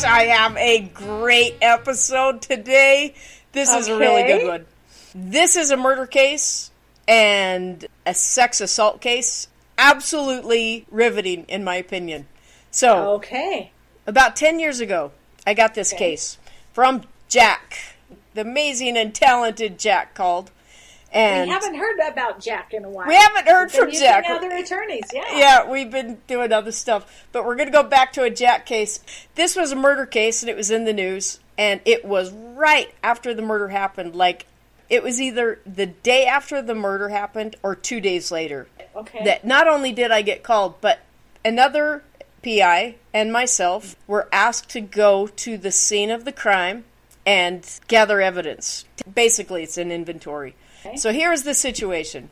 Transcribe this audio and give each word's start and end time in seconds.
Gosh, 0.00 0.10
I 0.10 0.22
have 0.28 0.56
a 0.56 0.80
great 0.80 1.56
episode 1.60 2.40
today. 2.40 3.14
This 3.52 3.68
is 3.74 3.88
a 3.88 3.98
really 3.98 4.22
good 4.22 4.46
one. 4.46 4.66
This 5.14 5.56
is 5.56 5.70
a 5.70 5.76
murder 5.76 6.06
case 6.06 6.70
and 7.06 7.84
a 8.06 8.14
sex 8.14 8.62
assault 8.62 9.02
case. 9.02 9.48
Absolutely 9.76 10.86
riveting, 10.90 11.44
in 11.48 11.64
my 11.64 11.76
opinion. 11.76 12.28
So, 12.70 13.14
Okay. 13.16 13.72
about 14.06 14.36
10 14.36 14.58
years 14.58 14.80
ago, 14.80 15.12
I 15.46 15.52
got 15.52 15.74
this 15.74 15.92
case 15.92 16.38
from 16.72 17.02
Jack, 17.28 17.96
the 18.32 18.40
amazing 18.40 18.96
and 18.96 19.14
talented 19.14 19.78
Jack 19.78 20.14
called. 20.14 20.50
And 21.12 21.48
we 21.48 21.52
haven't 21.52 21.74
heard 21.74 21.98
about 22.08 22.40
Jack 22.40 22.72
in 22.72 22.84
a 22.84 22.88
while. 22.88 23.08
We 23.08 23.16
haven't 23.16 23.48
heard 23.48 23.66
We've 23.66 23.72
been 23.72 23.80
from 23.80 23.88
using 23.90 24.06
Jack. 24.06 24.24
Other 24.28 24.50
attorneys, 24.50 25.04
yeah. 25.12 25.24
yeah, 25.36 25.70
we've 25.70 25.90
been 25.90 26.18
doing 26.28 26.52
other 26.52 26.70
stuff, 26.70 27.26
but 27.32 27.44
we're 27.44 27.56
going 27.56 27.66
to 27.66 27.72
go 27.72 27.82
back 27.82 28.12
to 28.12 28.22
a 28.22 28.30
Jack 28.30 28.64
case. 28.64 29.00
This 29.34 29.56
was 29.56 29.72
a 29.72 29.76
murder 29.76 30.06
case, 30.06 30.42
and 30.42 30.48
it 30.48 30.56
was 30.56 30.70
in 30.70 30.84
the 30.84 30.92
news, 30.92 31.40
and 31.58 31.80
it 31.84 32.04
was 32.04 32.30
right 32.32 32.94
after 33.02 33.34
the 33.34 33.42
murder 33.42 33.68
happened. 33.68 34.14
Like, 34.14 34.46
it 34.88 35.02
was 35.02 35.20
either 35.20 35.60
the 35.66 35.86
day 35.86 36.26
after 36.26 36.62
the 36.62 36.74
murder 36.74 37.08
happened 37.08 37.56
or 37.62 37.74
two 37.74 38.00
days 38.00 38.30
later. 38.30 38.68
Okay. 38.94 39.24
That 39.24 39.44
not 39.44 39.66
only 39.66 39.92
did 39.92 40.10
I 40.10 40.22
get 40.22 40.42
called, 40.42 40.80
but 40.80 41.00
another 41.44 42.04
PI 42.42 42.96
and 43.12 43.32
myself 43.32 43.96
were 44.06 44.28
asked 44.32 44.68
to 44.70 44.80
go 44.80 45.26
to 45.26 45.58
the 45.58 45.72
scene 45.72 46.10
of 46.10 46.24
the 46.24 46.32
crime 46.32 46.84
and 47.26 47.68
gather 47.86 48.20
evidence. 48.20 48.84
Basically, 49.12 49.62
it's 49.62 49.78
an 49.78 49.92
inventory. 49.92 50.54
Okay. 50.84 50.96
So 50.96 51.12
here's 51.12 51.42
the 51.42 51.54
situation. 51.54 52.30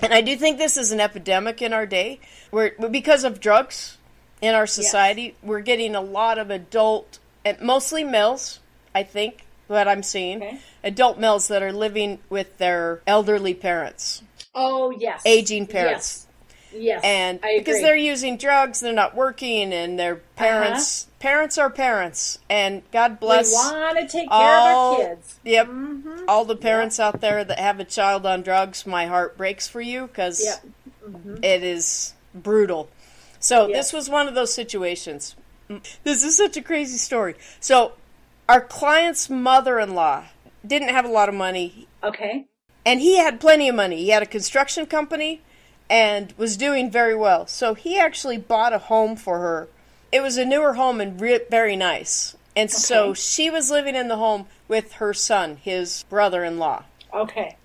And 0.00 0.14
I 0.14 0.20
do 0.20 0.36
think 0.36 0.58
this 0.58 0.76
is 0.76 0.92
an 0.92 1.00
epidemic 1.00 1.60
in 1.60 1.72
our 1.72 1.86
day, 1.86 2.20
where 2.50 2.72
because 2.90 3.24
of 3.24 3.40
drugs 3.40 3.98
in 4.40 4.54
our 4.54 4.66
society, 4.66 5.34
we're 5.42 5.60
getting 5.60 5.96
a 5.96 6.00
lot 6.00 6.38
of 6.38 6.50
adult, 6.50 7.18
and 7.44 7.60
mostly 7.60 8.04
males, 8.04 8.60
I 8.94 9.02
think, 9.02 9.44
what 9.66 9.88
I'm 9.88 10.04
seeing, 10.04 10.42
Okay. 10.42 10.58
adult 10.84 11.18
males 11.18 11.48
that 11.48 11.62
are 11.62 11.72
living 11.72 12.20
with 12.30 12.58
their 12.58 13.02
elderly 13.08 13.54
parents, 13.54 14.22
oh, 14.54 14.90
yes. 14.92 15.22
aging 15.26 15.66
parents. 15.66 16.26
Yes. 16.72 16.80
Yes. 16.80 17.00
And 17.02 17.40
because 17.40 17.80
they're 17.80 17.96
using 17.96 18.36
drugs, 18.36 18.80
they're 18.80 18.92
not 18.92 19.16
working, 19.16 19.72
and 19.72 19.98
their 19.98 20.14
uh-huh. 20.14 20.20
parents 20.36 21.07
parents 21.18 21.58
are 21.58 21.70
parents. 21.70 22.38
And 22.48 22.82
God 22.92 23.20
bless 23.20 23.50
we 23.50 23.54
want 23.54 23.98
to 23.98 24.06
take 24.08 24.28
care 24.28 24.38
all, 24.38 24.94
of 24.94 25.00
our 25.00 25.14
kids. 25.14 25.40
Yep. 25.44 25.66
Mm-hmm. 25.66 26.24
All 26.28 26.44
the 26.44 26.56
parents 26.56 27.00
out 27.00 27.20
there 27.20 27.44
that 27.44 27.58
have 27.58 27.80
a 27.80 27.84
child 27.84 28.26
on 28.26 28.42
drugs, 28.42 28.86
my 28.86 29.06
heart 29.06 29.36
breaks 29.36 29.68
for 29.68 29.80
you 29.80 30.06
because 30.06 30.42
Yep. 30.44 31.42
it 31.42 31.62
is 31.62 32.14
brutal. 32.34 32.88
So 33.40 33.66
Yes. 33.68 33.86
this 33.86 33.92
was 33.92 34.08
one 34.08 34.28
of 34.28 34.34
those 34.34 34.52
situations. 34.52 35.36
This 36.02 36.24
is 36.24 36.36
such 36.36 36.56
a 36.56 36.62
crazy 36.62 36.96
story. 36.96 37.34
So 37.60 37.92
our 38.48 38.60
client's 38.60 39.28
mother-in-law 39.28 40.24
didn't 40.66 40.88
have 40.88 41.04
a 41.04 41.08
lot 41.08 41.28
of 41.28 41.34
money, 41.34 41.86
Okay. 42.02 42.46
and 42.86 43.00
he 43.00 43.18
had 43.18 43.38
plenty 43.38 43.68
of 43.68 43.74
money. 43.74 43.96
He 43.98 44.08
had 44.08 44.22
a 44.22 44.26
construction 44.26 44.86
company 44.86 45.42
and 45.90 46.32
was 46.38 46.56
doing 46.56 46.90
very 46.90 47.14
well. 47.14 47.46
So 47.46 47.74
he 47.74 47.98
actually 47.98 48.38
bought 48.38 48.72
a 48.72 48.78
home 48.78 49.14
for 49.14 49.38
her. 49.38 49.68
It 50.10 50.20
was 50.20 50.38
a 50.38 50.44
newer 50.44 50.74
home 50.74 51.00
and 51.00 51.20
re- 51.20 51.40
very 51.50 51.76
nice. 51.76 52.36
And 52.56 52.70
so 52.70 53.14
she 53.14 53.50
was 53.50 53.70
living 53.70 53.94
in 53.94 54.08
the 54.08 54.16
home 54.16 54.46
with 54.66 54.94
her 54.94 55.14
son, 55.14 55.56
his 55.56 56.04
brother-in-law. 56.08 56.84
Okay. 57.14 57.56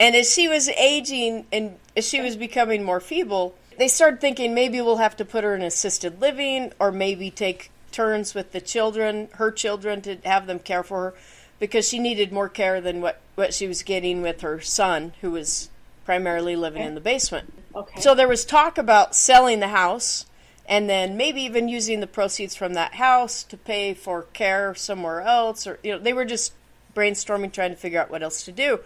And 0.00 0.16
as 0.16 0.32
she 0.32 0.48
was 0.48 0.68
aging 0.70 1.46
and 1.52 1.76
as 1.96 2.08
she 2.08 2.20
was 2.20 2.36
becoming 2.36 2.82
more 2.82 3.00
feeble, 3.00 3.54
they 3.78 3.86
started 3.86 4.20
thinking 4.20 4.54
maybe 4.54 4.80
we'll 4.80 4.96
have 4.96 5.16
to 5.18 5.24
put 5.24 5.44
her 5.44 5.54
in 5.54 5.62
assisted 5.62 6.20
living 6.20 6.72
or 6.80 6.90
maybe 6.90 7.30
take 7.30 7.70
turns 7.92 8.34
with 8.34 8.52
the 8.52 8.60
children, 8.60 9.28
her 9.34 9.50
children, 9.50 10.00
to 10.02 10.16
have 10.24 10.46
them 10.46 10.58
care 10.58 10.82
for 10.82 11.10
her 11.10 11.14
because 11.58 11.86
she 11.86 11.98
needed 11.98 12.32
more 12.32 12.48
care 12.48 12.80
than 12.80 13.00
what, 13.00 13.20
what 13.34 13.54
she 13.54 13.68
was 13.68 13.82
getting 13.82 14.22
with 14.22 14.40
her 14.40 14.60
son, 14.60 15.12
who 15.20 15.30
was 15.30 15.68
primarily 16.04 16.56
living 16.56 16.82
in 16.82 16.94
the 16.94 17.00
basement. 17.00 17.52
Okay. 17.74 18.00
So 18.00 18.14
there 18.14 18.26
was 18.26 18.44
talk 18.44 18.78
about 18.78 19.14
selling 19.14 19.60
the 19.60 19.68
house 19.68 20.26
and 20.70 20.88
then 20.88 21.16
maybe 21.16 21.42
even 21.42 21.68
using 21.68 21.98
the 22.00 22.06
proceeds 22.06 22.54
from 22.54 22.72
that 22.74 22.94
house 22.94 23.42
to 23.42 23.56
pay 23.56 23.92
for 23.92 24.22
care 24.32 24.74
somewhere 24.74 25.20
else 25.20 25.66
or 25.66 25.78
you 25.82 25.92
know 25.92 25.98
they 25.98 26.12
were 26.14 26.24
just 26.24 26.54
brainstorming 26.94 27.52
trying 27.52 27.70
to 27.70 27.76
figure 27.76 28.00
out 28.00 28.10
what 28.10 28.22
else 28.22 28.44
to 28.44 28.52
do. 28.52 28.80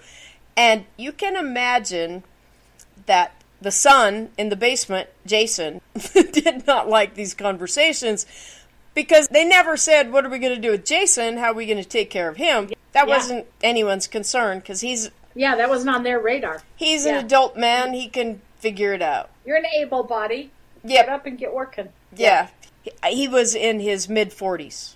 And 0.57 0.87
you 0.97 1.13
can 1.13 1.37
imagine 1.37 2.25
that 3.07 3.43
the 3.61 3.71
son 3.71 4.31
in 4.39 4.49
the 4.51 4.57
basement, 4.57 5.09
Jason, 5.27 5.81
did 6.33 6.67
not 6.67 6.89
like 6.89 7.15
these 7.15 7.35
conversations 7.35 8.27
because 8.95 9.29
they 9.29 9.45
never 9.45 9.77
said 9.77 10.13
what 10.13 10.25
are 10.25 10.31
we 10.31 10.39
going 10.39 10.55
to 10.55 10.61
do 10.61 10.71
with 10.71 10.85
Jason? 10.87 11.37
How 11.37 11.51
are 11.51 11.55
we 11.55 11.67
going 11.67 11.83
to 11.83 11.89
take 11.89 12.11
care 12.11 12.29
of 12.29 12.37
him? 12.37 12.69
That 12.93 13.09
Yeah. 13.09 13.17
wasn't 13.17 13.47
anyone's 13.63 14.07
concern 14.07 14.59
because 14.61 14.81
he's 14.81 15.11
yeah, 15.37 15.57
that 15.57 15.69
wasn't 15.69 15.95
on 15.97 16.03
their 16.05 16.21
radar. 16.21 16.63
he's 16.77 17.05
Yeah. 17.05 17.19
an 17.19 17.25
adult 17.25 17.57
man. 17.57 17.93
He 17.93 18.09
can 18.09 18.41
figure 18.59 18.93
it 18.95 19.03
out. 19.03 19.31
You're 19.45 19.57
an 19.57 19.67
able 19.67 20.05
body. 20.05 20.51
Yep. 20.85 21.07
Get 21.07 21.09
up 21.15 21.27
and 21.27 21.39
get 21.39 21.53
working. 21.55 21.89
Yeah. 22.15 22.49
He- 22.83 22.93
He 23.11 23.29
was 23.29 23.55
in 23.55 23.81
his 23.81 24.09
mid 24.09 24.31
40s. 24.31 24.95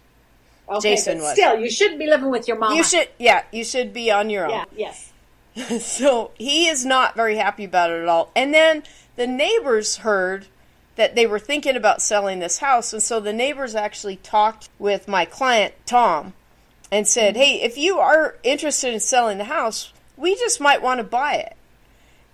Okay, 0.69 0.91
Jason 0.91 1.19
was. 1.19 1.33
Still, 1.33 1.59
you 1.59 1.71
shouldn't 1.71 1.99
be 1.99 2.07
living 2.07 2.31
with 2.31 2.47
your 2.47 2.59
mom. 2.59 2.77
You 2.77 2.85
should, 2.85 3.09
yeah, 3.19 3.45
you 3.51 3.65
should 3.65 3.95
be 3.95 4.11
on 4.11 4.29
your 4.29 4.45
own. 4.45 4.51
Yeah. 4.77 4.93
Yes. 5.57 5.83
so 5.85 6.31
he 6.39 6.69
is 6.69 6.85
not 6.85 7.17
very 7.17 7.37
happy 7.37 7.65
about 7.65 7.91
it 7.91 8.03
at 8.03 8.09
all. 8.09 8.31
And 8.37 8.53
then 8.53 8.83
the 9.17 9.27
neighbors 9.27 9.99
heard 9.99 10.47
that 10.97 11.15
they 11.15 11.27
were 11.27 11.39
thinking 11.39 11.75
about 11.77 12.03
selling 12.03 12.39
this 12.41 12.59
house. 12.59 12.93
And 12.93 13.03
so 13.03 13.19
the 13.19 13.33
neighbors 13.33 13.75
actually 13.75 14.17
talked 14.17 14.69
with 14.79 15.09
my 15.09 15.25
client, 15.25 15.73
Tom, 15.87 16.35
and 16.93 17.09
said, 17.09 17.35
Mm-hmm. 17.35 17.43
hey, 17.43 17.63
if 17.63 17.79
you 17.79 17.99
are 17.99 18.37
interested 18.43 18.93
in 18.93 19.01
selling 19.01 19.39
the 19.39 19.45
house, 19.45 19.93
we 20.19 20.35
just 20.35 20.61
might 20.61 20.83
want 20.83 20.99
to 20.99 21.05
buy 21.05 21.35
it. 21.37 21.57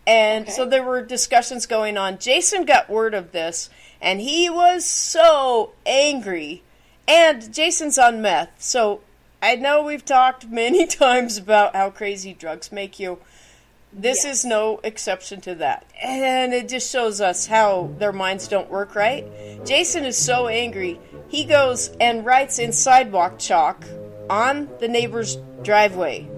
And 0.07 0.49
so 0.51 0.67
there 0.67 0.83
were 0.85 1.03
discussions 1.03 1.67
going 1.67 1.97
on. 1.97 2.19
Jason 2.19 2.65
got 2.65 2.91
word 2.91 3.15
of 3.15 3.33
this, 3.33 3.71
and 4.03 4.21
he 4.21 4.51
was 4.51 4.85
so 4.85 5.73
angry. 5.87 6.63
And 7.09 7.53
Jason's 7.53 7.99
on 7.99 8.21
meth, 8.23 8.51
so 8.59 9.01
I 9.43 9.57
know 9.57 9.83
we've 9.83 10.05
talked 10.05 10.47
many 10.51 10.87
times 10.87 11.39
about 11.39 11.75
how 11.75 11.91
crazy 11.91 12.35
drugs 12.35 12.71
make 12.73 12.99
you. 12.99 13.19
This 13.97 14.25
Yes. 14.25 14.39
is 14.39 14.45
no 14.45 14.81
exception 14.83 15.41
to 15.43 15.55
that. 15.57 15.87
And 16.03 16.53
it 16.53 16.69
just 16.69 16.91
shows 16.91 17.21
us 17.21 17.47
how 17.47 17.95
their 17.99 18.13
minds 18.13 18.49
don't 18.49 18.69
work 18.69 18.95
right. 18.97 19.25
Jason 19.65 20.05
is 20.05 20.19
so 20.19 20.49
angry, 20.49 20.99
he 21.29 21.45
goes 21.45 21.91
and 22.01 22.27
writes 22.27 22.59
in 22.59 22.73
sidewalk 22.73 23.39
chalk 23.39 23.85
on 24.29 24.69
the 24.81 24.89
neighbor's 24.89 25.37
driveway. 25.63 26.29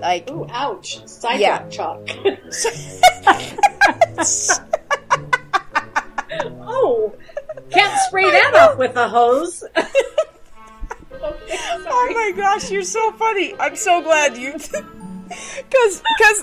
Like, 0.00 0.30
Ooh, 0.30 0.46
ouch. 0.50 1.06
Sidewalk 1.06 1.40
Yeah. 1.40 1.68
chalk. 1.68 2.08
oh, 6.66 7.14
can't 7.70 7.98
spray 8.06 8.30
that 8.30 8.54
off 8.54 8.78
with 8.78 8.96
a 8.96 9.08
hose. 9.08 9.64
okay, 9.76 9.88
Oh 11.90 12.10
my 12.14 12.32
gosh, 12.36 12.70
you're 12.70 12.82
so 12.82 13.12
funny. 13.12 13.54
I'm 13.58 13.76
so 13.76 14.02
glad 14.02 14.36
you. 14.36 14.54
Because, 15.28 16.02
because 16.16 16.42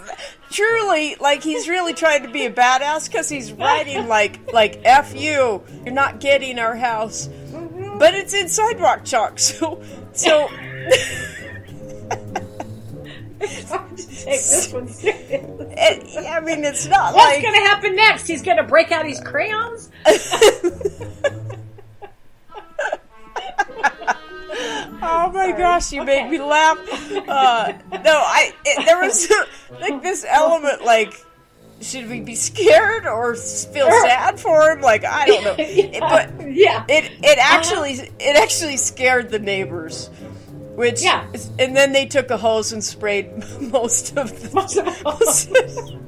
truly, 0.52 1.16
like 1.20 1.42
he's 1.42 1.68
really 1.68 1.96
trying 1.96 2.22
to 2.22 2.30
be 2.30 2.46
a 2.46 2.52
badass. 2.52 3.08
Because 3.08 3.28
he's 3.28 3.52
writing 3.52 4.08
like, 4.08 4.54
like 4.54 4.80
"f 4.86 5.16
you," 5.16 5.64
you're 5.84 5.92
not 5.92 6.20
getting 6.20 6.60
our 6.60 6.76
house, 6.76 7.28
mm-hmm. 7.28 7.98
but 7.98 8.14
it's 8.14 8.35
in 8.35 8.47
sidewalk 8.47 9.03
chalk. 9.03 9.40
So, 9.40 9.82
so 10.14 10.47
this 13.40 14.72
one 14.73 14.87
it, 15.02 16.26
I 16.28 16.40
mean, 16.40 16.64
it's 16.64 16.85
not 16.87 17.14
What's 17.14 17.34
like 17.35 17.41
going 17.43 17.53
to 17.55 17.67
happen 17.67 17.96
next? 17.96 18.28
He's 18.28 18.41
going 18.41 18.58
to 18.58 18.64
break 18.64 18.91
out 18.91 19.05
his 19.05 19.20
crayons? 19.20 19.90
Oh 25.08 25.29
my 25.34 25.52
gosh, 25.52 25.91
you 25.91 26.03
made 26.03 26.29
me 26.29 26.40
laugh. 26.40 26.78
Uh, 27.28 27.73
no, 27.91 28.11
I 28.16 28.53
it, 28.66 28.85
there 28.85 28.99
was 28.99 29.32
like 29.81 30.02
this 30.02 30.26
element 30.28 30.84
like 30.85 31.14
should 31.81 32.09
we 32.09 32.22
be 32.22 32.35
scared 32.35 33.05
or 33.05 33.35
feel 33.35 33.90
sad 33.91 34.40
for 34.40 34.72
him? 34.72 34.81
Like 34.81 35.03
I 35.03 35.26
don't 35.28 35.43
know, 35.43 35.55
It- 35.59 35.99
but 35.99 36.52
yeah. 36.52 36.85
it 36.88 37.11
it 37.23 37.38
actually 37.40 37.93
it 38.20 38.35
actually 38.35 38.78
scared 38.78 39.29
the 39.29 39.40
neighbors. 39.40 40.09
Which 40.76 41.02
Yeah. 41.04 41.26
is- 41.34 41.50
and 41.58 41.76
then 41.76 41.94
they 41.94 42.06
took 42.06 42.30
a 42.32 42.38
hose 42.38 42.72
and 42.72 42.84
sprayed 42.84 43.32
most 43.62 44.18
of 44.18 44.30
the. 44.42 44.54
Most 44.54 44.78
of 44.78 45.56
it. 45.56 46.02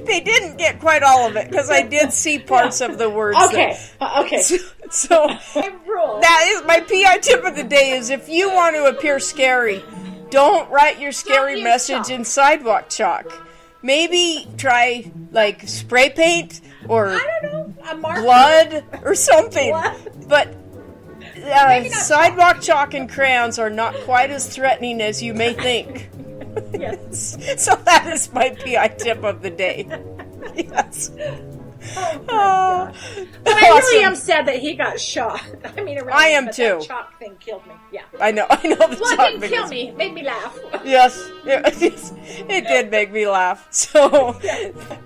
they 0.06 0.20
didn't 0.20 0.56
get 0.58 0.78
quite 0.80 1.02
all 1.02 1.26
of 1.26 1.36
it 1.36 1.48
because 1.48 1.70
I 1.70 1.82
did 1.82 2.12
see 2.22 2.38
parts 2.38 2.80
of 2.80 2.98
the 2.98 3.08
words. 3.08 3.38
Okay. 3.46 3.78
uh, 4.00 4.22
Okay. 4.24 4.42
so, 4.42 4.58
so 4.90 5.26
that 5.26 6.44
is 6.48 6.62
my 6.66 6.80
PI 6.80 7.18
tip 7.18 7.44
of 7.44 7.56
the 7.56 7.64
day 7.64 7.92
is 7.92 8.10
if 8.10 8.28
you 8.28 8.50
want 8.52 8.76
to 8.76 8.84
appear 8.86 9.18
scary, 9.18 9.82
don't 10.30 10.70
write 10.70 11.00
your 11.00 11.12
scary 11.12 11.62
message 11.62 11.96
chalk. 12.08 12.10
in 12.10 12.24
sidewalk 12.24 12.88
chalk. 12.90 13.46
Maybe 13.82 14.46
try 14.58 15.10
like 15.32 15.66
spray 15.66 16.10
paint 16.10 16.60
or 16.86 17.08
I 17.08 17.38
don't 17.40 17.52
know. 17.52 17.74
A 17.90 17.96
marker. 17.96 18.20
blood 18.22 18.84
or 19.02 19.14
something. 19.14 19.70
Blood? 19.70 19.96
but 20.28 20.59
uh, 21.44 21.88
sidewalk 21.90 22.60
chalk 22.60 22.94
and 22.94 23.08
crayons 23.10 23.58
are 23.58 23.70
not 23.70 23.94
quite 24.04 24.30
as 24.30 24.48
threatening 24.48 25.00
as 25.00 25.22
you 25.22 25.34
may 25.34 25.52
think. 25.54 26.10
Yes. 26.72 27.36
so 27.62 27.74
that 27.76 28.06
is 28.12 28.32
my 28.32 28.50
PI 28.50 28.88
tip 28.98 29.22
of 29.24 29.42
the 29.42 29.50
day. 29.50 29.88
Yes. 30.54 31.10
Oh, 32.28 32.90
But 33.44 33.54
I 33.54 33.68
really 33.68 34.04
am 34.04 34.16
sad 34.16 34.46
that 34.46 34.56
he 34.58 34.74
got 34.74 34.98
shot. 34.98 35.40
I 35.64 35.82
mean, 35.82 35.96
really 35.98 36.12
I 36.12 36.26
am 36.28 36.46
too. 36.46 36.78
That 36.78 36.82
chalk 36.82 37.18
thing 37.18 37.36
killed 37.40 37.66
me. 37.66 37.74
Yeah. 37.92 38.02
I 38.20 38.30
know, 38.32 38.46
I 38.50 38.66
know 38.66 38.76
the 38.76 38.98
Well, 39.00 39.16
chalk 39.16 39.28
it 39.34 39.40
didn't 39.40 39.50
kill 39.50 39.68
me. 39.68 39.88
It 39.88 39.96
made 39.96 40.14
me 40.14 40.24
laugh. 40.24 40.58
Yes, 40.84 41.30
it, 41.44 41.80
yes, 41.80 42.12
it 42.48 42.66
did 42.66 42.90
make 42.90 43.12
me 43.12 43.28
laugh. 43.28 43.68
So, 43.70 44.38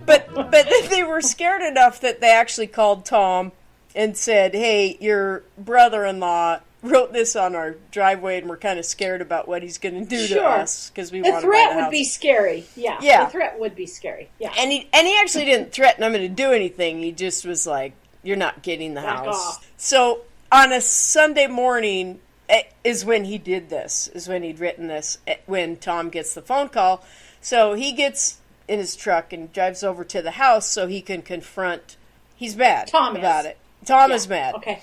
but 0.06 0.32
but 0.34 0.68
they 0.88 1.02
were 1.02 1.20
scared 1.20 1.62
enough 1.62 2.00
that 2.00 2.20
they 2.20 2.30
actually 2.30 2.68
called 2.68 3.04
Tom 3.04 3.52
and 3.94 4.16
said, 4.16 4.54
"Hey, 4.54 4.96
your 5.00 5.42
brother-in-law 5.58 6.60
wrote 6.82 7.12
this 7.12 7.34
on 7.36 7.54
our 7.54 7.76
driveway, 7.90 8.38
and 8.38 8.48
we're 8.48 8.56
kind 8.56 8.78
of 8.78 8.84
scared 8.84 9.20
about 9.22 9.48
what 9.48 9.62
he's 9.62 9.78
going 9.78 9.94
to 9.98 10.04
do 10.04 10.26
to 10.28 10.42
us 10.44 10.90
because 10.90 11.10
we 11.12 11.20
The 11.22 11.30
want 11.30 11.42
to 11.42 11.46
buy 11.48 11.52
threat 11.52 11.70
the 11.70 11.76
would 11.76 11.82
house." 11.84 11.90
be 11.90 12.04
scary. 12.04 12.64
Yeah. 12.76 12.98
Yeah. 13.00 13.24
The 13.24 13.30
threat 13.30 13.58
would 13.58 13.74
be 13.76 13.86
scary. 13.86 14.28
Yeah. 14.38 14.52
and 14.58 14.70
he 14.72 14.88
and 14.92 15.06
he 15.06 15.16
actually 15.18 15.44
didn't 15.46 15.72
threaten 15.72 16.02
I'm 16.04 16.12
going 16.12 16.22
to 16.22 16.28
do 16.28 16.52
anything. 16.52 17.02
He 17.02 17.12
just 17.12 17.44
was 17.46 17.66
like, 17.66 17.92
"You're 18.22 18.36
not 18.36 18.62
getting 18.62 18.94
the 18.94 19.00
Back 19.02 19.24
house." 19.24 19.34
off. 19.34 19.70
So 19.76 20.22
on 20.52 20.72
a 20.72 20.80
Sunday 20.80 21.46
morning 21.46 22.20
eh, 22.48 22.62
is 22.84 23.04
when 23.04 23.24
he 23.24 23.38
did 23.38 23.70
this. 23.70 24.08
Is 24.08 24.28
when 24.28 24.42
he'd 24.42 24.58
written 24.60 24.88
this. 24.88 25.18
eh, 25.26 25.36
When 25.46 25.76
Tom 25.76 26.10
gets 26.10 26.34
the 26.34 26.42
phone 26.42 26.68
call, 26.68 27.04
so 27.40 27.74
he 27.74 27.92
gets 27.92 28.38
in 28.68 28.78
his 28.78 28.96
truck 28.96 29.32
and 29.32 29.52
drives 29.52 29.82
over 29.82 30.04
to 30.04 30.20
the 30.22 30.32
house 30.32 30.66
so 30.68 30.86
he 30.86 31.00
can 31.00 31.22
confront. 31.22 31.96
He's 32.36 32.54
bad 32.54 32.88
Tom 32.88 33.16
about 33.16 33.46
it. 33.46 33.56
Tom 33.84 34.10
Yeah. 34.10 34.16
is 34.16 34.28
mad 34.28 34.54
Okay. 34.56 34.80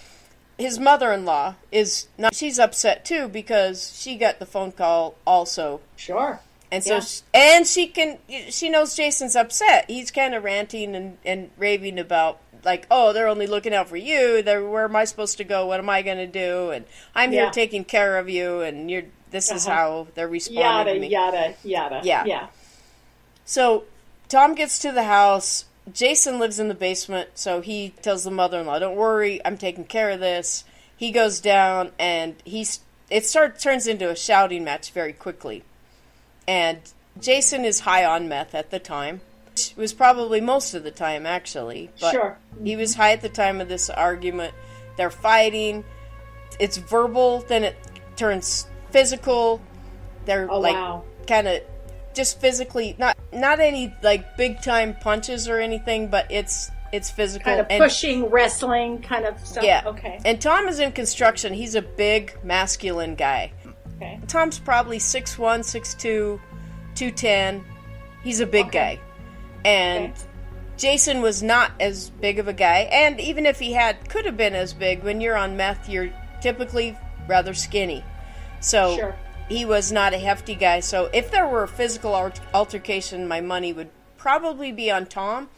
his 0.57 0.77
mother-in-law 0.79 1.55
is 1.71 2.07
not 2.17 2.35
she's 2.35 2.59
upset 2.59 3.03
too 3.05 3.27
because 3.27 3.97
she 3.99 4.15
got 4.15 4.39
the 4.39 4.45
phone 4.45 4.71
call 4.71 5.15
also 5.25 5.81
Sure. 5.95 6.39
and 6.71 6.83
so 6.83 6.95
Yeah. 6.95 6.99
sh 7.01 7.21
and 7.33 7.67
she 7.67 7.87
can 7.87 8.17
she 8.49 8.69
knows 8.69 8.95
jason's 8.95 9.35
upset 9.35 9.85
he's 9.89 10.11
kind 10.11 10.33
of 10.35 10.43
ranting 10.43 10.95
and, 10.95 11.17
and 11.25 11.49
raving 11.57 11.97
about 11.99 12.39
like 12.63 12.85
oh 12.91 13.11
they're 13.11 13.27
only 13.27 13.47
looking 13.47 13.73
out 13.73 13.89
for 13.89 13.97
you 13.97 14.43
they're 14.43 14.63
where 14.63 14.83
am 14.85 14.95
i 14.95 15.03
supposed 15.05 15.37
to 15.37 15.43
go 15.43 15.65
what 15.65 15.79
am 15.79 15.89
i 15.89 16.01
going 16.03 16.17
to 16.17 16.27
do 16.27 16.69
and 16.69 16.85
i'm 17.15 17.33
Yeah. 17.33 17.43
here 17.45 17.51
taking 17.51 17.83
care 17.83 18.17
of 18.19 18.29
you 18.29 18.61
and 18.61 18.91
you're 18.91 19.03
this 19.31 19.49
is 19.51 19.65
Uh-huh. 19.65 19.75
how 19.75 20.07
they're 20.13 20.27
responding 20.27 20.63
Yada 20.63 20.93
to 20.93 20.99
me 20.99 21.07
Yada, 21.07 21.37
yada 21.37 21.55
yada. 21.63 22.01
Yeah. 22.03 22.25
Yeah. 22.25 22.47
so 23.45 23.85
Tom 24.29 24.55
gets 24.55 24.79
to 24.79 24.91
the 24.93 25.03
house. 25.03 25.65
Jason 25.93 26.39
lives 26.39 26.59
in 26.59 26.67
the 26.67 26.73
basement, 26.75 27.29
so 27.35 27.61
he 27.61 27.93
tells 28.01 28.23
the 28.23 28.31
mother-in-law, 28.31 28.79
"Don't 28.79 28.95
worry, 28.95 29.39
I'm 29.45 29.57
taking 29.57 29.85
care 29.85 30.09
of 30.11 30.19
this." 30.19 30.63
He 30.95 31.11
goes 31.11 31.39
down, 31.39 31.91
and 31.99 32.35
he's 32.45 32.79
it 33.09 33.25
starts 33.25 33.61
turns 33.63 33.87
into 33.87 34.09
a 34.09 34.15
shouting 34.15 34.63
match 34.63 34.91
very 34.91 35.13
quickly. 35.13 35.63
And 36.47 36.79
Jason 37.19 37.65
is 37.65 37.81
high 37.81 38.05
on 38.05 38.27
meth 38.29 38.55
at 38.55 38.71
the 38.71 38.79
time. 38.79 39.21
It 39.55 39.73
was 39.75 39.93
probably 39.93 40.39
most 40.39 40.73
of 40.73 40.83
the 40.83 40.91
time, 40.91 41.25
actually. 41.25 41.89
But 41.99 42.11
Sure. 42.11 42.37
He 42.63 42.75
was 42.77 42.95
high 42.95 43.11
at 43.11 43.21
the 43.21 43.29
time 43.29 43.59
of 43.59 43.67
this 43.67 43.89
argument. 43.89 44.53
They're 44.95 45.09
fighting. 45.11 45.83
It's 46.59 46.77
verbal, 46.77 47.39
then 47.47 47.63
it 47.65 47.75
turns 48.15 48.65
physical. 48.91 49.61
They're 50.25 50.47
Oh, 50.49 50.59
like 50.59 50.75
wow. 50.75 51.03
kind 51.27 51.47
of 51.47 51.61
just 52.13 52.39
physically 52.41 52.95
not 52.97 53.17
not 53.33 53.59
any 53.59 53.93
like 54.03 54.37
big 54.37 54.61
time 54.61 54.95
punches 54.95 55.47
or 55.47 55.59
anything, 55.59 56.07
but 56.07 56.29
it's 56.31 56.71
it's 56.91 57.09
physical 57.09 57.45
Kind 57.45 57.61
of 57.61 57.67
and 57.69 57.81
pushing, 57.81 58.29
wrestling, 58.29 59.01
kind 59.01 59.25
of 59.25 59.39
stuff. 59.45 59.63
yeah. 59.63 59.81
Okay. 59.85 60.19
And 60.25 60.41
Tom 60.41 60.67
is 60.67 60.79
in 60.79 60.91
construction. 60.91 61.53
He's 61.53 61.75
a 61.75 61.81
big 61.81 62.37
masculine 62.43 63.15
guy. 63.15 63.53
Okay. 63.95 64.19
Tom's 64.27 64.59
probably 64.59 64.97
6'1", 64.97 65.59
6'2", 65.63 66.39
210. 66.95 67.63
He's 68.23 68.39
a 68.41 68.45
big 68.45 68.65
Okay. 68.67 68.95
guy. 68.95 68.99
And 69.63 70.11
Okay. 70.11 70.21
Jason 70.77 71.21
was 71.21 71.41
not 71.43 71.71
as 71.79 72.09
big 72.09 72.39
of 72.39 72.47
a 72.47 72.53
guy, 72.53 72.89
and 72.91 73.19
even 73.21 73.45
if 73.45 73.59
he 73.59 73.71
had 73.73 74.09
could 74.09 74.25
have 74.25 74.35
been 74.35 74.55
as 74.55 74.73
big, 74.73 75.03
when 75.03 75.21
you're 75.21 75.37
on 75.37 75.55
meth, 75.55 75.87
you're 75.87 76.09
typically 76.41 76.97
rather 77.27 77.53
skinny. 77.53 78.03
So 78.59 78.95
Sure. 78.97 79.15
He 79.51 79.65
was 79.65 79.91
not 79.91 80.13
a 80.13 80.17
hefty 80.17 80.55
guy. 80.55 80.79
So 80.79 81.09
if 81.13 81.29
there 81.31 81.47
were 81.47 81.63
a 81.63 81.67
physical 81.67 82.13
altercation, 82.53 83.27
my 83.27 83.41
money 83.41 83.73
would 83.73 83.89
probably 84.17 84.71
be 84.71 84.89
on 84.91 85.05
Tom. 85.05 85.49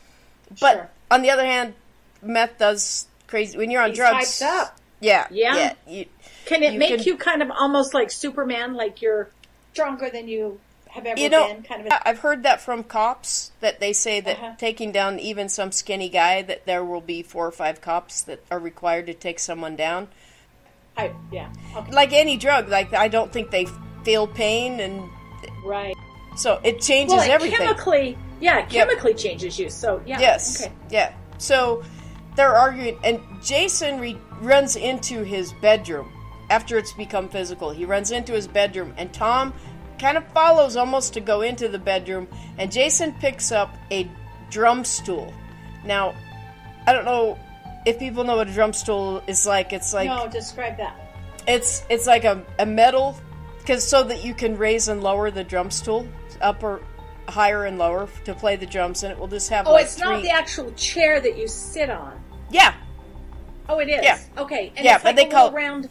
But 0.59 0.73
Sure. 0.73 0.89
on 1.11 1.21
the 1.21 1.29
other 1.29 1.45
hand, 1.45 1.73
meth 2.21 2.57
does 2.57 3.07
crazy 3.27 3.57
when 3.57 3.71
you're 3.71 3.81
on 3.81 3.89
He's 3.89 3.97
drugs. 3.97 4.25
hyped 4.39 4.45
up. 4.45 4.77
Yeah, 4.99 5.27
Yeah. 5.31 5.55
yeah. 5.55 5.73
You, 5.87 6.05
Can 6.45 6.63
it 6.63 6.73
You 6.73 6.79
make 6.79 6.89
can- 6.97 7.03
you 7.03 7.17
kind 7.17 7.41
of 7.41 7.51
almost 7.51 7.93
like 7.93 8.09
Superman, 8.11 8.73
like 8.75 9.01
you're 9.01 9.29
stronger 9.73 10.09
than 10.09 10.27
you 10.27 10.59
have 10.89 11.05
ever 11.05 11.19
you 11.19 11.29
know, 11.29 11.47
been? 11.47 11.63
Kind 11.63 11.81
of. 11.81 11.87
A, 11.87 12.07
I've 12.07 12.19
heard 12.19 12.43
that 12.43 12.61
from 12.61 12.83
cops 12.83 13.51
that 13.61 13.79
they 13.79 13.93
say 13.93 14.19
that 14.21 14.37
Uh-huh. 14.37 14.51
taking 14.57 14.91
down 14.91 15.19
even 15.19 15.49
some 15.49 15.71
skinny 15.71 16.09
guy, 16.09 16.41
that 16.41 16.65
there 16.65 16.83
will 16.83 17.01
be 17.01 17.21
four 17.23 17.47
or 17.47 17.51
five 17.51 17.81
cops 17.81 18.21
that 18.23 18.39
are 18.51 18.59
required 18.59 19.05
to 19.07 19.13
take 19.13 19.39
someone 19.39 19.75
down. 19.75 20.07
Hype. 20.97 21.15
Yeah. 21.31 21.51
Okay. 21.75 21.91
Like 21.91 22.13
any 22.13 22.37
drug, 22.37 22.69
like 22.69 22.93
I 22.93 23.07
don't 23.07 23.31
think 23.31 23.51
they 23.51 23.67
feel 24.03 24.27
pain, 24.27 24.79
and 24.79 25.09
Right. 25.65 25.95
so 26.35 26.59
it 26.63 26.81
changes 26.81 27.15
Well, 27.15 27.23
it 27.23 27.31
everything. 27.31 27.59
chemically, 27.59 28.17
yeah, 28.39 28.61
chemically 28.63 29.13
changes 29.13 29.57
you. 29.59 29.69
So 29.69 30.01
yeah. 30.05 30.19
Yes. 30.19 30.61
Okay. 30.63 30.73
Yeah. 30.89 31.13
So 31.37 31.83
they're 32.35 32.55
arguing, 32.55 32.97
and 33.03 33.19
Jason 33.43 33.99
re- 33.99 34.17
runs 34.41 34.75
into 34.75 35.23
his 35.23 35.53
bedroom 35.61 36.11
after 36.49 36.77
it's 36.77 36.93
become 36.93 37.29
physical. 37.29 37.69
He 37.71 37.85
runs 37.85 38.11
into 38.11 38.33
his 38.33 38.47
bedroom, 38.47 38.93
and 38.97 39.13
Tom 39.13 39.53
kind 39.99 40.17
of 40.17 40.27
follows 40.33 40.75
almost 40.75 41.13
to 41.13 41.21
go 41.21 41.41
into 41.41 41.67
the 41.69 41.79
bedroom, 41.79 42.27
and 42.57 42.71
Jason 42.71 43.13
picks 43.19 43.51
up 43.51 43.75
a 43.91 44.09
drum 44.49 44.83
stool. 44.83 45.33
Now, 45.85 46.13
I 46.87 46.93
don't 46.93 47.05
know 47.05 47.37
if 47.85 47.99
people 47.99 48.23
know 48.23 48.35
what 48.37 48.47
a 48.47 48.53
drum 48.53 48.73
stool 48.73 49.21
is 49.27 49.45
like. 49.45 49.73
It's 49.73 49.93
like 49.93 50.07
no, 50.07 50.27
describe 50.27 50.77
that. 50.77 50.95
it's 51.47 51.83
it's 51.89 52.07
like 52.07 52.23
a, 52.23 52.43
a 52.59 52.65
metal 52.65 53.17
because 53.59 53.83
so 53.87 54.03
that 54.03 54.23
you 54.23 54.33
can 54.33 54.57
raise 54.57 54.87
and 54.87 55.01
lower 55.03 55.31
the 55.31 55.43
drum 55.43 55.71
stool 55.71 56.07
up 56.41 56.63
or 56.63 56.81
higher 57.29 57.65
and 57.65 57.77
lower 57.77 58.09
to 58.25 58.33
play 58.33 58.55
the 58.57 58.65
drums, 58.65 59.03
and 59.03 59.11
it 59.11 59.17
will 59.17 59.27
just 59.27 59.49
have 59.49 59.65
Oh, 59.67 59.71
like 59.73 59.85
it's 59.85 59.95
three. 59.95 60.05
not 60.09 60.21
the 60.23 60.29
actual 60.31 60.71
chair 60.73 61.19
that 61.21 61.37
you 61.37 61.47
sit 61.47 61.89
on. 61.89 62.19
yeah, 62.49 62.73
Oh, 63.69 63.79
it 63.79 63.87
is. 63.87 64.01
Yeah. 64.03 64.19
Okay. 64.37 64.73
And 64.75 64.83
Yeah, 64.83 64.95
it's 64.95 65.03
but 65.03 65.15
like 65.15 65.29
they 65.29 65.29
a 65.29 65.31
call- 65.31 65.51
round, 65.53 65.87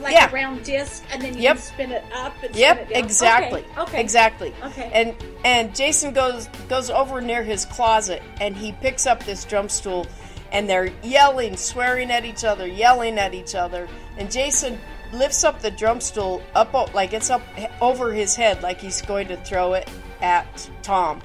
like 0.00 0.12
Yeah. 0.12 0.30
a 0.30 0.32
round 0.32 0.62
disc, 0.64 1.02
and 1.10 1.20
then 1.20 1.34
you 1.34 1.40
Yep. 1.42 1.56
can 1.56 1.62
spin 1.64 1.90
it 1.90 2.04
up 2.14 2.32
and 2.44 2.54
spin 2.54 2.60
Yep, 2.60 2.90
exactly. 2.92 3.60
Okay. 3.72 3.80
okay. 3.80 4.00
Exactly. 4.00 4.54
Okay. 4.62 4.88
And 4.94 5.14
and 5.44 5.74
Jason 5.74 6.12
goes 6.12 6.46
goes 6.68 6.90
over 6.90 7.20
near 7.20 7.42
his 7.42 7.64
closet 7.64 8.22
and 8.40 8.56
he 8.56 8.70
picks 8.70 9.04
up 9.06 9.24
this 9.24 9.44
drum 9.44 9.68
stool 9.68 10.06
and 10.52 10.68
they're 10.68 10.90
yelling, 11.02 11.56
swearing 11.56 12.10
at 12.10 12.24
each 12.24 12.44
other, 12.44 12.66
yelling 12.66 13.18
at 13.18 13.34
each 13.34 13.54
other. 13.54 13.88
And 14.16 14.30
Jason 14.30 14.78
lifts 15.12 15.44
up 15.44 15.60
the 15.60 15.70
drum 15.70 16.00
stool 16.00 16.42
up 16.54 16.72
like 16.94 17.12
it's 17.12 17.30
up 17.30 17.42
over 17.80 18.12
his 18.12 18.34
head 18.36 18.62
like 18.62 18.80
he's 18.80 19.00
going 19.02 19.28
to 19.28 19.36
throw 19.38 19.74
it 19.74 19.88
at 20.20 20.70
Tom. 20.82 21.20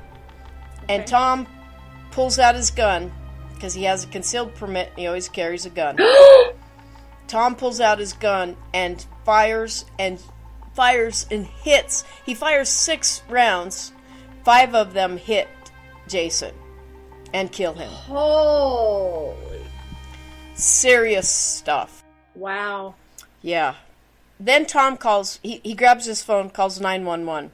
And 0.89 1.05
Tom 1.07 1.47
pulls 2.11 2.39
out 2.39 2.55
his 2.55 2.71
gun 2.71 3.11
because 3.53 3.73
he 3.73 3.83
has 3.83 4.03
a 4.03 4.07
concealed 4.07 4.55
permit 4.55 4.89
and 4.89 4.99
he 4.99 5.07
always 5.07 5.29
carries 5.29 5.65
a 5.65 5.69
gun. 5.69 5.97
Tom 7.27 7.55
pulls 7.55 7.79
out 7.79 7.99
his 7.99 8.13
gun 8.13 8.57
and 8.73 9.05
fires 9.25 9.85
and 9.97 10.21
fires 10.73 11.25
and 11.31 11.45
hits. 11.45 12.03
He 12.25 12.33
fires 12.33 12.69
six 12.69 13.23
rounds. 13.29 13.93
Five 14.43 14.75
of 14.75 14.93
them 14.93 15.17
hit 15.17 15.47
Jason 16.07 16.53
and 17.33 17.51
kill 17.51 17.73
him. 17.73 17.89
Holy. 17.89 19.61
Serious 20.53 21.27
stuff. 21.27 22.03
Wow. 22.35 22.95
Yeah. 23.41 23.75
Then 24.39 24.65
Tom 24.65 24.97
calls, 24.97 25.39
he, 25.41 25.59
he 25.63 25.73
grabs 25.73 26.05
his 26.05 26.23
phone, 26.23 26.49
calls 26.49 26.79
911. 26.79 27.51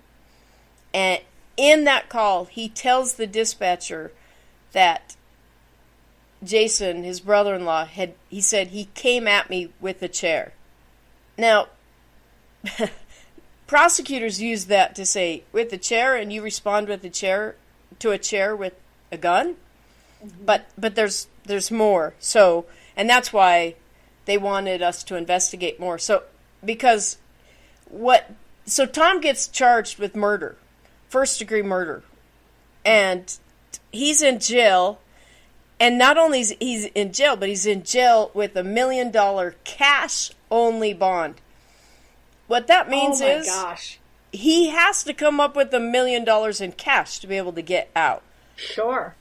And 0.93 1.21
in 1.55 1.85
that 1.85 2.09
call, 2.09 2.45
he 2.45 2.67
tells 2.67 3.13
the 3.13 3.27
dispatcher 3.27 4.11
that 4.71 5.15
Jason, 6.43 7.03
his 7.03 7.19
brother 7.19 7.55
in 7.55 7.65
law, 7.65 7.85
had, 7.85 8.13
he 8.29 8.41
said 8.41 8.67
he 8.67 8.85
came 8.93 9.27
at 9.27 9.49
me 9.49 9.71
with 9.79 10.01
a 10.01 10.07
chair. 10.07 10.53
Now, 11.37 11.67
prosecutors 13.67 14.41
use 14.41 14.65
that 14.65 14.95
to 14.95 15.05
say, 15.05 15.43
with 15.51 15.71
a 15.73 15.77
chair, 15.77 16.15
and 16.15 16.31
you 16.33 16.41
respond 16.41 16.87
with 16.87 17.03
a 17.03 17.09
chair 17.09 17.55
to 17.99 18.11
a 18.11 18.17
chair 18.17 18.55
with 18.55 18.73
a 19.11 19.17
gun? 19.17 19.55
Mm-hmm. 20.23 20.45
But 20.45 20.69
but 20.77 20.95
there's 20.95 21.27
there's 21.45 21.71
more. 21.71 22.13
So 22.19 22.65
and 22.95 23.09
that's 23.09 23.31
why 23.31 23.75
they 24.25 24.37
wanted 24.37 24.81
us 24.81 25.03
to 25.05 25.15
investigate 25.15 25.79
more. 25.79 25.97
So 25.97 26.23
because 26.63 27.17
what 27.85 28.31
so 28.65 28.85
Tom 28.85 29.21
gets 29.21 29.47
charged 29.47 29.97
with 29.97 30.15
murder, 30.15 30.57
first 31.07 31.39
degree 31.39 31.61
murder, 31.63 32.03
and 32.85 33.37
he's 33.91 34.21
in 34.21 34.39
jail. 34.39 34.99
And 35.81 35.97
not 35.97 36.17
only 36.17 36.41
is 36.41 36.53
he's 36.59 36.85
in 36.87 37.13
jail, 37.13 37.37
but 37.37 37.47
he's 37.47 37.65
in 37.65 37.83
jail 37.83 38.31
with 38.33 38.53
a 38.57 38.63
million 38.63 39.11
dollar 39.11 39.55
cash 39.63 40.31
only 40.51 40.93
bond. 40.93 41.35
What 42.47 42.67
that 42.67 42.89
means 42.89 43.21
oh 43.21 43.25
my 43.25 43.33
is 43.35 43.47
gosh. 43.47 43.99
he 44.33 44.69
has 44.69 45.03
to 45.05 45.13
come 45.13 45.39
up 45.39 45.55
with 45.55 45.73
a 45.73 45.79
million 45.79 46.25
dollars 46.25 46.59
in 46.59 46.73
cash 46.73 47.19
to 47.19 47.27
be 47.27 47.37
able 47.37 47.53
to 47.53 47.61
get 47.61 47.89
out. 47.95 48.23
Sure. 48.57 49.15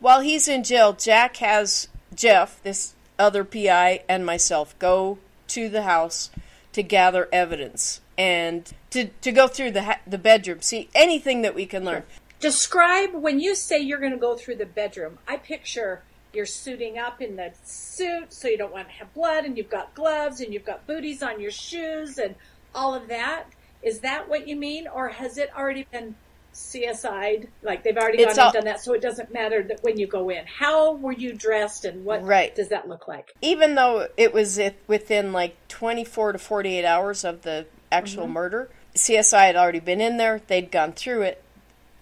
While 0.00 0.22
he's 0.22 0.48
in 0.48 0.64
jail, 0.64 0.94
Jack 0.94 1.36
has 1.36 1.88
Jeff, 2.14 2.62
this 2.62 2.94
other 3.18 3.44
PI, 3.44 4.02
and 4.08 4.24
myself 4.24 4.76
go 4.78 5.18
to 5.48 5.68
the 5.68 5.82
house 5.82 6.30
to 6.72 6.82
gather 6.82 7.28
evidence 7.30 8.00
and 8.16 8.70
to, 8.90 9.08
to 9.20 9.30
go 9.30 9.46
through 9.46 9.72
the 9.72 9.98
the 10.06 10.18
bedroom, 10.18 10.62
see 10.62 10.88
anything 10.94 11.42
that 11.42 11.54
we 11.54 11.66
can 11.66 11.84
learn. 11.84 12.04
Describe 12.40 13.12
when 13.12 13.40
you 13.40 13.54
say 13.54 13.78
you're 13.78 14.00
going 14.00 14.12
to 14.12 14.18
go 14.18 14.36
through 14.36 14.56
the 14.56 14.66
bedroom. 14.66 15.18
I 15.28 15.36
picture 15.36 16.02
you're 16.32 16.46
suiting 16.46 16.96
up 16.96 17.20
in 17.20 17.36
the 17.36 17.52
suit 17.64 18.32
so 18.32 18.48
you 18.48 18.56
don't 18.56 18.72
want 18.72 18.88
to 18.88 18.94
have 18.94 19.12
blood, 19.12 19.44
and 19.44 19.58
you've 19.58 19.68
got 19.68 19.94
gloves, 19.94 20.40
and 20.40 20.54
you've 20.54 20.64
got 20.64 20.86
booties 20.86 21.22
on 21.22 21.40
your 21.40 21.50
shoes, 21.50 22.16
and 22.16 22.34
all 22.74 22.94
of 22.94 23.08
that. 23.08 23.44
Is 23.82 24.00
that 24.00 24.28
what 24.28 24.48
you 24.48 24.56
mean, 24.56 24.86
or 24.88 25.08
has 25.08 25.36
it 25.36 25.50
already 25.54 25.86
been 25.90 26.14
CSI'd? 26.60 27.48
Like 27.62 27.82
they've 27.82 27.96
already 27.96 28.24
gone 28.24 28.38
all- 28.38 28.46
and 28.46 28.54
done 28.54 28.64
that, 28.64 28.80
so 28.80 28.92
it 28.92 29.00
doesn't 29.00 29.32
matter 29.32 29.62
that 29.62 29.82
when 29.82 29.98
you 29.98 30.06
go 30.06 30.28
in. 30.30 30.44
How 30.46 30.92
were 30.92 31.12
you 31.12 31.32
dressed, 31.32 31.84
and 31.84 32.04
what 32.04 32.22
Right. 32.22 32.54
does 32.54 32.68
that 32.68 32.88
look 32.88 33.08
like? 33.08 33.34
Even 33.40 33.74
though 33.74 34.08
it 34.16 34.32
was 34.32 34.60
within 34.86 35.32
like 35.32 35.56
24 35.68 36.32
to 36.32 36.38
48 36.38 36.84
hours 36.84 37.24
of 37.24 37.42
the 37.42 37.66
actual 37.90 38.24
mm-hmm. 38.24 38.34
murder, 38.34 38.70
CSI 38.94 39.46
had 39.46 39.56
already 39.56 39.80
been 39.80 40.00
in 40.00 40.16
there. 40.16 40.40
They'd 40.46 40.70
gone 40.70 40.92
through 40.92 41.22
it. 41.22 41.42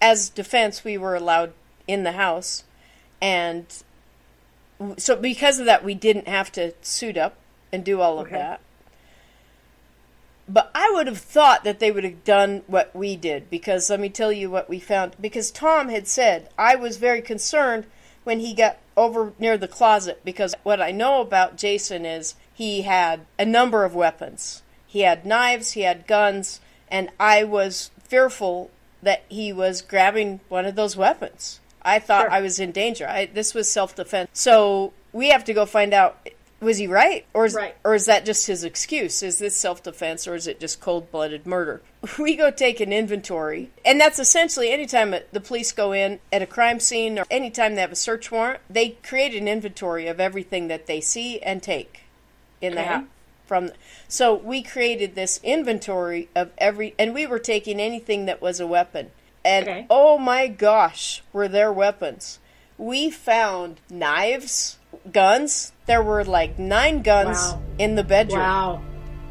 As 0.00 0.28
defense, 0.28 0.84
we 0.84 0.96
were 0.96 1.14
allowed 1.14 1.52
in 1.86 2.04
the 2.04 2.12
house, 2.12 2.64
and 3.20 3.66
so 4.96 5.16
because 5.16 5.58
of 5.58 5.66
that, 5.66 5.84
we 5.84 5.94
didn't 5.94 6.28
have 6.28 6.52
to 6.52 6.72
suit 6.82 7.16
up 7.16 7.34
and 7.72 7.84
do 7.84 8.00
all 8.00 8.18
of 8.20 8.30
that. 8.30 8.60
But 10.48 10.70
I 10.74 10.90
would 10.94 11.06
have 11.06 11.18
thought 11.18 11.64
that 11.64 11.78
they 11.78 11.90
would 11.90 12.04
have 12.04 12.24
done 12.24 12.62
what 12.66 12.94
we 12.96 13.16
did 13.16 13.50
because 13.50 13.90
let 13.90 14.00
me 14.00 14.08
tell 14.08 14.32
you 14.32 14.50
what 14.50 14.68
we 14.68 14.78
found. 14.80 15.14
Because 15.20 15.50
Tom 15.50 15.88
had 15.90 16.08
said, 16.08 16.48
I 16.56 16.74
was 16.74 16.96
very 16.96 17.20
concerned 17.20 17.86
when 18.24 18.40
he 18.40 18.54
got 18.54 18.78
over 18.96 19.32
near 19.38 19.58
the 19.58 19.68
closet 19.68 20.20
because 20.24 20.54
what 20.62 20.80
I 20.80 20.90
know 20.90 21.20
about 21.20 21.56
Jason 21.56 22.04
is 22.06 22.34
he 22.52 22.82
had 22.82 23.26
a 23.38 23.44
number 23.44 23.84
of 23.84 23.94
weapons. 23.94 24.62
He 24.86 25.00
had 25.00 25.26
knives, 25.26 25.72
he 25.72 25.82
had 25.82 26.06
guns, 26.06 26.60
and 26.90 27.10
I 27.20 27.44
was 27.44 27.90
fearful 28.02 28.70
that 29.02 29.24
he 29.28 29.52
was 29.52 29.82
grabbing 29.82 30.40
one 30.48 30.64
of 30.64 30.74
those 30.74 30.96
weapons. 30.96 31.60
I 31.82 31.98
thought 31.98 32.22
Sure. 32.22 32.30
I 32.32 32.40
was 32.40 32.58
in 32.58 32.72
danger. 32.72 33.06
I, 33.06 33.26
this 33.26 33.54
was 33.54 33.70
self 33.70 33.94
defense. 33.94 34.30
So 34.32 34.92
we 35.12 35.28
have 35.28 35.44
to 35.44 35.54
go 35.54 35.66
find 35.66 35.94
out 35.94 36.28
was 36.60 36.78
he 36.78 36.86
right 36.86 37.24
or 37.34 37.46
is 37.46 37.54
Right. 37.54 37.76
or 37.84 37.94
is 37.94 38.06
that 38.06 38.24
just 38.24 38.46
his 38.46 38.64
excuse? 38.64 39.22
Is 39.22 39.38
this 39.38 39.56
self 39.56 39.82
defense 39.82 40.26
or 40.26 40.34
is 40.34 40.46
it 40.46 40.58
just 40.60 40.80
cold 40.80 41.10
blooded 41.10 41.46
murder? 41.46 41.82
We 42.18 42.36
go 42.36 42.50
take 42.50 42.80
an 42.80 42.92
inventory, 42.92 43.70
and 43.84 44.00
that's 44.00 44.18
essentially 44.18 44.70
anytime 44.70 45.14
the 45.32 45.40
police 45.40 45.72
go 45.72 45.92
in 45.92 46.20
at 46.32 46.42
a 46.42 46.46
crime 46.46 46.78
scene 46.80 47.18
or 47.18 47.24
anytime 47.30 47.74
they 47.74 47.80
have 47.80 47.92
a 47.92 47.96
search 47.96 48.30
warrant, 48.30 48.60
they 48.70 48.90
create 49.02 49.34
an 49.34 49.48
inventory 49.48 50.06
of 50.06 50.20
everything 50.20 50.68
that 50.68 50.86
they 50.86 51.00
see 51.00 51.40
and 51.40 51.62
take 51.62 52.02
in 52.60 52.74
the 52.76 52.82
house. 52.84 53.04
From 53.46 53.70
so 54.08 54.34
we 54.34 54.62
created 54.62 55.14
this 55.14 55.40
inventory 55.42 56.28
of 56.36 56.50
every, 56.58 56.94
and 56.98 57.14
we 57.14 57.26
were 57.26 57.38
taking 57.38 57.80
anything 57.80 58.26
that 58.26 58.40
was 58.42 58.60
a 58.60 58.66
weapon, 58.66 59.10
and 59.44 59.66
Okay. 59.68 59.86
oh 59.90 60.18
my 60.18 60.46
gosh, 60.48 61.22
were 61.32 61.48
there 61.48 61.72
weapons? 61.72 62.38
We 62.76 63.10
found 63.10 63.80
knives, 63.90 64.77
guns. 65.12 65.72
There 65.86 66.02
were 66.02 66.24
like 66.24 66.58
nine 66.58 67.02
guns 67.02 67.38
Wow. 67.38 67.62
in 67.78 67.94
the 67.94 68.04
bedroom 68.04 68.40
Wow. 68.40 68.80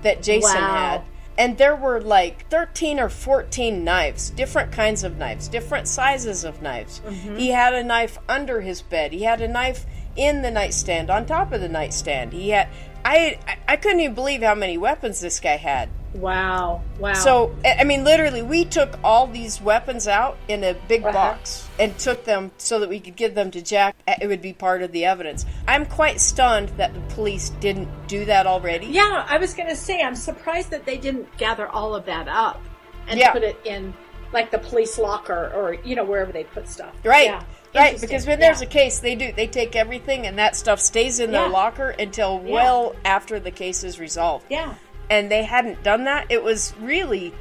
that 0.04 0.22
Jason 0.24 0.62
Wow. 0.62 0.76
had. 0.76 1.02
And 1.38 1.58
there 1.58 1.76
were 1.76 2.02
like 2.02 2.50
13 2.50 3.00
or 3.00 3.10
14 3.10 3.84
knives, 3.84 4.32
different 4.32 4.72
kinds 4.72 5.04
of 5.04 5.18
knives, 5.18 5.48
different 5.48 5.88
sizes 5.88 6.44
of 6.44 6.62
knives. 6.64 7.00
Mm-hmm. 7.06 7.36
He 7.38 7.50
had 7.52 7.76
a 7.76 7.84
knife 7.84 8.18
under 8.28 8.62
his 8.62 8.82
bed. 8.82 9.14
He 9.14 9.24
had 9.24 9.40
a 9.42 9.48
knife 9.48 9.86
in 10.16 10.42
the 10.42 10.50
nightstand, 10.50 11.12
on 11.12 11.28
top 11.28 11.52
of 11.54 11.62
the 11.62 11.70
nightstand. 11.70 12.34
He 12.34 12.50
had 12.50 12.68
I 13.06 13.38
I- 13.48 13.58
I 13.74 13.76
couldn't 13.78 14.00
even 14.00 14.16
believe 14.16 14.42
how 14.42 14.56
many 14.56 14.78
weapons 14.80 15.20
this 15.20 15.40
guy 15.40 15.58
had. 15.58 15.90
Wow. 16.18 16.82
Wow. 17.00 17.14
So 17.14 17.56
I 17.64 17.84
mean, 17.84 18.04
literally, 18.04 18.42
we 18.42 18.66
took 18.66 18.98
all 19.04 19.28
these 19.28 19.62
weapons 19.62 20.08
out 20.08 20.38
in 20.48 20.64
a 20.64 20.74
big 20.88 21.04
Uh-huh. 21.04 21.12
box 21.14 21.68
and 21.80 21.98
took 22.00 22.26
them 22.26 22.52
so 22.58 22.80
that 22.80 22.90
we 22.90 23.00
could 23.00 23.16
give 23.16 23.36
them 23.36 23.52
to 23.52 23.62
Jack. 23.62 23.96
It 24.20 24.28
would 24.28 24.42
be 24.42 24.54
part 24.54 24.82
of 24.82 24.92
the 24.92 25.06
evidence. 25.06 25.46
I'm 25.68 25.86
quite 25.86 26.20
stunned 26.20 26.70
that 26.78 26.94
the 26.94 27.02
police 27.16 27.50
didn't 27.60 27.90
do 28.08 28.26
that 28.26 28.48
already. 28.48 28.88
Yeah, 28.88 29.26
I 29.30 29.38
was 29.38 29.54
going 29.54 29.70
to 29.70 29.76
say, 29.76 30.02
I'm 30.02 30.16
surprised 30.16 30.72
that 30.72 30.86
they 30.86 30.98
didn't 30.98 31.36
gather 31.38 31.68
all 31.68 31.94
of 31.96 32.06
that 32.06 32.28
up 32.28 32.62
and 33.08 33.20
Yeah. 33.20 33.32
put 33.32 33.44
it 33.44 33.58
in 33.64 33.94
like 34.34 34.52
the 34.52 34.58
police 34.60 34.98
locker 34.98 35.52
or, 35.56 35.76
you 35.86 35.96
know, 35.96 36.04
wherever 36.04 36.32
they 36.32 36.44
put 36.44 36.68
stuff. 36.68 36.94
Right. 37.04 37.28
Yeah. 37.28 37.44
Right, 37.76 38.02
because 38.02 38.26
when 38.26 38.40
there's 38.40 38.62
a 38.62 38.66
case, 38.66 39.00
they 39.00 39.14
do 39.14 39.32
they 39.32 39.46
take 39.46 39.76
everything 39.76 40.26
and 40.26 40.40
that 40.40 40.56
stuff 40.56 40.80
stays 40.80 41.20
in 41.20 41.30
their 41.32 41.48
locker 41.48 41.90
until 41.90 42.42
Yeah. 42.44 42.52
well 42.54 42.96
after 43.06 43.40
the 43.40 43.52
case 43.52 43.84
is 43.84 44.00
resolved. 44.00 44.46
Yeah. 44.50 44.74
And 45.10 45.32
they 45.32 45.44
hadn't 45.44 45.84
done 45.84 46.04
that. 46.06 46.28
It 46.30 46.44
was 46.44 46.74
really 46.82 47.34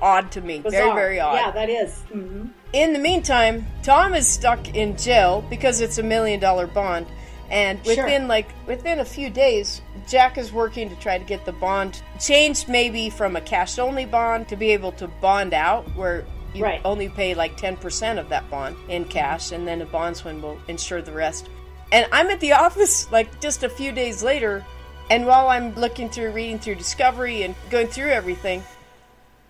odd 0.00 0.30
to 0.32 0.40
me. 0.40 0.58
Very 0.60 0.70
Bizarre. 0.70 0.94
very 0.94 1.20
odd. 1.20 1.34
Yeah, 1.34 1.50
that 1.50 1.68
is. 1.68 2.02
Mm-hmm. 2.14 2.46
In 2.72 2.92
the 2.92 2.98
meantime, 2.98 3.66
Tom 3.82 4.14
is 4.14 4.26
stuck 4.26 4.74
in 4.74 4.96
jail 4.96 5.44
because 5.50 5.80
it's 5.80 5.98
a 5.98 6.02
million 6.02 6.40
dollar 6.40 6.66
bond. 6.66 7.06
And 7.50 7.84
Sure. 7.84 8.04
within 8.04 8.28
like 8.28 8.48
within 8.66 9.00
a 9.00 9.04
few 9.04 9.28
days, 9.28 9.82
Jack 10.08 10.38
is 10.38 10.52
working 10.52 10.88
to 10.88 10.96
try 10.96 11.18
to 11.18 11.24
get 11.24 11.44
the 11.44 11.52
bond 11.52 12.00
changed 12.20 12.68
maybe 12.68 13.10
from 13.10 13.34
a 13.36 13.40
cash 13.40 13.78
only 13.78 14.06
bond 14.06 14.48
to 14.48 14.56
be 14.56 14.70
able 14.70 14.92
to 14.92 15.08
bond 15.08 15.52
out 15.52 15.84
where 15.96 16.24
you 16.54 16.62
Right. 16.64 16.80
only 16.84 17.08
pay 17.08 17.34
like 17.34 17.56
10% 17.56 18.18
of 18.18 18.28
that 18.28 18.48
bond 18.50 18.76
in 18.88 19.04
cash 19.04 19.50
and 19.52 19.66
then 19.68 19.82
a 19.82 19.84
bondsman 19.86 20.40
will 20.40 20.58
insure 20.68 21.02
the 21.02 21.12
rest. 21.12 21.48
And 21.92 22.06
I'm 22.12 22.28
at 22.28 22.38
the 22.40 22.52
office 22.52 23.10
like 23.10 23.40
just 23.40 23.64
a 23.64 23.68
few 23.68 23.90
days 23.92 24.22
later 24.22 24.64
and 25.10 25.26
while 25.26 25.48
I'm 25.48 25.74
looking 25.74 26.08
through 26.08 26.30
reading 26.30 26.58
through 26.58 26.76
discovery 26.76 27.42
and 27.42 27.54
going 27.68 27.88
through 27.88 28.10
everything, 28.10 28.62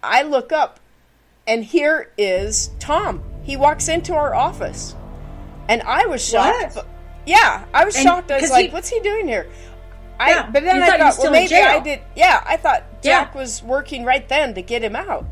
I 0.02 0.22
look 0.22 0.50
up 0.52 0.80
and 1.46 1.64
here 1.64 2.10
is 2.18 2.70
Tom. 2.78 3.22
He 3.42 3.56
walks 3.56 3.88
into 3.88 4.14
our 4.14 4.34
office. 4.34 4.94
And 5.68 5.82
I 5.82 6.06
was 6.06 6.26
shocked. 6.26 6.74
What? 6.76 6.86
yeah, 7.26 7.64
I 7.72 7.84
was 7.84 7.94
And- 7.96 8.04
shocked. 8.04 8.30
I 8.30 8.40
was 8.40 8.50
like, 8.50 8.66
he- 8.66 8.72
what's 8.72 8.88
he 8.88 8.98
doing 9.00 9.28
here? 9.28 9.46
I 10.18 10.30
Yeah, 10.30 10.50
but 10.50 10.64
then 10.64 10.82
I 10.82 10.86
thought 10.98 11.14
thought, 11.14 11.22
well 11.22 11.32
maybe 11.32 11.54
I 11.56 11.78
did 11.80 12.00
yeah, 12.14 12.42
I 12.46 12.56
thought 12.58 12.84
Yeah. 13.02 13.20
Jack 13.24 13.34
was 13.34 13.62
working 13.62 14.04
right 14.04 14.28
then 14.28 14.54
to 14.54 14.62
get 14.62 14.82
him 14.82 14.94
out. 14.96 15.24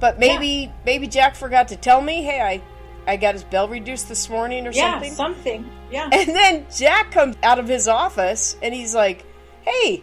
But 0.00 0.18
maybe 0.18 0.72
maybe 0.86 1.06
Jack 1.08 1.34
forgot 1.34 1.68
to 1.68 1.76
tell 1.76 2.00
me, 2.00 2.22
hey, 2.22 2.40
I 2.40 2.62
I 3.06 3.16
got 3.16 3.34
his 3.34 3.44
bell 3.44 3.68
reduced 3.68 4.08
this 4.08 4.28
morning 4.30 4.66
or 4.66 4.70
Yeah, 4.70 4.92
something. 4.92 5.12
something. 5.12 5.70
Yeah. 5.90 6.08
And 6.12 6.28
then 6.34 6.66
Jack 6.74 7.10
comes 7.10 7.36
out 7.42 7.58
of 7.58 7.66
his 7.68 7.86
office 7.88 8.56
and 8.62 8.72
he's 8.72 8.94
like, 8.94 9.24
"Hey, 9.62 10.02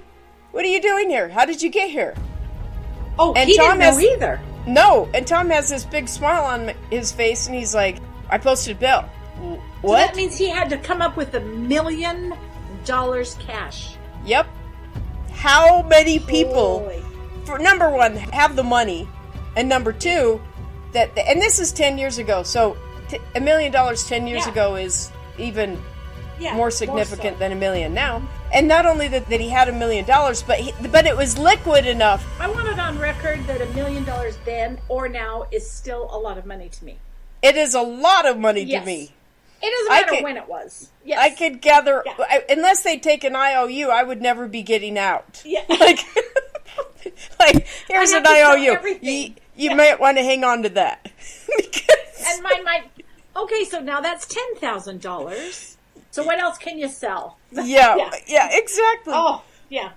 what 0.52 0.64
are 0.66 0.68
you 0.70 0.82
doing 0.82 1.10
here? 1.10 1.30
How 1.30 1.46
did 1.46 1.62
you 1.62 1.70
get 1.70 1.90
here?" 1.90 2.14
oh, 3.20 3.34
and 3.34 3.50
he 3.50 3.56
Tom 3.58 3.78
didn't 3.78 3.80
know 3.80 3.86
has- 3.98 4.04
either. 4.04 4.40
No, 4.66 5.08
and 5.14 5.26
Tom 5.26 5.50
has 5.50 5.70
this 5.70 5.86
big 5.86 6.08
smile 6.10 6.44
on 6.44 6.74
his 6.90 7.12
face, 7.12 7.48
and 7.48 7.56
he's 7.56 7.74
like, 7.74 7.98
"I 8.30 8.38
posted 8.38 8.80
bail." 8.80 9.06
"W- 9.38 9.56
So 9.56 9.62
What? 9.88 9.98
that 10.08 10.16
means 10.16 10.38
he 10.38 10.50
had 10.50 10.70
to 10.72 10.78
come 10.78 11.02
up 11.02 11.16
with 11.16 11.34
a 11.36 11.40
million 11.40 12.34
dollars 12.86 13.36
cash. 13.46 13.96
yep. 14.26 14.46
How 15.34 15.84
many 15.84 16.20
people, 16.20 16.80
Holy. 16.80 17.04
for 17.46 17.60
number 17.60 17.90
one, 17.90 18.16
have 18.16 18.56
the 18.56 18.64
money, 18.64 19.08
and 19.56 19.70
number 19.70 19.94
two, 19.94 20.42
that 20.94 21.18
and 21.18 21.42
this 21.42 21.60
is 21.60 21.72
ten 21.72 21.98
years 21.98 22.18
ago. 22.18 22.44
So 22.44 22.76
t- 23.08 23.20
a 23.36 23.40
million 23.40 23.72
dollars 23.72 24.04
ten 24.08 24.26
years 24.28 24.46
Yeah. 24.46 24.52
ago 24.52 24.76
is 24.76 25.12
even 25.38 25.82
Yeah, 26.40 26.56
more 26.56 26.72
significant 26.72 27.36
so. 27.36 27.40
than 27.40 27.52
a 27.52 27.56
million 27.56 27.94
now. 27.94 28.22
And 28.54 28.68
not 28.68 28.86
only 28.86 29.08
that, 29.10 29.28
that 29.30 29.40
he 29.42 29.50
had 29.50 29.68
a 29.68 29.74
million 29.74 30.06
dollars, 30.06 30.42
but 30.42 30.60
he, 30.60 30.74
but 30.90 31.06
it 31.06 31.16
was 31.18 31.38
liquid 31.38 31.86
enough. 31.86 32.26
I 32.40 32.50
want 32.50 32.68
it 32.68 32.80
on 32.80 32.98
record 32.98 33.46
that 33.48 33.62
a 33.62 33.66
million 33.74 34.04
dollars 34.06 34.38
then 34.46 34.80
or 34.88 35.10
now 35.10 35.48
is 35.52 35.70
still 35.70 36.08
a 36.12 36.18
lot 36.18 36.38
of 36.38 36.46
money 36.46 36.70
to 36.70 36.86
me. 36.86 36.98
It 37.42 37.56
is 37.58 37.74
a 37.76 37.82
lot 37.82 38.26
of 38.26 38.38
money 38.40 38.62
Yes. 38.64 38.82
to 38.82 38.86
me. 38.86 39.12
It 39.62 39.72
doesn't 39.72 39.90
matter 39.90 40.16
could- 40.16 40.24
when 40.24 40.38
it 40.38 40.48
was. 40.48 40.90
Yes. 41.04 41.20
I 41.20 41.30
could 41.32 41.62
gather, 41.62 42.04
Yeah. 42.06 42.14
I, 42.20 42.44
unless 42.50 42.84
they 42.84 42.98
take 42.98 43.24
an 43.24 43.36
IOU, 43.36 43.90
I 43.90 44.04
would 44.04 44.22
never 44.22 44.48
be 44.48 44.62
getting 44.64 44.98
out. 44.98 45.42
Yeah. 45.46 45.64
Like, 45.70 46.00
like 47.40 47.68
here's 47.88 48.12
an 48.12 48.24
have 48.24 48.24
to 48.26 48.30
sell 48.30 48.52
IOU. 48.58 48.98
You, 49.02 49.12
you 49.12 49.34
Yeah. 49.56 49.74
might 49.76 50.00
want 50.00 50.18
to 50.18 50.24
hang 50.24 50.44
on 50.44 50.64
to 50.64 50.70
that. 50.70 51.10
Because- 51.56 52.26
and 52.28 52.44
mine 52.44 52.64
might. 52.64 52.84
Okay, 53.36 53.66
so 53.66 53.80
now 53.80 54.02
that's 54.02 54.26
ten 54.26 54.56
thousand 54.58 55.02
dollars. 55.02 55.77
So 56.12 56.24
what 56.24 56.40
else 56.40 56.58
can 56.58 56.78
you 56.78 56.88
sell? 56.90 57.38
yeah, 57.52 57.96
Yeah. 57.96 58.10
yeah, 58.28 58.50
exactly. 58.52 59.14
Oh, 59.16 59.44
yeah. 59.70 59.92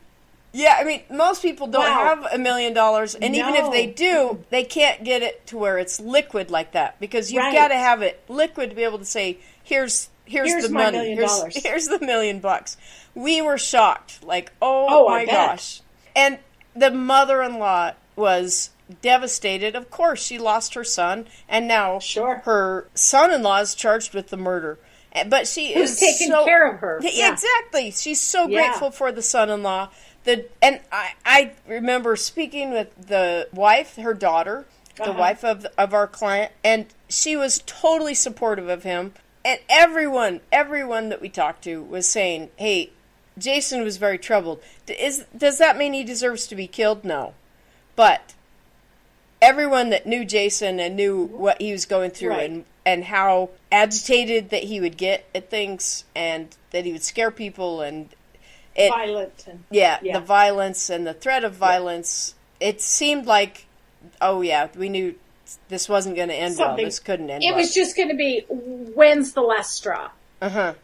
Yeah, 0.52 0.76
I 0.80 0.84
mean, 0.84 1.02
most 1.10 1.42
people 1.42 1.68
don't 1.68 1.84
Wow. 1.84 2.04
have 2.04 2.26
a 2.32 2.38
million 2.38 2.72
dollars, 2.74 3.14
and 3.14 3.36
even 3.36 3.54
if 3.54 3.70
they 3.70 3.86
do, 3.86 4.44
they 4.50 4.64
can't 4.64 5.04
get 5.04 5.22
it 5.22 5.46
to 5.46 5.56
where 5.58 5.78
it's 5.78 6.00
liquid 6.00 6.50
like 6.50 6.72
that 6.72 6.98
because 6.98 7.30
you've 7.32 7.44
Right. 7.44 7.52
got 7.54 7.68
to 7.68 7.76
have 7.76 8.02
it 8.02 8.20
liquid 8.28 8.70
to 8.70 8.76
be 8.76 8.82
able 8.82 8.98
to 8.98 9.04
say, 9.04 9.38
"Here's 9.62 10.08
here's, 10.24 10.48
Here's 10.48 10.62
the 10.66 10.72
money. 10.72 10.98
million 10.98 11.16
here's, 11.18 11.30
dollars." 11.30 11.56
here's 11.62 11.86
the 11.86 12.00
million 12.00 12.40
bucks. 12.40 12.76
We 13.14 13.40
were 13.42 13.58
shocked. 13.58 14.24
Like, 14.24 14.50
oh, 14.60 14.86
Oh, 14.88 15.08
my 15.08 15.24
gosh. 15.24 15.82
And 16.16 16.38
the 16.74 16.90
mother 16.90 17.42
in 17.42 17.58
law 17.60 17.92
was 18.16 18.70
devastated. 19.02 19.74
Of 19.76 19.90
course, 19.90 20.20
she 20.22 20.38
lost 20.38 20.74
her 20.74 20.84
son, 20.84 21.26
and 21.48 21.66
now 21.68 21.98
Sure. 22.00 22.42
her 22.44 22.88
son 22.94 23.32
in 23.32 23.42
law 23.42 23.58
is 23.60 23.74
charged 23.76 24.14
with 24.14 24.30
the 24.30 24.36
murder. 24.36 24.78
And- 25.12 25.30
But 25.30 25.48
she 25.48 25.74
Who's 25.74 25.92
is 25.92 26.00
taking 26.00 26.28
so- 26.28 26.44
care 26.44 26.70
of 26.70 26.80
her? 26.80 27.00
Yeah. 27.02 27.32
Exactly. 27.32 27.90
She's 27.90 28.20
so 28.20 28.46
Yeah. 28.46 28.68
grateful 28.68 28.90
for 28.90 29.10
the 29.12 29.22
son 29.22 29.50
in 29.50 29.62
law. 29.62 29.88
The 30.24 30.46
and 30.60 30.80
I, 30.92 31.12
I 31.24 31.52
remember 31.66 32.14
speaking 32.16 32.72
with 32.72 32.88
the 33.08 33.48
wife, 33.52 33.96
her 33.96 34.14
daughter, 34.14 34.66
the 34.96 35.04
Uh-huh. 35.04 35.18
wife 35.18 35.44
of 35.44 35.66
of 35.78 35.94
our 35.94 36.06
client, 36.06 36.52
and 36.62 36.86
she 37.08 37.36
was 37.36 37.62
totally 37.66 38.14
supportive 38.14 38.68
of 38.68 38.82
him. 38.82 39.14
And 39.44 39.58
everyone, 39.70 40.40
everyone 40.52 41.08
that 41.08 41.22
we 41.22 41.30
talked 41.30 41.64
to 41.64 41.82
was 41.82 42.06
saying, 42.06 42.50
"Hey, 42.56 42.90
Jason 43.38 43.82
was 43.82 43.96
very 43.96 44.18
troubled. 44.18 44.62
Is 44.86 45.24
does 45.34 45.56
that 45.56 45.78
mean 45.78 45.94
he 45.94 46.04
deserves 46.04 46.46
to 46.48 46.54
be 46.54 46.66
killed? 46.66 47.02
No, 47.04 47.32
but 47.96 48.34
everyone 49.42 49.90
that 49.90 50.06
knew 50.06 50.24
Jason 50.24 50.80
and 50.80 50.96
knew 50.96 51.24
what 51.24 51.60
he 51.60 51.72
was 51.72 51.86
going 51.86 52.10
through 52.10 52.30
Right. 52.30 52.50
and 52.50 52.64
and 52.86 53.04
how 53.04 53.50
agitated 53.70 54.50
that 54.50 54.64
he 54.64 54.80
would 54.80 54.96
get 54.96 55.24
at 55.34 55.50
things 55.50 56.04
and 56.14 56.48
that 56.70 56.84
he 56.84 56.92
would 56.92 57.02
scare 57.02 57.30
people 57.30 57.82
and 57.82 58.08
it 58.74 58.88
Violent 58.90 59.44
and 59.48 59.64
yeah, 59.70 59.98
Yeah. 60.02 60.18
the 60.18 60.24
violence 60.24 60.88
and 60.90 61.06
the 61.06 61.12
threat 61.14 61.44
of 61.44 61.54
violence 61.54 62.34
it 62.60 62.80
seemed 62.80 63.26
like 63.26 63.66
oh 64.20 64.40
yeah 64.40 64.68
we 64.76 64.88
knew 64.88 65.14
this 65.68 65.88
wasn't 65.88 66.16
going 66.16 66.28
to 66.28 66.34
end 66.34 66.56
well 66.58 66.76
this 66.76 66.98
couldn't 67.00 67.28
end 67.28 67.42
it 67.42 67.48
well 67.48 67.56
was 67.56 67.74
just 67.74 67.96
going 67.96 68.08
to 68.08 68.14
be 68.14 68.44
when's 68.48 69.32
the 69.32 69.42
last 69.42 69.72
straw? 69.74 70.10
uh-huh 70.40 70.74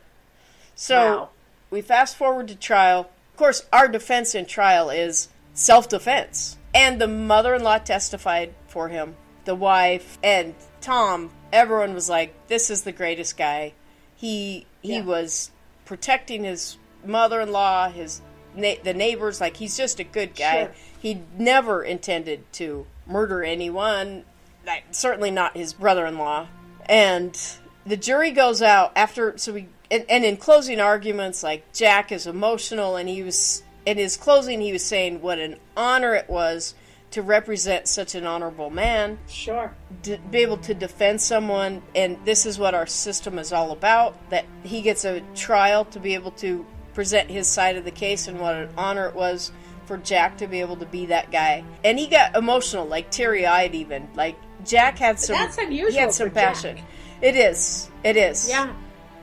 so 0.75 0.97
Wow. 0.97 1.29
we 1.71 1.81
fast 1.81 2.17
forward 2.17 2.49
to 2.49 2.55
trial 2.57 3.01
of 3.33 3.37
course 3.39 3.65
our 3.73 3.89
defense 3.89 4.35
in 4.35 4.45
trial 4.47 4.91
is 4.91 5.29
self-defense 5.55 6.57
and 6.77 7.01
the 7.01 7.09
mother-in-law 7.09 7.79
testified 7.79 8.53
for 8.69 8.89
him 8.89 9.17
the 9.45 9.55
wife 9.55 10.19
and 10.23 10.55
tom 10.81 11.31
everyone 11.53 11.95
was 11.95 12.09
like 12.09 12.35
this 12.49 12.71
is 12.71 12.83
the 12.83 12.93
greatest 12.93 13.37
guy 13.37 13.73
he 14.15 14.67
he 14.83 14.97
Yeah. 14.97 15.03
was 15.03 15.51
protecting 15.85 16.45
his 16.45 16.77
mother-in-law 17.05 17.91
his 17.91 18.21
na- 18.55 18.75
the 18.85 18.95
neighbors 18.95 19.41
like 19.41 19.57
he's 19.57 19.77
just 19.77 19.99
a 20.01 20.05
good 20.05 20.35
guy 20.35 20.65
Sure. 20.65 20.73
he 21.01 21.23
never 21.39 21.83
intended 21.83 22.51
to 22.55 22.87
murder 23.07 23.43
anyone 23.45 24.25
like, 24.67 24.85
certainly 24.91 25.31
not 25.31 25.57
his 25.57 25.73
brother-in-law 25.73 26.49
and 26.87 27.39
the 27.87 27.97
jury 27.97 28.33
goes 28.33 28.61
out 28.63 28.93
after 28.97 29.39
so 29.39 29.53
we 29.53 29.69
and, 29.91 30.05
and 30.09 30.25
in 30.25 30.37
closing 30.37 30.81
arguments 30.81 31.43
like 31.45 31.73
jack 31.73 32.11
is 32.11 32.27
emotional 32.27 32.97
and 32.97 33.09
he 33.09 33.23
was 33.23 33.63
in 33.87 33.97
his 33.97 34.17
closing 34.17 34.61
he 34.61 34.73
was 34.73 34.85
saying 34.85 35.23
what 35.23 35.39
an 35.39 35.57
honor 35.77 36.15
it 36.15 36.29
was 36.29 36.75
to 37.13 37.23
represent 37.23 37.87
such 37.89 38.15
an 38.17 38.27
honorable 38.27 38.69
man 38.69 39.17
Sure. 39.29 39.73
to 40.03 40.19
be 40.31 40.39
able 40.39 40.57
to 40.59 40.75
defend 40.75 41.21
someone 41.21 41.81
and 41.95 42.19
this 42.25 42.45
is 42.45 42.59
what 42.59 42.75
our 42.75 42.87
system 42.87 43.39
is 43.39 43.53
all 43.53 43.71
about 43.71 44.29
that 44.31 44.45
he 44.65 44.83
gets 44.83 45.05
a 45.05 45.21
trial 45.35 45.85
to 45.87 46.01
be 46.01 46.15
able 46.15 46.33
to 46.33 46.67
present 46.95 47.31
his 47.31 47.47
side 47.47 47.77
of 47.77 47.85
the 47.85 47.91
case 47.91 48.27
and 48.27 48.41
what 48.41 48.55
an 48.57 48.69
honor 48.77 49.07
it 49.07 49.15
was 49.15 49.53
for 49.87 49.97
jack 49.99 50.37
to 50.39 50.47
be 50.49 50.61
able 50.61 50.77
to 50.77 50.87
be 50.87 51.07
that 51.07 51.31
guy 51.31 51.63
and 51.85 51.99
he 51.99 52.07
got 52.09 52.35
emotional 52.37 52.85
like 52.87 53.09
teary-eyed 53.11 53.75
even 53.75 54.09
like 54.15 54.37
jack 54.65 54.99
had 54.99 55.21
some 55.21 55.37
That's 55.37 55.59
unusual 55.59 55.93
he 55.93 55.99
had 55.99 56.13
some 56.13 56.29
for 56.29 56.35
Jack. 56.35 56.55
passion 56.55 56.79
it 57.23 57.37
is 57.37 57.89
it 58.03 58.17
is 58.17 58.49
Yeah. 58.49 58.73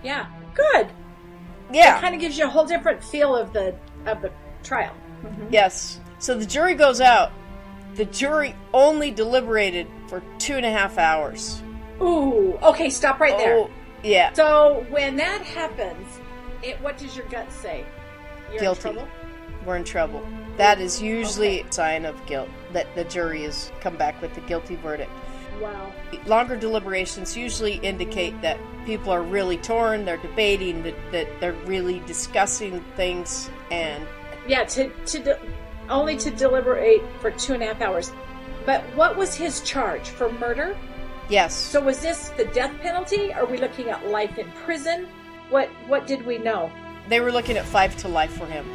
Yeah. 0.04 0.28
Good. 0.56 0.88
yeah 1.71 1.99
Kind 1.99 2.15
of 2.15 2.21
gives 2.21 2.38
you 2.38 2.45
a 2.45 2.49
whole 2.49 2.65
different 2.65 3.04
feel 3.04 3.36
of 3.36 3.52
the 3.52 3.76
of 4.06 4.21
the 4.21 4.32
trial. 4.63 4.93
Mm-hmm. 5.23 5.47
yes 5.52 5.99
so 6.19 6.38
the 6.38 6.45
jury 6.45 6.73
goes 6.76 6.99
out 7.02 7.32
the 7.95 8.06
jury 8.06 8.56
only 8.73 9.12
deliberated 9.12 9.88
for 10.08 10.21
two 10.39 10.56
and 10.56 10.65
a 10.65 10.71
half 10.71 10.97
hours 10.97 11.62
Ooh. 12.02 12.58
Okay. 12.62 12.89
Stop 12.89 13.19
right 13.19 13.38
there. 13.38 13.56
oh 13.56 13.69
yeah 14.04 14.34
So 14.34 14.86
when 14.89 15.15
that 15.17 15.41
happens, 15.43 16.19
it 16.63 16.82
what 16.82 16.97
does 16.97 17.15
your 17.15 17.26
gut 17.28 17.49
say? 17.52 17.86
You're 18.52 18.60
Guilty. 18.60 18.89
in 18.89 18.95
trouble. 18.95 19.12
we're 19.65 19.78
in 19.78 19.84
trouble. 19.86 20.28
That 20.58 20.82
is 20.82 21.02
usually 21.02 21.62
a 21.62 21.71
sign 21.71 22.04
of 22.06 22.23
guilt 22.26 22.49
that 22.73 22.93
the 22.95 23.04
jury 23.06 23.43
has 23.43 23.71
come 23.80 23.95
back 23.95 24.21
with 24.21 24.34
the 24.34 24.41
guilty 24.41 24.76
verdict. 24.76 25.12
Wow. 25.62 25.93
Longer 26.26 26.58
deliberations 26.58 27.38
usually 27.38 27.76
indicate 27.76 28.41
that 28.41 28.58
people 28.86 29.12
are 29.13 29.21
really 29.23 29.58
torn, 29.58 30.04
they're 30.04 30.17
debating, 30.17 30.84
that, 30.84 30.95
that 31.12 31.28
they're 31.39 31.54
really 31.65 31.99
discussing 32.08 32.84
things, 32.97 33.49
and 33.71 34.06
Yeah. 34.47 34.63
To 34.65 34.89
to 34.89 35.19
de- 35.19 35.39
only 35.89 36.15
to 36.17 36.32
deliberate 36.32 37.01
for 37.19 37.32
two 37.32 37.53
and 37.53 37.63
a 37.63 37.67
half 37.67 37.82
hours. 37.82 38.12
But 38.65 38.82
what 38.95 39.17
was 39.17 39.36
his 39.36 39.62
charge 39.62 40.10
for 40.10 40.32
murder? 40.34 40.75
yes. 41.29 41.56
So 41.56 41.82
was 41.82 41.99
this 42.01 42.29
the 42.38 42.45
death 42.45 42.71
penalty? 42.82 43.34
Are 43.34 43.45
we 43.45 43.58
looking 43.58 43.89
at 43.89 44.08
life 44.10 44.38
in 44.38 44.49
prison? 44.65 45.08
What 45.49 45.69
what 45.88 46.08
did 46.08 46.25
we 46.25 46.38
know? 46.38 46.71
they 47.10 47.19
were 47.19 47.34
looking 47.34 47.58
at 47.58 47.65
five 47.65 47.97
to 47.97 48.08
life 48.08 48.32
for 48.32 48.45
him. 48.45 48.65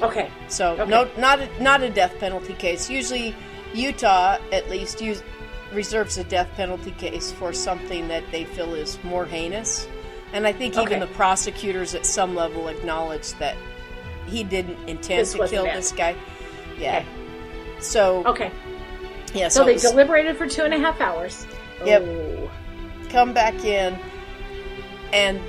Okay. 0.00 0.30
So 0.46 0.74
Okay. 0.74 0.88
no, 0.88 1.10
not 1.18 1.40
a, 1.40 1.62
not 1.62 1.82
a 1.82 1.90
death 1.90 2.16
penalty 2.20 2.54
case. 2.54 2.88
Usually, 2.88 3.34
Utah 3.74 4.38
at 4.52 4.70
least 4.70 5.00
use, 5.00 5.24
reserves 5.72 6.18
a 6.18 6.24
death 6.24 6.48
penalty 6.56 6.92
case 6.92 7.32
for 7.32 7.52
something 7.52 8.06
that 8.08 8.22
they 8.30 8.44
feel 8.44 8.74
is 8.74 8.96
more 9.02 9.26
heinous. 9.26 9.88
And 10.32 10.46
I 10.46 10.52
think 10.52 10.78
even 10.78 11.00
the 11.00 11.08
prosecutors 11.08 11.96
at 11.96 12.06
some 12.06 12.36
level 12.36 12.68
acknowledge 12.68 13.32
that 13.40 13.56
he 14.28 14.44
didn't 14.44 14.78
intend 14.88 15.20
This 15.20 15.32
to 15.32 15.48
kill 15.48 15.64
it. 15.64 15.74
this 15.74 15.92
guy. 15.92 16.14
Yeah. 16.78 16.98
Okay. 16.98 17.06
So 17.80 18.24
Okay. 18.26 18.50
yeah, 19.34 19.48
So, 19.48 19.60
so, 19.60 19.66
they 19.66 19.72
was- 19.74 19.82
deliberated 19.82 20.36
for 20.36 20.46
two 20.48 20.62
and 20.62 20.74
a 20.74 20.78
half 20.78 21.00
hours. 21.00 21.46
Yep. 21.84 22.02
Oh. 22.02 22.50
come 23.08 23.32
back 23.32 23.64
in, 23.64 23.96
and 25.12 25.40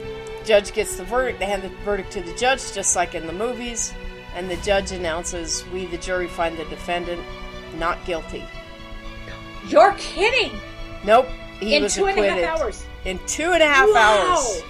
judge 0.46 0.72
gets 0.74 0.96
the 0.96 1.04
verdict. 1.04 1.40
They 1.40 1.46
hand 1.46 1.62
the 1.64 1.70
verdict 1.84 2.12
to 2.14 2.22
the 2.22 2.34
judge, 2.36 2.72
just 2.74 2.96
like 2.96 3.16
in 3.16 3.28
the 3.28 3.34
movies, 3.34 3.94
and 4.36 4.50
the 4.50 4.56
judge 4.58 4.92
announces, 4.92 5.66
"We, 5.74 5.86
the 5.88 5.98
jury, 5.98 6.28
find 6.28 6.56
the 6.58 6.66
defendant 6.66 7.22
not 7.78 7.98
guilty." 8.06 8.44
You're 9.68 9.94
kidding! 9.98 10.52
Nope, 11.04 11.28
he 11.60 11.76
In 11.76 11.84
was 11.84 11.96
two 11.96 12.06
and 12.06 12.18
a 12.18 12.22
half 12.30 12.38
acquitted 12.40 12.62
hours. 12.62 12.86
in 13.06 13.20
two 13.28 13.52
and 13.52 13.62
a 13.62 13.68
half 13.68 13.90
Wow. 13.92 14.36
hours. 14.38 14.64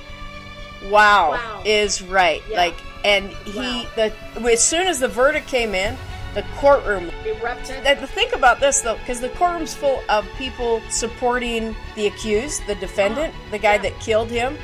Wow, 0.89 1.31
Wow. 1.31 1.61
is 1.65 2.01
right. 2.01 2.41
Yeah. 2.49 2.57
Like, 2.57 2.75
and 3.03 3.29
he 3.45 3.59
Wow. 3.59 3.85
the 3.95 4.13
as 4.51 4.63
soon 4.63 4.87
as 4.87 4.99
the 4.99 5.07
verdict 5.07 5.47
came 5.47 5.73
in, 5.75 5.97
the 6.33 6.43
courtroom 6.57 7.11
Erupted. 7.25 7.83
Think 8.09 8.33
about 8.33 8.59
this 8.59 8.81
though, 8.81 8.95
because 8.97 9.19
the 9.19 9.29
courtroom's 9.29 9.73
full 9.73 10.01
of 10.09 10.27
people 10.37 10.81
supporting 10.89 11.75
the 11.95 12.07
accused, 12.07 12.65
the 12.67 12.75
defendant, 12.75 13.33
uh-huh. 13.33 13.51
the 13.51 13.57
guy 13.57 13.75
yeah. 13.75 13.81
that 13.83 13.99
killed 13.99 14.29
him, 14.29 14.57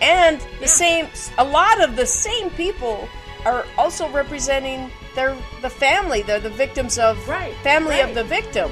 and 0.00 0.40
the 0.40 0.46
Yeah. 0.62 0.66
same. 0.66 1.08
A 1.38 1.44
lot 1.44 1.80
of 1.82 1.96
the 1.96 2.06
same 2.06 2.50
people 2.50 3.08
are 3.44 3.64
also 3.76 4.08
representing 4.08 4.90
their 5.14 5.36
the 5.60 5.70
family. 5.70 6.22
They're 6.22 6.40
the 6.40 6.50
victims 6.50 6.98
of 6.98 7.16
Right, 7.28 7.54
family 7.62 8.00
of 8.00 8.14
the 8.14 8.24
victim. 8.24 8.70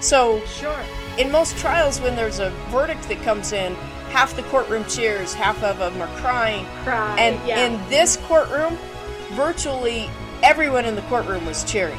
So 0.00 0.40
Sure. 0.46 0.80
in 1.18 1.30
most 1.30 1.56
trials, 1.58 2.00
when 2.00 2.16
there's 2.16 2.38
a 2.40 2.50
verdict 2.70 3.08
that 3.08 3.22
comes 3.22 3.52
in, 3.52 3.76
half 4.12 4.36
the 4.36 4.42
courtroom 4.44 4.84
cheers, 4.86 5.34
half 5.34 5.62
of 5.62 5.78
them 5.78 6.00
are 6.00 6.14
crying, 6.20 6.64
Cry. 6.84 7.16
and 7.18 7.48
yeah. 7.48 7.64
in 7.66 7.88
this 7.88 8.16
courtroom, 8.28 8.76
virtually 9.32 10.08
everyone 10.42 10.84
in 10.84 10.94
the 10.94 11.02
courtroom 11.02 11.46
was 11.46 11.62
cheering 11.64 11.98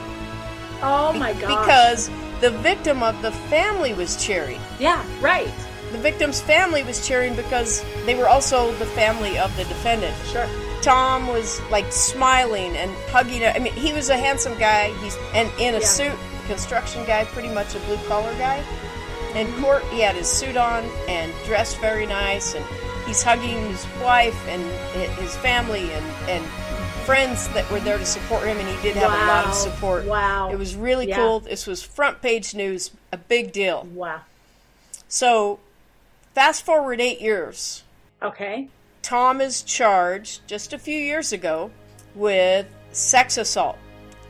oh 0.82 1.14
my 1.14 1.34
god. 1.34 1.62
because 1.66 2.10
the 2.42 2.52
victim 2.52 3.02
of 3.02 3.20
the 3.22 3.32
family 3.32 3.94
was 3.94 4.24
cheering. 4.24 4.60
yeah, 4.80 5.04
right. 5.22 5.52
The 5.94 5.98
victim's 6.00 6.42
family 6.42 6.84
was 6.84 7.08
cheering 7.08 7.36
because 7.36 7.86
they 8.06 8.16
were 8.16 8.28
also 8.28 8.72
the 8.74 8.86
family 8.88 9.38
of 9.38 9.56
the 9.56 9.64
defendant. 9.66 10.16
Sure. 10.26 10.48
Tom 10.82 11.28
was 11.28 11.62
like 11.70 11.92
smiling 11.92 12.76
and 12.76 12.92
hugging. 13.10 13.46
I 13.46 13.60
mean, 13.60 13.74
he 13.74 13.94
was 13.94 14.10
a 14.10 14.18
handsome 14.18 14.58
guy. 14.58 14.92
He's 15.04 15.16
and 15.36 15.50
in 15.60 15.76
a 15.76 15.80
Yeah. 15.80 15.86
suit, 15.86 16.12
construction 16.48 17.06
guy, 17.06 17.26
pretty 17.26 17.50
much 17.50 17.76
a 17.76 17.80
blue 17.82 17.98
collar 18.08 18.34
guy. 18.40 18.64
In 19.36 19.52
court, 19.62 19.84
he 19.86 20.00
had 20.02 20.16
his 20.16 20.28
suit 20.28 20.58
on 20.58 20.84
and 21.08 21.34
dressed 21.46 21.78
very 21.80 22.06
nice, 22.06 22.54
and 22.54 22.64
he's 23.08 23.24
hugging 23.24 23.60
his 23.72 23.86
wife 24.02 24.38
and 24.48 24.62
his 25.20 25.36
family 25.38 25.92
and 25.92 26.06
and 26.30 26.46
friends 27.06 27.50
that 27.50 27.70
were 27.70 27.82
there 27.82 27.98
to 27.98 28.06
support 28.06 28.44
him, 28.48 28.58
and 28.58 28.68
he 28.70 28.82
did 28.82 28.96
have 28.96 29.12
a 29.12 29.26
lot 29.28 29.46
of 29.46 29.54
support. 29.54 30.06
Wow. 30.06 30.50
It 30.52 30.58
was 30.58 30.74
really 30.76 31.10
Yeah. 31.10 31.18
cool. 31.18 31.40
This 31.42 31.68
was 31.68 31.84
front 31.84 32.22
page 32.22 32.54
news, 32.56 32.92
a 33.12 33.18
big 33.18 33.52
deal. 33.52 33.86
Wow. 33.94 34.22
So, 35.10 35.60
fast 36.34 36.64
forward 36.66 37.02
eight 37.02 37.20
years. 37.20 37.84
Okay. 38.22 38.70
Tom 39.02 39.42
is 39.42 39.64
charged 39.64 40.48
just 40.48 40.72
a 40.72 40.80
few 40.80 40.98
years 40.98 41.34
ago 41.34 41.72
with 42.16 42.68
sex 42.94 43.38
assault. 43.38 43.78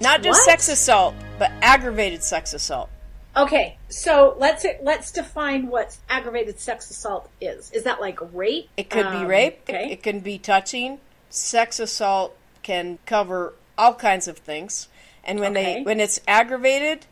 Not 0.02 0.24
just 0.24 0.40
What? 0.40 0.46
sex 0.46 0.68
assault, 0.68 1.14
but 1.38 1.52
aggravated 1.62 2.24
sex 2.24 2.56
assault. 2.56 2.90
Okay, 3.36 3.78
so 3.90 4.36
let's 4.38 4.66
let's 4.84 5.12
define 5.12 5.68
what 5.68 5.98
aggravated 6.08 6.60
sex 6.60 6.90
assault 6.92 7.30
is. 7.42 7.72
Is 7.72 7.84
that 7.84 8.00
like 8.00 8.20
rape? 8.34 8.70
It 8.78 8.90
could 8.92 9.10
be 9.10 9.18
Um, 9.18 9.28
rape. 9.28 9.62
Okay. 9.68 9.92
It 9.92 10.04
can 10.04 10.20
be 10.20 10.38
touching. 10.38 11.00
Sex 11.30 11.80
assault 11.80 12.36
can 12.62 13.00
cover 13.08 13.54
all 13.78 13.96
kinds 13.96 14.28
of 14.28 14.38
things. 14.38 14.88
And 15.24 15.40
when 15.40 15.54
they 15.54 15.82
when 15.82 16.00
it's 16.00 16.20
aggravated, 16.28 17.08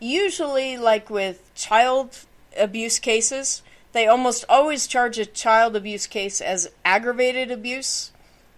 usually 0.00 0.76
like 0.76 1.08
with 1.08 1.54
child 1.54 2.18
abuse 2.58 2.98
cases, 2.98 3.62
they 3.92 4.08
almost 4.08 4.44
always 4.48 4.88
charge 4.88 5.18
a 5.18 5.26
child 5.26 5.76
abuse 5.76 6.08
case 6.08 6.40
as 6.40 6.70
aggravated 6.84 7.52
abuse. 7.52 8.10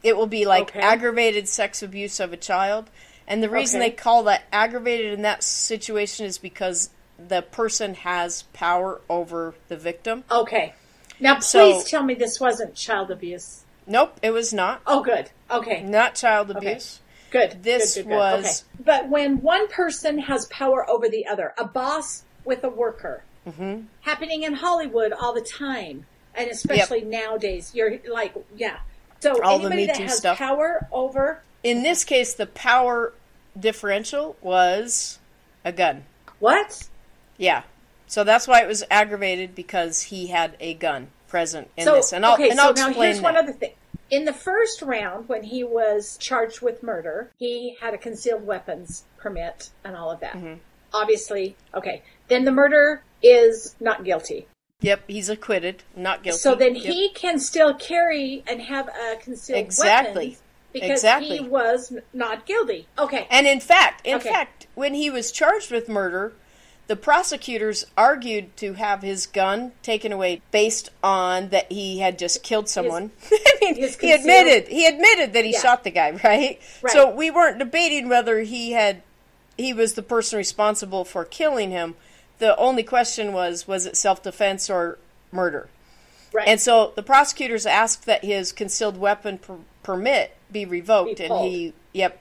It 0.02 0.16
will 0.16 0.26
be 0.26 0.46
like 0.46 0.70
Okay. 0.70 0.80
aggravated 0.80 1.46
sex 1.46 1.82
abuse 1.82 2.20
of 2.20 2.32
a 2.32 2.36
child. 2.38 2.88
And 3.28 3.42
the 3.42 3.50
reason 3.50 3.80
Okay. 3.80 3.90
they 3.90 3.96
call 3.96 4.22
that 4.24 4.44
aggravated 4.52 5.12
in 5.12 5.22
that 5.22 5.42
situation 5.42 6.26
is 6.26 6.38
because 6.38 6.90
the 7.18 7.42
person 7.42 7.94
has 7.94 8.42
power 8.52 9.00
over 9.08 9.54
the 9.68 9.76
victim. 9.76 10.24
okay. 10.30 10.74
Now, 11.18 11.36
please 11.36 11.46
So- 11.46 11.82
tell 11.82 12.02
me 12.02 12.12
this 12.14 12.38
wasn't 12.38 12.74
child 12.74 13.10
abuse. 13.10 13.62
Nope, 13.86 14.18
it 14.22 14.32
was 14.32 14.52
not. 14.52 14.82
Oh, 14.86 15.02
good. 15.02 15.30
Okay. 15.50 15.82
Not 15.82 16.14
child 16.14 16.50
Okay. 16.50 16.72
abuse. 16.72 17.00
Good. 17.30 17.62
This 17.62 17.94
good, 17.94 18.02
good, 18.04 18.08
good. 18.10 18.16
was- 18.16 18.64
Okay. 18.74 18.82
But 18.84 19.08
when 19.08 19.40
one 19.40 19.66
person 19.68 20.18
has 20.18 20.44
power 20.46 20.88
over 20.90 21.08
the 21.08 21.26
other, 21.26 21.54
a 21.56 21.64
boss 21.64 22.24
with 22.44 22.62
a 22.64 22.68
worker, 22.68 23.22
Mm-hmm. 23.48 23.82
happening 24.02 24.42
in 24.42 24.54
Hollywood 24.54 25.12
all 25.12 25.32
the 25.32 25.40
time, 25.40 26.04
and 26.34 26.50
especially 26.50 27.00
nowadays, 27.02 27.70
you're 27.74 27.98
like, 28.08 28.34
yeah. 28.54 28.78
So 29.20 29.40
All 29.42 29.60
anybody 29.60 29.86
that 29.86 29.96
has 29.96 30.18
stuff. 30.18 30.36
power 30.36 30.86
over 30.92 31.40
In 31.66 31.82
this 31.82 32.04
case, 32.04 32.32
the 32.32 32.46
power 32.46 33.12
differential 33.58 34.36
was 34.40 35.18
a 35.64 35.72
gun. 35.72 36.04
what? 36.38 36.88
Yeah. 37.38 37.64
So 38.06 38.22
that's 38.22 38.46
why 38.46 38.62
it 38.62 38.68
was 38.68 38.84
aggravated 38.88 39.56
because 39.56 40.00
he 40.02 40.28
had 40.28 40.56
a 40.60 40.74
gun 40.74 41.08
present 41.26 41.68
in 41.76 41.84
so 41.84 41.96
this. 41.96 42.12
And 42.12 42.24
I'll, 42.24 42.34
okay, 42.34 42.50
and 42.50 42.58
so 42.58 42.68
I'll 42.68 42.74
now 42.74 42.86
explain 42.90 43.10
here's 43.10 43.20
one 43.20 43.36
other 43.36 43.52
thing. 43.52 43.72
In 44.10 44.24
the 44.26 44.32
first 44.32 44.80
round, 44.80 45.28
when 45.28 45.42
he 45.42 45.64
was 45.64 46.16
charged 46.18 46.62
with 46.62 46.84
murder, 46.84 47.32
he 47.36 47.76
had 47.80 47.94
a 47.94 47.98
concealed 47.98 48.46
weapons 48.46 49.02
permit 49.16 49.70
and 49.82 49.96
all 49.96 50.12
of 50.12 50.20
that. 50.20 50.34
Mm-hmm. 50.34 50.54
Obviously, 50.94 51.56
okay. 51.74 52.02
Then 52.28 52.44
the 52.44 52.52
murder 52.52 53.02
is 53.24 53.74
not 53.80 54.04
guilty. 54.04 54.46
Yep, 54.82 55.02
he's 55.08 55.28
acquitted, 55.28 55.82
not 55.96 56.22
guilty. 56.22 56.38
So 56.38 56.54
then 56.54 56.76
Yep. 56.76 56.84
he 56.84 57.08
can 57.08 57.40
still 57.40 57.74
carry 57.74 58.44
and 58.46 58.62
have 58.62 58.86
a 58.88 59.16
concealed 59.16 59.56
weapon. 59.56 59.66
Exactly. 59.66 60.28
weapon 60.28 60.42
because 60.80 61.00
Exactly. 61.00 61.38
he 61.38 61.40
was 61.44 61.92
not 62.12 62.46
guilty. 62.46 62.86
Okay. 62.98 63.26
And 63.30 63.46
in 63.46 63.60
fact, 63.60 64.06
in 64.06 64.16
Okay. 64.16 64.28
fact, 64.28 64.66
when 64.74 64.94
he 64.94 65.10
was 65.10 65.30
charged 65.32 65.70
with 65.70 65.88
murder, 65.88 66.32
the 66.86 66.96
prosecutors 66.96 67.84
argued 67.96 68.56
to 68.58 68.74
have 68.74 69.02
his 69.02 69.26
gun 69.26 69.72
taken 69.82 70.12
away 70.12 70.40
based 70.52 70.90
on 71.02 71.48
that 71.48 71.70
he 71.72 71.98
had 71.98 72.18
just 72.18 72.42
killed 72.42 72.68
someone. 72.68 73.10
I 73.32 73.56
mean, 73.60 73.74
he 73.74 74.12
admitted 74.12 74.68
he 74.68 74.86
admitted 74.86 75.32
that 75.32 75.44
he 75.44 75.52
Yeah. 75.52 75.60
shot 75.62 75.82
the 75.84 75.90
guy, 75.90 76.10
right? 76.24 76.60
Right. 76.82 76.92
So 76.92 77.10
we 77.10 77.30
weren't 77.30 77.58
debating 77.58 78.08
whether 78.08 78.40
he 78.40 78.72
had 78.72 79.02
he 79.58 79.72
was 79.72 79.94
the 79.94 80.02
person 80.02 80.36
responsible 80.36 81.04
for 81.04 81.24
killing 81.24 81.70
him. 81.70 81.94
The 82.38 82.56
only 82.58 82.82
question 82.82 83.32
was 83.32 83.66
was 83.66 83.86
it 83.86 83.96
self-defense 83.96 84.68
or 84.70 84.98
murder? 85.32 85.68
right. 86.32 86.46
And 86.46 86.60
so 86.60 86.92
the 86.94 87.02
prosecutors 87.02 87.64
asked 87.66 88.04
that 88.06 88.22
his 88.24 88.52
concealed 88.52 88.98
weapon 88.98 89.38
permit 89.86 90.36
be 90.50 90.64
revoked, 90.64 91.18
Be 91.18 91.24
and 91.24 91.44
he, 91.46 91.72
yep. 91.92 92.20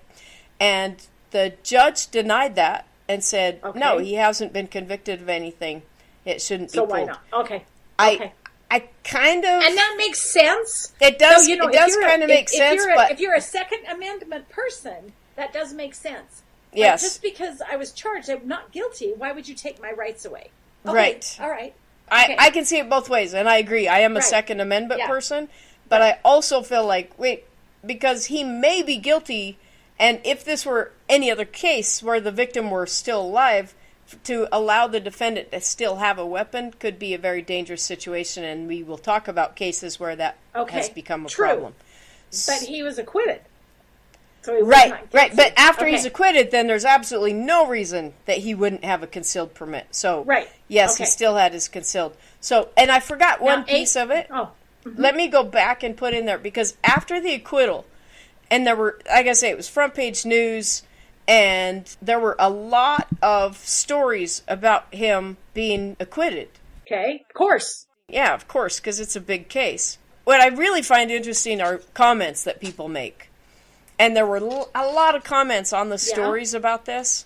And 0.60 0.98
the 1.32 1.54
judge 1.64 2.08
denied 2.12 2.56
that 2.56 2.88
and 3.10 3.24
said, 3.24 3.60
no, 3.76 3.98
he 3.98 4.14
hasn't 4.16 4.54
been 4.54 4.68
convicted 4.68 5.22
of 5.22 5.30
anything. 5.30 5.82
It 6.26 6.42
shouldn't 6.42 6.72
so 6.72 6.86
be 6.86 6.92
why 6.92 6.98
pulled. 7.00 7.10
not? 7.10 7.22
Okay. 7.34 7.64
I, 8.00 8.16
okay. 8.16 8.34
I 8.72 8.84
kind 9.04 9.44
of, 9.46 9.64
And 9.64 9.78
that 9.78 9.96
makes 9.98 10.22
sense. 10.22 10.94
it 11.02 11.18
does, 11.20 11.46
So, 11.46 11.50
you 11.52 11.58
know, 11.58 11.66
it 11.68 11.76
if 11.76 11.82
does 11.82 11.94
you're 11.96 12.04
a- 12.06 12.10
kind 12.10 12.24
of 12.24 12.30
make 12.30 12.44
if 12.46 12.50
sense, 12.50 12.84
you're 12.84 12.94
a- 12.94 12.96
but 12.96 13.12
if 13.12 13.20
you're 13.20 13.36
a 13.36 13.42
Second 13.42 13.86
Amendment 13.90 14.50
person, 14.50 15.14
that 15.36 15.54
does 15.54 15.74
make 15.74 15.94
sense. 15.96 16.42
Like, 16.72 16.80
yes, 16.80 17.02
just 17.02 17.22
because 17.22 17.62
I 17.68 17.76
was 17.78 17.92
charged, 17.92 18.30
I'm 18.30 18.48
not 18.48 18.72
guilty. 18.72 19.14
Why 19.18 19.32
would 19.32 19.48
you 19.48 19.56
take 19.56 19.82
my 19.82 19.92
rights 19.92 20.26
away? 20.26 20.50
Okay, 20.86 20.96
Right. 20.96 21.38
All 21.42 21.50
right. 21.50 21.74
I, 22.10 22.24
okay. 22.26 22.36
I 22.40 22.50
can 22.52 22.66
see 22.66 22.78
it 22.80 22.90
both 22.90 23.10
ways, 23.10 23.34
and 23.34 23.48
I 23.50 23.58
agree. 23.58 23.88
I 23.88 24.00
am 24.00 24.12
a 24.14 24.16
Right. 24.16 24.24
Second 24.24 24.60
Amendment 24.62 25.00
Yeah. 25.00 25.08
person, 25.08 25.48
but 25.90 26.02
I 26.02 26.20
also 26.26 26.62
feel 26.64 26.86
like 26.86 27.18
wait, 27.20 27.46
because 27.86 28.26
he 28.26 28.44
may 28.44 28.82
be 28.82 28.98
guilty, 28.98 29.58
and 30.00 30.20
if 30.24 30.44
this 30.44 30.66
were 30.66 30.92
any 31.08 31.30
other 31.32 31.46
case 31.46 32.02
where 32.04 32.20
the 32.20 32.32
victim 32.32 32.70
were 32.72 32.86
still 32.86 33.22
alive, 33.22 33.74
to 34.24 34.48
allow 34.56 34.86
the 34.88 35.00
defendant 35.00 35.52
to 35.52 35.60
still 35.60 35.96
have 35.96 36.20
a 36.20 36.26
weapon 36.26 36.72
could 36.80 37.00
be 37.00 37.14
a 37.14 37.18
very 37.18 37.42
dangerous 37.42 37.82
situation, 37.82 38.44
and 38.44 38.68
we 38.68 38.84
will 38.84 38.98
talk 39.00 39.28
about 39.28 39.56
cases 39.56 40.00
where 40.00 40.16
that 40.16 40.38
Okay. 40.56 40.76
has 40.78 40.90
become 40.90 41.26
a 41.26 41.30
True. 41.30 41.46
problem. 41.48 41.76
But 42.48 42.62
he 42.62 42.84
was 42.84 43.00
acquitted. 43.00 43.42
So 44.44 44.62
Right, 44.62 44.94
right. 45.12 45.36
But 45.36 45.54
after 45.58 45.88
he's 45.88 46.06
acquitted, 46.06 46.52
then 46.52 46.68
there's 46.68 46.86
absolutely 46.86 47.34
no 47.34 47.66
reason 47.66 48.14
that 48.28 48.38
he 48.40 48.54
wouldn't 48.54 48.84
have 48.84 49.02
a 49.02 49.08
concealed 49.08 49.56
permit. 49.56 49.88
So, 49.90 50.22
Right. 50.24 50.48
yes, 50.68 50.98
he 50.98 51.06
still 51.06 51.36
had 51.36 51.54
his 51.54 51.68
concealed. 51.68 52.16
So, 52.42 52.70
and 52.78 52.92
I 52.92 53.00
forgot 53.00 53.42
one 53.42 53.62
Now, 53.62 53.66
eight- 53.68 53.78
piece 53.80 53.96
of 53.96 54.12
it. 54.12 54.28
Oh, 54.30 54.52
Mm-hmm. 54.86 55.02
Let 55.02 55.16
me 55.16 55.28
go 55.28 55.44
back 55.44 55.84
and 55.84 55.98
put 55.98 56.14
in 56.14 56.26
there 56.26 56.38
because 56.38 56.78
after 56.84 57.20
the 57.20 57.34
acquittal, 57.34 57.86
and 58.52 58.66
there 58.68 58.76
were, 58.76 59.00
like 59.08 59.28
I 59.28 59.34
say, 59.34 59.50
it 59.50 59.58
was 59.58 59.68
front 59.68 59.96
page 59.96 60.26
news, 60.26 60.84
and 61.28 61.96
there 62.02 62.20
were 62.20 62.36
a 62.38 62.50
lot 62.50 63.08
of 63.22 63.58
stories 63.58 64.44
about 64.48 64.94
him 64.94 65.38
being 65.54 65.98
acquitted. 66.00 66.50
okay. 66.86 67.24
Of 67.28 67.34
course. 67.34 67.88
Yeah, 68.08 68.36
of 68.36 68.48
course, 68.48 68.80
because 68.80 69.00
it's 69.00 69.16
a 69.16 69.22
big 69.22 69.50
case. 69.50 69.98
What 70.26 70.40
I 70.40 70.48
really 70.48 70.84
find 70.84 71.10
interesting 71.10 71.60
are 71.62 71.80
comments 71.96 72.44
that 72.44 72.60
people 72.60 72.88
make. 72.88 73.30
And 73.98 74.16
there 74.16 74.26
were 74.26 74.38
a 74.76 74.86
lot 74.86 75.16
of 75.16 75.24
comments 75.24 75.74
on 75.74 75.90
the 75.90 75.98
stories 75.98 76.54
about 76.54 76.86
this. 76.86 77.26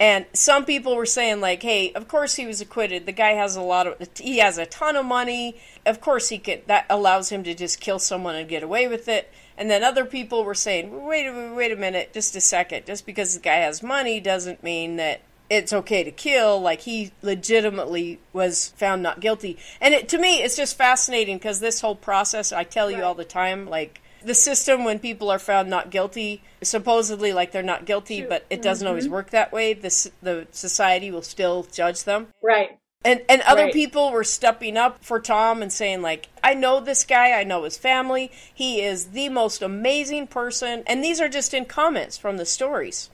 And 0.00 0.26
some 0.32 0.64
people 0.64 0.96
were 0.96 1.06
saying, 1.06 1.40
like, 1.40 1.62
hey, 1.62 1.92
of 1.92 2.08
course 2.08 2.34
he 2.34 2.46
was 2.46 2.60
acquitted. 2.60 3.06
The 3.06 3.12
guy 3.12 3.32
has 3.32 3.54
a 3.54 3.62
lot 3.62 3.86
of, 3.86 4.08
he 4.18 4.38
has 4.38 4.58
a 4.58 4.66
ton 4.66 4.96
of 4.96 5.06
money. 5.06 5.56
Of 5.86 6.00
course 6.00 6.30
he 6.30 6.38
could, 6.38 6.66
that 6.66 6.86
allows 6.90 7.28
him 7.28 7.44
to 7.44 7.54
just 7.54 7.80
kill 7.80 8.00
someone 8.00 8.34
and 8.34 8.48
get 8.48 8.62
away 8.64 8.88
with 8.88 9.08
it. 9.08 9.30
And 9.56 9.70
then 9.70 9.84
other 9.84 10.04
people 10.04 10.44
were 10.44 10.54
saying, 10.54 11.04
wait, 11.04 11.26
a- 11.26 11.54
wait 11.54 11.70
a 11.70 11.76
minute, 11.76 12.12
just 12.12 12.34
a 12.34 12.40
second. 12.40 12.86
Just 12.86 13.06
because 13.06 13.34
the 13.34 13.40
guy 13.40 13.56
has 13.56 13.82
money 13.84 14.18
doesn't 14.18 14.64
mean 14.64 14.96
that 14.96 15.20
it's 15.48 15.72
okay 15.72 16.02
to 16.02 16.10
kill. 16.10 16.60
Like 16.60 16.80
he 16.80 17.12
legitimately 17.22 18.18
was 18.32 18.70
found 18.76 19.02
not 19.02 19.20
guilty. 19.20 19.58
And 19.80 19.94
it, 19.94 20.08
to 20.08 20.18
me, 20.18 20.42
it's 20.42 20.56
just 20.56 20.76
fascinating 20.76 21.36
because 21.36 21.60
this 21.60 21.80
whole 21.80 21.94
process, 21.94 22.52
I 22.52 22.64
tell 22.64 22.90
you 22.90 23.04
all 23.04 23.14
the 23.14 23.24
time, 23.24 23.66
like 23.66 24.00
the 24.24 24.34
system 24.34 24.84
when 24.84 24.98
people 24.98 25.30
are 25.30 25.38
found 25.38 25.68
not 25.68 25.90
guilty, 25.90 26.42
supposedly 26.62 27.32
like 27.32 27.52
they're 27.52 27.62
not 27.62 27.84
guilty, 27.84 28.20
True. 28.20 28.28
but 28.28 28.46
it 28.50 28.62
doesn't 28.62 28.86
always 28.86 29.04
mm-hmm. 29.04 29.14
work 29.14 29.30
that 29.30 29.52
way. 29.52 29.74
The 29.74 30.10
the 30.22 30.46
society 30.50 31.10
will 31.10 31.22
still 31.22 31.64
judge 31.64 32.04
them. 32.04 32.28
Right. 32.42 32.78
And 33.04 33.22
and 33.28 33.42
other 33.42 33.64
Right. 33.64 33.72
people 33.72 34.10
were 34.10 34.24
stepping 34.24 34.76
up 34.76 35.04
for 35.04 35.20
Tom 35.20 35.62
and 35.62 35.72
saying 35.72 36.00
like, 36.02 36.28
I 36.42 36.54
know 36.54 36.80
this 36.80 37.04
guy, 37.04 37.32
I 37.32 37.44
know 37.44 37.64
his 37.64 37.76
family. 37.76 38.30
He 38.52 38.80
is 38.80 39.08
the 39.08 39.28
most 39.28 39.62
amazing 39.62 40.26
person. 40.28 40.82
And 40.86 41.04
these 41.04 41.20
are 41.20 41.28
just 41.28 41.52
in 41.52 41.66
comments 41.66 42.16
from 42.16 42.38
the 42.38 42.46
stories. 42.46 43.10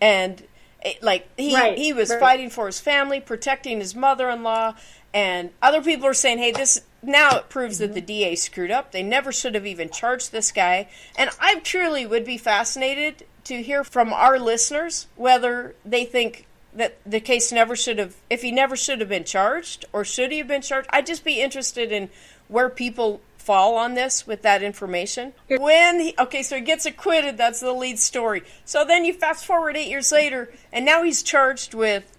And 0.00 0.42
it, 0.84 1.02
like 1.02 1.28
he 1.38 1.54
Right, 1.54 1.78
he 1.78 1.92
was 1.94 2.10
right. 2.10 2.20
fighting 2.20 2.50
for 2.50 2.66
his 2.66 2.80
family, 2.80 3.20
protecting 3.20 3.80
his 3.80 3.94
mother-in-law, 3.94 4.74
and 5.14 5.50
other 5.62 5.80
people 5.80 6.06
are 6.06 6.14
saying, 6.14 6.38
"Hey, 6.38 6.52
this 6.52 6.82
now 7.06 7.36
it 7.36 7.48
proves 7.48 7.78
that 7.78 7.94
the 7.94 8.00
Mm-hmm. 8.00 8.06
DA 8.06 8.34
screwed 8.36 8.70
up. 8.70 8.92
They 8.92 9.02
never 9.02 9.32
should 9.32 9.54
have 9.54 9.66
even 9.66 9.90
charged 9.90 10.32
this 10.32 10.52
guy." 10.52 10.88
And 11.16 11.30
I 11.40 11.60
truly 11.60 12.06
would 12.06 12.24
be 12.24 12.38
fascinated 12.38 13.26
to 13.44 13.62
hear 13.62 13.84
from 13.84 14.12
our 14.12 14.38
listeners 14.38 15.06
whether 15.16 15.74
they 15.84 16.04
think 16.04 16.46
that 16.74 16.96
the 17.06 17.20
case 17.20 17.52
never 17.52 17.76
should 17.76 17.98
have 17.98 18.16
if 18.28 18.42
he 18.42 18.50
never 18.50 18.76
should 18.76 19.00
have 19.00 19.08
been 19.08 19.24
charged 19.24 19.84
or 19.92 20.04
should 20.04 20.32
he 20.32 20.38
have 20.38 20.48
been 20.48 20.62
charged. 20.62 20.88
I'd 20.92 21.06
just 21.06 21.24
be 21.24 21.40
interested 21.40 21.92
in 21.92 22.10
where 22.48 22.68
people 22.68 23.20
fall 23.38 23.76
on 23.76 23.94
this 23.94 24.26
with 24.26 24.42
that 24.42 24.62
information. 24.62 25.34
When 25.48 26.00
he, 26.00 26.14
okay, 26.18 26.42
so 26.42 26.56
he 26.56 26.62
gets 26.62 26.86
acquitted, 26.86 27.36
that's 27.36 27.60
the 27.60 27.72
lead 27.72 27.98
story. 27.98 28.42
So 28.64 28.84
then 28.84 29.04
you 29.04 29.12
fast 29.12 29.44
forward 29.44 29.76
8 29.76 29.86
years 29.88 30.10
later 30.10 30.50
and 30.72 30.84
now 30.84 31.02
he's 31.02 31.22
charged 31.22 31.74
with 31.74 32.10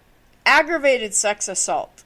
aggravated 0.46 1.14
sex 1.14 1.48
assault. 1.48 2.04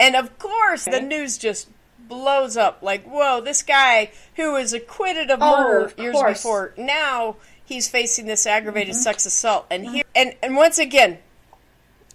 And 0.00 0.16
of 0.16 0.38
course, 0.38 0.84
the 0.84 1.00
news 1.00 1.38
just 1.38 1.68
blows 2.08 2.56
up 2.56 2.78
like, 2.82 3.04
whoa, 3.04 3.40
this 3.40 3.62
guy 3.62 4.10
who 4.36 4.52
was 4.52 4.72
acquitted 4.72 5.30
of 5.30 5.40
Oh, 5.42 5.56
murder 5.62 5.84
of 5.86 5.98
years 5.98 6.14
course. 6.14 6.38
before, 6.42 6.74
now 6.76 7.36
he's 7.64 7.88
facing 7.88 8.26
this 8.26 8.46
aggravated 8.46 8.94
Mm-hmm. 8.94 9.02
sex 9.02 9.26
assault. 9.26 9.66
And 9.70 9.86
here, 9.86 10.04
and, 10.16 10.34
and 10.42 10.56
once 10.56 10.78
again, 10.78 11.18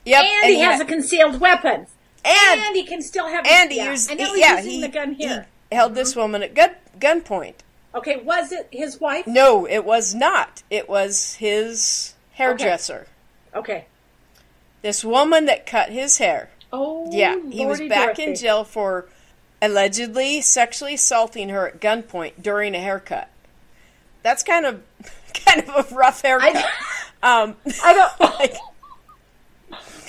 yep, 0.05 0.23
and, 0.25 0.53
he 0.53 0.59
has 0.61 0.77
ha- 0.79 0.83
a 0.83 0.87
concealed 0.87 1.39
weapon. 1.39 1.87
and, 2.25 2.59
And 2.61 2.75
he 2.75 2.83
can 2.83 3.01
still 3.01 3.27
have. 3.27 3.45
and 3.47 3.71
he 3.71 3.77
yeah. 3.77 3.91
used, 3.91 4.09
he- 4.09 4.17
he's 4.17 4.37
yeah, 4.39 4.57
using 4.57 4.71
he, 4.71 4.81
the 4.81 4.87
gun 4.89 5.13
he 5.13 5.27
here. 5.27 5.47
held 5.71 5.95
this 5.95 6.15
woman 6.15 6.43
at 6.43 6.53
gun 6.55 6.71
gunpoint. 6.99 7.55
Okay, 7.95 8.17
was 8.17 8.51
it 8.51 8.67
his 8.71 8.99
wife? 8.99 9.27
No, 9.27 9.67
it 9.67 9.85
was 9.85 10.15
not. 10.15 10.63
It 10.71 10.89
was 10.89 11.35
his 11.35 12.15
hairdresser. 12.33 13.05
Okay. 13.53 13.85
This 14.81 15.05
woman 15.05 15.45
that 15.45 15.65
cut 15.67 15.89
his 15.89 16.17
hair. 16.17 16.49
Oh, 16.71 17.07
Yeah, 17.11 17.35
he 17.51 17.65
was 17.67 17.77
Lordy 17.79 17.87
back 17.89 18.17
in 18.17 18.33
jail 18.35 18.63
for 18.63 19.05
allegedly 19.63 20.41
sexually 20.41 20.95
assaulting 20.95 21.49
her 21.49 21.67
at 21.69 21.79
gunpoint 21.79 22.33
during 22.41 22.75
a 22.75 22.79
haircut. 22.79 23.29
That's 24.21 24.43
kind 24.43 24.65
of 24.65 24.83
kind 25.45 25.61
of 25.67 25.91
a 25.91 25.95
rough 25.95 26.21
haircut. 26.21 26.55
um, 27.23 27.55
I 27.83 27.93
don't. 27.93 28.19
like, 28.39 28.55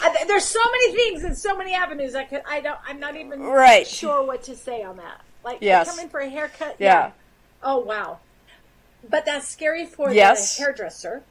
I, 0.02 0.24
there's 0.26 0.44
so 0.44 0.60
many 0.70 0.92
things 0.94 1.24
and 1.24 1.36
so 1.36 1.56
many 1.56 1.72
avenues. 1.74 2.14
I 2.14 2.24
could. 2.24 2.42
I 2.46 2.60
don't. 2.60 2.78
I'm 2.86 3.00
not 3.00 3.16
even 3.16 3.40
Right. 3.40 3.86
sure 3.86 4.24
what 4.26 4.42
to 4.44 4.56
say 4.56 4.82
on 4.82 4.96
that. 4.98 5.20
Like, 5.44 5.58
Yes. 5.60 5.88
come 5.88 6.00
in 6.00 6.08
for 6.08 6.20
a 6.20 6.28
haircut. 6.28 6.76
Yeah. 6.78 7.12
Oh 7.62 7.78
wow. 7.78 8.18
But 9.08 9.24
that's 9.26 9.46
scary 9.46 9.86
for 9.86 10.10
Yes. 10.10 10.56
the 10.56 10.62
hairdresser 10.64 11.22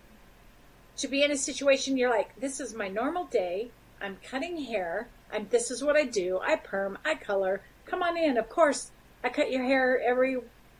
to 0.97 1.07
be 1.07 1.23
in 1.23 1.31
a 1.31 1.37
situation 1.37 1.97
you're 1.97 2.09
like, 2.09 2.39
this 2.39 2.59
is 2.59 2.73
my 2.73 2.87
normal 2.87 3.25
day. 3.25 3.69
I'm 4.01 4.17
cutting 4.23 4.63
hair. 4.63 5.07
I'm. 5.31 5.47
This 5.49 5.71
is 5.71 5.83
what 5.83 5.95
I 5.95 6.05
do. 6.05 6.39
I 6.43 6.55
perm. 6.55 6.97
I 7.03 7.15
color. 7.15 7.61
Come 7.85 8.03
on 8.03 8.17
in. 8.17 8.37
Of 8.37 8.49
course, 8.49 8.91
I 9.23 9.29
cut 9.29 9.51
your 9.51 9.63
hair 9.63 10.01
every 10.05 10.37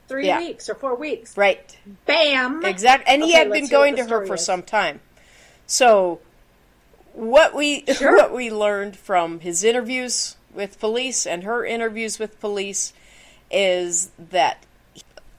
three 0.08 0.28
Yeah. 0.28 0.40
weeks 0.40 0.70
or 0.70 0.76
four 0.76 0.96
weeks. 0.96 1.38
right. 1.38 1.78
Bam. 2.06 2.66
Exactly. 2.66 3.14
And 3.14 3.24
he 3.24 3.34
had 3.34 3.52
been 3.52 3.68
going 3.68 3.96
to 3.98 4.06
her 4.06 4.26
for 4.26 4.36
is. 4.36 4.46
some 4.46 4.64
time. 4.64 5.00
So 5.68 6.20
what 7.14 7.54
we 7.56 7.86
Sure. 7.94 8.16
what 8.18 8.34
we 8.34 8.50
learned 8.52 8.98
from 8.98 9.40
his 9.40 9.64
interviews 9.64 10.36
with 10.54 10.80
police 10.80 11.26
and 11.26 11.44
her 11.44 11.66
interviews 11.66 12.20
with 12.20 12.40
police 12.40 12.94
is 13.52 14.12
that 14.18 14.66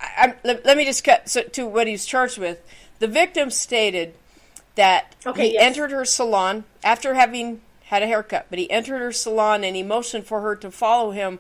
I, 0.01 0.09
I'm, 0.19 0.35
let, 0.45 0.65
let 0.65 0.77
me 0.77 0.85
just 0.85 1.05
cut 1.05 1.29
so, 1.29 1.43
to 1.43 1.67
what 1.67 1.87
he's 1.87 2.07
charged 2.07 2.39
with. 2.39 2.63
The 3.01 3.07
victim 3.09 3.51
stated 3.51 4.15
that 4.77 5.15
Okay, 5.27 5.49
he 5.49 5.55
yes. 5.55 5.63
entered 5.63 5.91
her 5.91 6.05
salon 6.05 6.65
after 6.83 7.15
having 7.15 7.61
had 7.87 8.03
a 8.03 8.07
haircut, 8.07 8.47
but 8.51 8.59
he 8.59 8.71
entered 8.71 8.99
her 8.99 9.13
salon 9.13 9.65
and 9.65 9.77
he 9.77 9.83
motioned 9.83 10.27
for 10.27 10.41
her 10.41 10.57
to 10.57 10.71
follow 10.71 11.11
him 11.11 11.39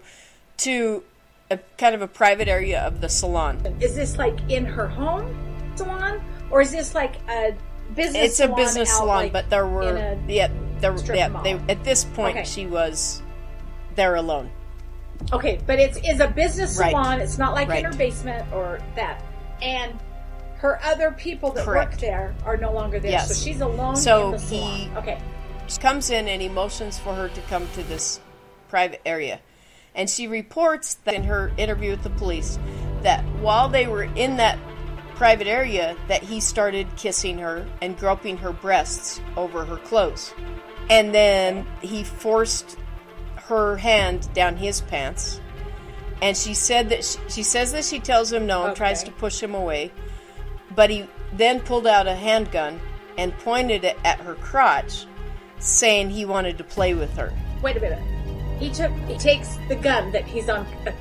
to 0.59 1.03
a 1.51 1.59
kind 1.79 1.95
of 1.95 2.03
a 2.03 2.07
private 2.09 2.49
area 2.49 2.81
of 2.81 3.01
the 3.01 3.09
salon. 3.09 3.59
Is 3.81 3.95
this 3.95 4.17
like 4.19 4.39
in 4.51 4.65
her 4.65 4.87
home 4.89 5.35
salon, 5.77 6.23
or 6.51 6.61
is 6.61 6.71
this 6.73 6.95
like 6.95 7.17
a 7.29 7.55
business? 7.95 8.25
it's 8.25 8.35
a 8.41 8.45
salon 8.45 8.57
business 8.57 8.93
salon, 8.97 9.17
like, 9.25 9.33
but 9.33 9.51
there 9.51 9.67
were 9.67 10.19
yeah 10.29 10.49
there 10.81 10.95
yeah 11.15 11.29
they 11.43 11.55
at 11.69 11.83
this 11.85 12.05
point 12.05 12.37
Okay. 12.37 12.45
she 12.47 12.67
was 12.67 13.23
there 13.95 14.15
alone. 14.17 14.51
Okay, 15.33 15.61
but 15.67 15.79
it's 15.79 15.97
is 16.07 16.21
a 16.21 16.29
business 16.29 16.79
Right. 16.79 16.91
salon. 16.91 17.21
It's 17.21 17.39
not 17.39 17.55
like 17.55 17.69
Right. 17.69 17.79
in 17.85 17.91
her 17.91 17.97
basement 17.97 18.45
or 18.53 18.81
that. 18.97 19.23
And 19.63 19.99
her 20.57 20.81
other 20.83 21.11
people 21.13 21.51
that 21.53 21.67
work 21.67 21.97
there 21.99 22.35
are 22.45 22.57
no 22.57 22.73
longer 22.73 22.99
there, 22.99 23.13
Yes. 23.13 23.29
so 23.29 23.35
she's 23.45 23.61
alone 23.61 23.97
So 23.97 24.27
in 24.27 24.31
the 24.33 24.39
he- 24.39 24.91
Okay, 24.97 25.19
She 25.67 25.79
comes 25.79 26.11
in 26.11 26.29
and 26.29 26.43
he 26.43 26.49
motions 26.49 26.99
for 26.99 27.15
her 27.15 27.29
to 27.29 27.41
come 27.43 27.67
to 27.75 27.83
this 27.83 28.21
private 28.69 29.01
area. 29.07 29.41
And 29.95 30.11
she 30.11 30.27
reports 30.27 30.95
that 31.05 31.15
in 31.15 31.25
her 31.25 31.53
interview 31.57 31.93
with 31.93 32.03
the 32.03 32.11
police 32.11 32.59
that 33.03 33.23
while 33.41 33.69
they 33.69 33.87
were 33.87 34.05
in 34.05 34.37
that 34.37 34.59
private 35.15 35.47
area 35.47 35.97
that 36.09 36.23
he 36.23 36.41
started 36.41 36.87
kissing 36.97 37.39
her 37.39 37.67
and 37.81 37.97
groping 37.97 38.37
her 38.39 38.53
breasts 38.53 39.21
over 39.37 39.65
her 39.65 39.77
clothes. 39.77 40.35
And 40.91 41.15
then 41.15 41.67
he 41.81 42.03
forced 42.05 42.77
her 43.37 43.77
hand 43.77 44.33
down 44.35 44.57
his 44.57 44.81
pants. 44.81 45.41
And 46.21 46.37
she 46.37 46.55
said 46.55 46.89
that 46.89 47.05
she, 47.05 47.19
she 47.29 47.43
says 47.43 47.73
that 47.73 47.85
she 47.85 48.01
tells 48.01 48.33
him 48.33 48.47
no 48.47 48.67
and 48.67 48.77
tries 48.77 49.03
to 49.05 49.11
push 49.13 49.41
him 49.43 49.55
away. 49.55 49.93
But 50.75 50.91
he 50.91 51.09
then 51.33 51.61
pulled 51.61 51.87
out 51.87 52.07
a 52.07 52.15
handgun 52.15 52.81
and 53.17 53.37
pointed 53.39 53.85
it 53.85 53.97
at 54.05 54.21
her 54.21 54.35
crotch, 54.35 55.07
saying 55.59 56.11
he 56.11 56.25
wanted 56.25 56.59
to 56.59 56.65
play 56.65 56.95
with 56.95 57.15
her. 57.17 57.33
wait 57.63 57.77
a 57.77 57.81
minute. 57.81 58.03
He 58.59 58.71
took 58.71 58.93
he 59.09 59.17
takes 59.19 59.57
the 59.69 59.75
gun 59.77 60.13
that 60.13 60.25
he's 60.25 60.49
on 60.49 60.67
uh, 60.87 60.93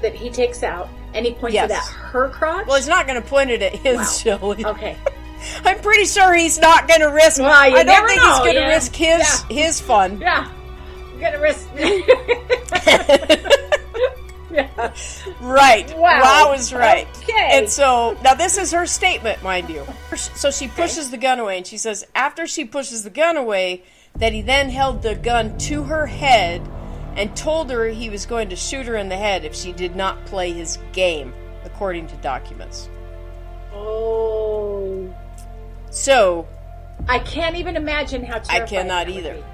that 0.00 0.14
he 0.14 0.30
takes 0.30 0.62
out 0.62 0.88
and 1.14 1.26
he 1.26 1.32
points 1.34 1.54
Yes. 1.54 1.70
it 1.70 1.74
at 1.74 1.84
her 1.84 2.28
crotch. 2.30 2.66
Well, 2.66 2.76
he's 2.76 2.88
not 2.88 3.06
going 3.06 3.20
to 3.20 3.28
point 3.28 3.50
it 3.50 3.60
at 3.62 3.74
his, 3.76 3.96
Wow. 3.98 4.04
Shelley. 4.04 4.64
okay, 4.64 4.96
I'm 5.64 5.78
pretty 5.80 6.06
sure 6.06 6.32
he's 6.34 6.58
not 6.58 6.88
going 6.88 7.00
to 7.00 7.08
risk. 7.08 7.38
Well, 7.40 7.50
I 7.50 7.70
don't 7.82 8.08
think 8.08 8.22
know, 8.22 8.28
he's 8.30 8.38
going 8.38 8.54
to 8.54 8.60
yeah. 8.60 8.68
risk 8.68 8.94
his 8.94 9.42
his 9.50 9.80
fun. 9.80 10.20
yeah, 10.20 10.50
I'm 11.12 11.20
gonna 11.20 11.38
risk. 11.40 11.68
yeah. 14.50 14.92
Right. 15.40 15.88
Wow. 15.96 16.20
Wow 16.20 16.52
is 16.54 16.72
right. 16.74 17.06
Okay. 17.22 17.48
And 17.52 17.68
so 17.68 18.16
now 18.22 18.34
this 18.34 18.58
is 18.58 18.72
her 18.72 18.86
statement, 18.86 19.42
mind 19.42 19.68
you. 19.70 19.86
So 20.16 20.50
she 20.50 20.68
pushes 20.68 21.10
the 21.10 21.16
gun 21.18 21.38
away, 21.40 21.56
and 21.58 21.66
she 21.66 21.76
says 21.78 22.06
after 22.14 22.46
she 22.46 22.64
pushes 22.64 23.02
the 23.02 23.10
gun 23.10 23.36
away, 23.36 23.82
that 24.16 24.32
he 24.32 24.42
then 24.42 24.70
held 24.70 25.02
the 25.02 25.14
gun 25.14 25.56
to 25.58 25.84
her 25.84 26.06
head 26.06 26.62
and 27.16 27.36
told 27.36 27.70
her 27.70 27.86
he 27.86 28.08
was 28.08 28.26
going 28.26 28.48
to 28.48 28.56
shoot 28.56 28.86
her 28.86 28.96
in 28.96 29.08
the 29.08 29.16
head 29.16 29.44
if 29.44 29.54
she 29.54 29.72
did 29.72 29.96
not 29.96 30.24
play 30.24 30.52
his 30.52 30.78
game, 30.92 31.34
according 31.64 32.06
to 32.06 32.16
documents. 32.16 32.88
Oh, 33.74 35.12
So 35.90 36.46
I 37.08 37.18
can't 37.18 37.56
even 37.56 37.76
imagine 37.76 38.24
how 38.24 38.38
terrifying 38.38 38.68
cannot 38.68 39.06
that 39.06 39.14
would 39.14 39.16
either. 39.16 39.44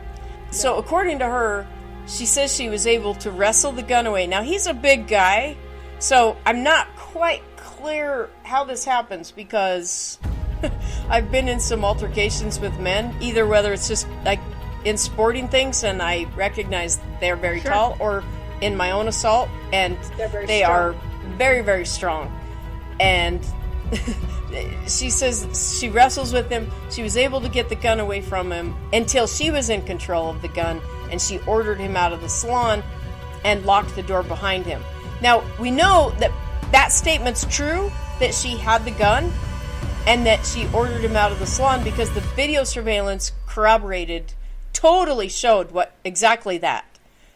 So, 0.50 0.76
according 0.76 1.18
to 1.18 1.26
her, 1.26 1.66
she 2.06 2.24
says 2.24 2.54
she 2.54 2.68
was 2.68 2.86
able 2.86 3.14
to 3.16 3.30
wrestle 3.30 3.72
the 3.72 3.82
gun 3.82 4.06
away. 4.06 4.26
Now, 4.26 4.42
he's 4.42 4.66
a 4.66 4.74
big 4.74 5.06
guy, 5.08 5.56
so 5.98 6.36
I'm 6.46 6.62
not 6.62 6.88
quite 6.96 7.42
clear 7.56 8.30
how 8.44 8.64
this 8.64 8.84
happens 8.84 9.30
because 9.30 10.18
I've 11.08 11.30
been 11.30 11.48
in 11.48 11.60
some 11.60 11.84
altercations 11.84 12.60
with 12.60 12.78
men, 12.78 13.14
either 13.20 13.46
whether 13.46 13.72
it's 13.72 13.88
just 13.88 14.06
like 14.24 14.40
in 14.84 14.96
sporting 14.96 15.48
things 15.48 15.84
and 15.84 16.00
I 16.02 16.24
recognize 16.36 16.98
they're 17.20 17.36
very 17.36 17.60
Sure. 17.60 17.70
tall, 17.70 17.96
or 18.00 18.24
in 18.60 18.76
my 18.76 18.90
own 18.90 19.08
assault 19.08 19.48
and 19.72 19.96
very 20.16 20.46
strong. 20.46 20.62
are 20.72 20.94
very, 21.36 21.62
very 21.62 21.86
strong. 21.86 22.32
And 23.00 23.40
she 24.86 25.10
says 25.10 25.78
she 25.80 25.88
wrestles 25.88 26.32
with 26.32 26.48
him. 26.50 26.70
She 26.90 27.02
was 27.02 27.16
able 27.16 27.40
to 27.40 27.48
get 27.48 27.68
the 27.68 27.76
gun 27.76 28.00
away 28.00 28.20
from 28.20 28.50
him 28.50 28.74
until 28.92 29.26
she 29.26 29.50
was 29.50 29.70
in 29.70 29.82
control 29.82 30.28
of 30.30 30.42
the 30.42 30.48
gun 30.48 30.80
and 31.10 31.20
she 31.20 31.38
ordered 31.40 31.78
him 31.78 31.96
out 31.96 32.12
of 32.12 32.20
the 32.20 32.28
salon 32.28 32.82
and 33.44 33.64
locked 33.64 33.94
the 33.94 34.02
door 34.02 34.22
behind 34.22 34.66
him. 34.66 34.82
Now, 35.22 35.42
we 35.58 35.70
know 35.70 36.12
that 36.18 36.32
that 36.72 36.92
statement's 36.92 37.44
true 37.46 37.90
that 38.20 38.34
she 38.34 38.56
had 38.56 38.84
the 38.84 38.90
gun 38.90 39.32
and 40.08 40.24
that 40.24 40.44
she 40.46 40.66
ordered 40.72 41.02
him 41.04 41.14
out 41.16 41.30
of 41.30 41.38
the 41.38 41.46
salon 41.46 41.84
because 41.84 42.10
the 42.14 42.20
video 42.22 42.64
surveillance 42.64 43.32
corroborated 43.46 44.32
totally 44.72 45.28
showed 45.28 45.70
what 45.70 45.92
exactly 46.02 46.56
that 46.56 46.86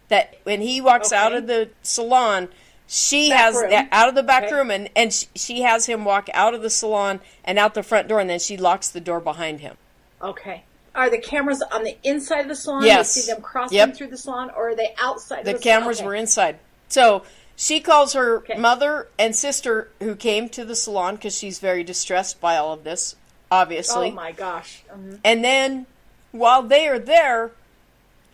that 0.08 0.36
when 0.44 0.62
he 0.62 0.80
walks 0.80 1.12
out 1.12 1.34
of 1.34 1.46
the 1.46 1.68
salon 1.82 2.48
she 2.86 3.28
Back 3.28 3.40
has 3.40 3.54
room. 3.56 3.88
out 3.92 4.08
of 4.08 4.14
the 4.14 4.22
back 4.22 4.44
Okay. 4.44 4.54
room 4.54 4.70
and 4.70 4.88
and 4.96 5.12
she, 5.12 5.26
she 5.34 5.60
has 5.62 5.84
him 5.86 6.04
walk 6.04 6.28
out 6.32 6.54
of 6.54 6.62
the 6.62 6.70
salon 6.70 7.20
and 7.44 7.58
out 7.58 7.74
the 7.74 7.82
front 7.82 8.08
door 8.08 8.20
and 8.20 8.30
then 8.30 8.38
she 8.38 8.56
locks 8.56 8.88
the 8.88 9.00
door 9.00 9.20
behind 9.20 9.60
him 9.60 9.76
Okay. 10.22 10.62
Are 10.94 11.10
the 11.10 11.18
cameras 11.18 11.62
on 11.72 11.84
the 11.84 11.96
inside 12.04 12.40
of 12.42 12.48
the 12.48 12.54
salon? 12.54 12.84
Yes. 12.84 13.16
You 13.16 13.22
see 13.22 13.32
them 13.32 13.42
crossing 13.42 13.76
Yep. 13.78 13.96
through 13.96 14.06
the 14.08 14.16
salon, 14.18 14.50
or 14.56 14.70
are 14.70 14.76
they 14.76 14.94
outside? 15.00 15.44
the 15.44 15.54
the 15.54 15.58
cameras 15.58 15.98
Okay. 15.98 16.06
were 16.06 16.14
inside 16.14 16.58
so 16.88 17.22
she 17.62 17.78
calls 17.80 18.12
her 18.14 18.38
Okay. 18.38 18.56
mother 18.56 19.08
and 19.18 19.36
sister 19.36 19.88
who 20.00 20.16
came 20.16 20.48
to 20.48 20.64
the 20.64 20.74
salon 20.74 21.14
because 21.14 21.36
she's 21.38 21.60
very 21.60 21.84
distressed 21.84 22.40
by 22.40 22.56
all 22.56 22.72
of 22.72 22.82
this 22.82 23.14
obviously 23.52 24.08
Oh 24.08 24.12
my 24.12 24.32
gosh! 24.32 24.82
Mhm. 24.90 25.20
And 25.22 25.44
then 25.44 25.86
while 26.32 26.62
they 26.62 26.88
are 26.88 26.98
there, 26.98 27.52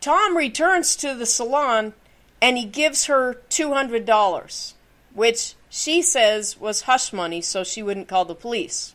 Tom 0.00 0.36
returns 0.36 0.96
to 0.96 1.14
the 1.14 1.26
salon 1.26 1.92
and 2.40 2.56
he 2.56 2.64
gives 2.64 3.06
her 3.06 3.42
$200, 3.50 4.74
which 5.12 5.54
she 5.68 6.00
says 6.00 6.58
was 6.58 6.82
hush 6.82 7.12
money 7.12 7.40
so 7.42 7.64
she 7.64 7.82
wouldn't 7.82 8.08
call 8.08 8.24
the 8.24 8.34
police. 8.34 8.94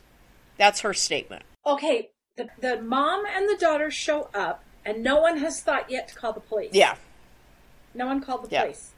That's 0.57 0.79
her 0.79 0.93
statement. 0.93 1.43
Okay. 1.65 2.09
The, 2.37 2.47
the 2.59 2.81
mom 2.81 3.25
and 3.25 3.47
the 3.47 3.57
daughter 3.57 3.91
show 3.91 4.29
up, 4.33 4.63
and 4.85 5.03
no 5.03 5.19
one 5.21 5.37
has 5.37 5.61
thought 5.61 5.91
yet 5.91 6.07
to 6.07 6.15
call 6.15 6.33
the 6.33 6.39
police. 6.39 6.71
Yeah. 6.73 6.95
No 7.93 8.07
one 8.07 8.21
called 8.21 8.45
the 8.45 8.49
Yeah. 8.49 8.63
police. 8.63 8.92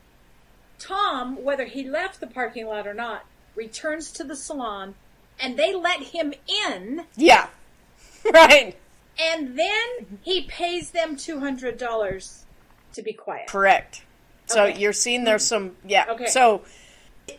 Tom, 0.80 1.44
whether 1.44 1.66
he 1.66 1.88
left 1.90 2.20
the 2.20 2.28
parking 2.28 2.68
lot 2.68 2.88
or 2.88 2.94
not, 2.94 3.26
returns 3.56 4.12
to 4.12 4.24
the 4.24 4.36
salon, 4.36 4.96
and 5.40 5.58
they 5.58 5.74
let 5.74 6.02
him 6.02 6.34
in, 6.68 7.06
Yeah. 7.16 7.48
Right. 8.34 8.76
and 9.20 9.58
then 9.58 10.20
he 10.24 10.44
pays 10.44 10.92
them 10.92 11.16
two 11.16 11.40
hundred 11.40 11.78
dollars 11.78 12.46
to 12.94 13.04
be 13.04 13.14
quiet. 13.14 13.48
Correct. 13.48 14.04
So 14.48 14.66
Okay. 14.66 14.80
you're 14.80 14.94
seeing 14.94 15.24
there's 15.24 15.44
mm-hmm. 15.44 15.68
some 15.68 15.78
yeah. 15.86 16.06
Okay. 16.10 16.28
So 16.28 16.64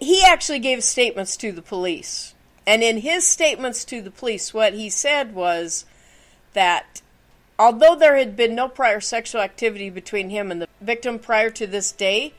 he 0.00 0.22
actually 0.22 0.58
gave 0.60 0.82
statements 0.82 1.36
to 1.38 1.52
the 1.52 1.62
police. 1.62 2.34
And 2.66 2.82
in 2.82 2.98
his 2.98 3.26
statements 3.26 3.84
to 3.86 4.00
the 4.02 4.10
police 4.10 4.52
what 4.54 4.74
he 4.74 4.90
said 4.90 5.34
was 5.34 5.84
that 6.52 7.00
although 7.58 7.94
there 7.94 8.16
had 8.16 8.36
been 8.36 8.54
no 8.54 8.68
prior 8.68 9.00
sexual 9.00 9.40
activity 9.40 9.90
between 9.90 10.30
him 10.30 10.50
and 10.50 10.62
the 10.62 10.68
victim 10.80 11.18
prior 11.18 11.50
to 11.50 11.66
this 11.66 11.92
day, 11.92 12.34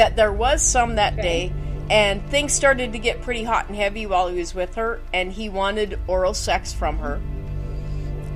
that 0.00 0.16
there 0.16 0.32
was 0.32 0.62
some 0.62 0.94
that 0.94 1.12
Okay. 1.12 1.22
day 1.22 1.52
and 1.90 2.24
things 2.30 2.54
started 2.54 2.94
to 2.94 2.98
get 2.98 3.20
pretty 3.20 3.44
hot 3.44 3.68
and 3.68 3.76
heavy 3.76 4.06
while 4.06 4.28
he 4.28 4.38
was 4.38 4.54
with 4.54 4.76
her 4.76 4.98
and 5.12 5.30
he 5.30 5.50
wanted 5.50 5.98
oral 6.06 6.32
sex 6.32 6.72
from 6.72 6.96
her. 6.98 7.20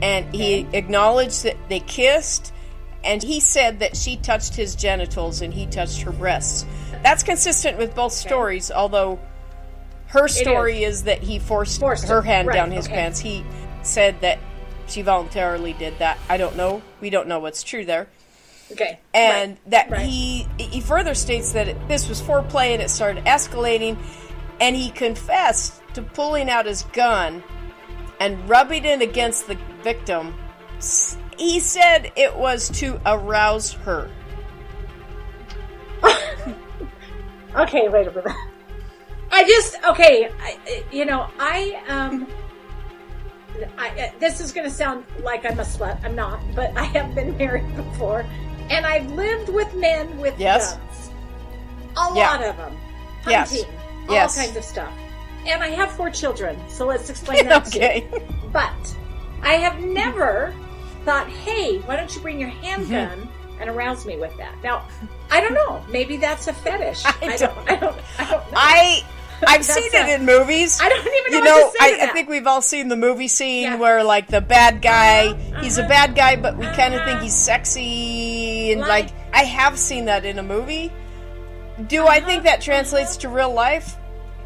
and 0.03 0.35
he 0.35 0.67
acknowledged 0.75 1.45
that 1.45 1.57
they 1.71 1.81
kissed 1.81 2.53
and 3.03 3.23
he 3.23 3.41
said 3.41 3.79
that 3.79 3.97
she 3.97 4.17
touched 4.17 4.55
his 4.57 4.75
genitals 4.75 5.41
and 5.41 5.55
he 5.55 5.65
touched 5.67 6.03
her 6.03 6.13
breasts. 6.13 6.67
That's 7.03 7.23
consistent 7.23 7.79
with 7.79 7.95
both 7.95 8.13
stories, 8.13 8.71
although 8.71 9.19
her 10.09 10.29
story 10.29 10.85
is. 10.85 11.05
that 11.05 11.23
he 11.23 11.39
forced, 11.39 11.81
Forced 11.81 12.09
her 12.09 12.19
it. 12.19 12.25
hand 12.27 12.49
Right, 12.49 12.55
down 12.55 12.71
his 12.73 12.87
okay. 12.87 12.95
pants. 12.97 13.21
He 13.21 13.43
said 13.83 14.21
that 14.21 14.39
she 14.89 15.01
voluntarily 15.03 15.73
did 15.75 15.99
that. 16.01 16.19
I 16.29 16.37
don't 16.37 16.57
know. 16.57 16.83
We 17.01 17.09
don't 17.09 17.29
know 17.29 17.39
what's 17.39 17.63
true 17.63 17.85
there. 17.87 18.09
Okay. 18.75 18.99
And 19.15 19.53
Right. 19.53 19.71
that 19.71 19.91
Right. 19.91 20.01
he 20.03 20.47
he 20.59 20.81
further 20.81 21.15
states 21.15 21.53
that 21.53 21.69
it, 21.69 21.89
this 21.89 22.09
was 22.09 22.21
foreplay 22.21 22.73
and 22.73 22.83
it 22.83 22.91
started 22.91 23.25
escalating 23.25 23.97
and 24.61 24.75
he 24.77 24.91
confessed 24.91 25.81
to 25.95 26.03
pulling 26.03 26.51
out 26.51 26.67
his 26.67 26.83
gun 26.93 27.43
and 28.21 28.49
rubbing 28.49 28.85
it 28.85 29.01
against 29.03 29.47
the 29.47 29.57
victim. 29.83 30.35
He 31.37 31.61
said 31.61 32.13
it 32.17 32.37
was 32.37 32.69
to 32.81 33.01
arouse 33.07 33.73
her. 33.73 34.11
Okay, 37.57 37.89
wait 37.89 38.09
a 38.09 38.11
minute. 38.11 38.33
I 39.31 39.45
just 39.45 39.77
okay. 39.85 40.29
I, 40.43 40.85
you 40.91 41.05
know, 41.05 41.29
I 41.39 41.81
um, 41.89 42.27
I, 43.79 43.91
uh, 43.91 44.11
this 44.19 44.41
is 44.41 44.51
going 44.51 44.69
to 44.69 44.75
sound 44.75 45.05
like 45.23 45.45
I'm 45.47 45.61
a 45.61 45.63
slut. 45.63 46.03
I'm 46.05 46.17
not, 46.17 46.41
but 46.57 46.77
I 46.77 46.83
have 46.83 47.15
been 47.15 47.37
married 47.37 47.77
before, 47.77 48.27
and 48.71 48.87
I've 48.87 49.11
lived 49.13 49.49
with 49.49 49.73
men 49.75 50.19
with 50.19 50.39
Yes. 50.39 50.73
guns. 50.75 51.11
A 51.97 52.17
Yeah. 52.17 52.31
lot 52.31 52.43
of 52.45 52.57
them, 52.57 52.77
Yes. 53.29 53.51
hunting, 53.53 53.75
all 54.09 54.15
Yes. 54.15 54.37
kinds 54.37 54.57
of 54.57 54.65
stuff, 54.65 54.91
and 55.47 55.63
I 55.63 55.69
have 55.71 55.91
four 55.93 56.11
children. 56.11 56.59
So 56.69 56.87
let's 56.87 57.09
explain 57.11 57.47
that 57.49 57.67
too. 57.67 57.79
okay. 57.79 58.07
But 58.53 58.73
I 59.43 59.55
have 59.55 59.79
never 59.81 60.55
thought, 61.05 61.29
hey, 61.29 61.79
why 61.87 61.97
don't 61.97 62.15
you 62.15 62.21
bring 62.21 62.41
your 62.41 62.49
handgun 62.51 63.09
Mm-hmm. 63.29 63.61
and 63.61 63.71
arouse 63.71 64.05
me 64.07 64.17
with 64.17 64.37
that? 64.39 64.55
Now, 64.63 64.83
I 65.31 65.41
don't 65.41 65.55
know. 65.55 65.83
Maybe 65.89 66.17
that's 66.17 66.49
a 66.49 66.53
fetish. 66.53 67.03
I 67.07 67.15
I, 67.23 67.37
don't- 67.37 67.39
don't. 67.39 67.71
I 67.71 67.77
don't. 67.77 67.97
I 68.19 68.25
don't 68.31 68.53
know. 68.53 68.57
I 68.59 69.03
I've 69.47 69.65
seen 69.65 69.91
it 69.93 70.09
in 70.09 70.25
movies. 70.25 70.79
I 70.81 70.89
don't 70.89 71.01
even 71.07 71.33
know 71.45 71.49
you 71.57 71.65
what 71.65 71.75
know, 71.81 71.87
I, 72.05 72.09
I 72.09 72.13
think 72.13 72.29
we've 72.31 72.47
all 72.47 72.63
seen 72.63 72.89
the 72.89 72.97
movie 72.97 73.29
scene 73.29 73.65
Yeah. 73.65 73.77
where 73.77 74.03
like 74.05 74.29
the 74.29 74.41
bad 74.41 74.81
guy, 74.81 75.27
Uh-huh, 75.27 75.61
he's 75.61 75.77
a 75.77 75.81
uh-huh. 75.83 75.89
bad 75.89 76.15
guy, 76.15 76.37
but 76.37 76.57
we 76.57 76.65
kind 76.67 76.95
of 76.95 77.01
think 77.05 77.17
Uh-huh. 77.17 77.23
he's 77.25 77.35
sexy 77.35 77.83
and 78.73 78.81
like, 78.81 79.07
Like- 79.07 79.13
I 79.33 79.45
have 79.45 79.79
seen 79.79 80.05
that 80.07 80.25
in 80.25 80.39
a 80.39 80.43
movie. 80.43 80.93
Do 81.89 82.07
I 82.07 82.21
think 82.21 82.41
Uh-huh, 82.41 82.51
that 82.51 82.61
translates 82.61 83.17
to 83.19 83.29
real 83.29 83.53
life? 83.53 83.97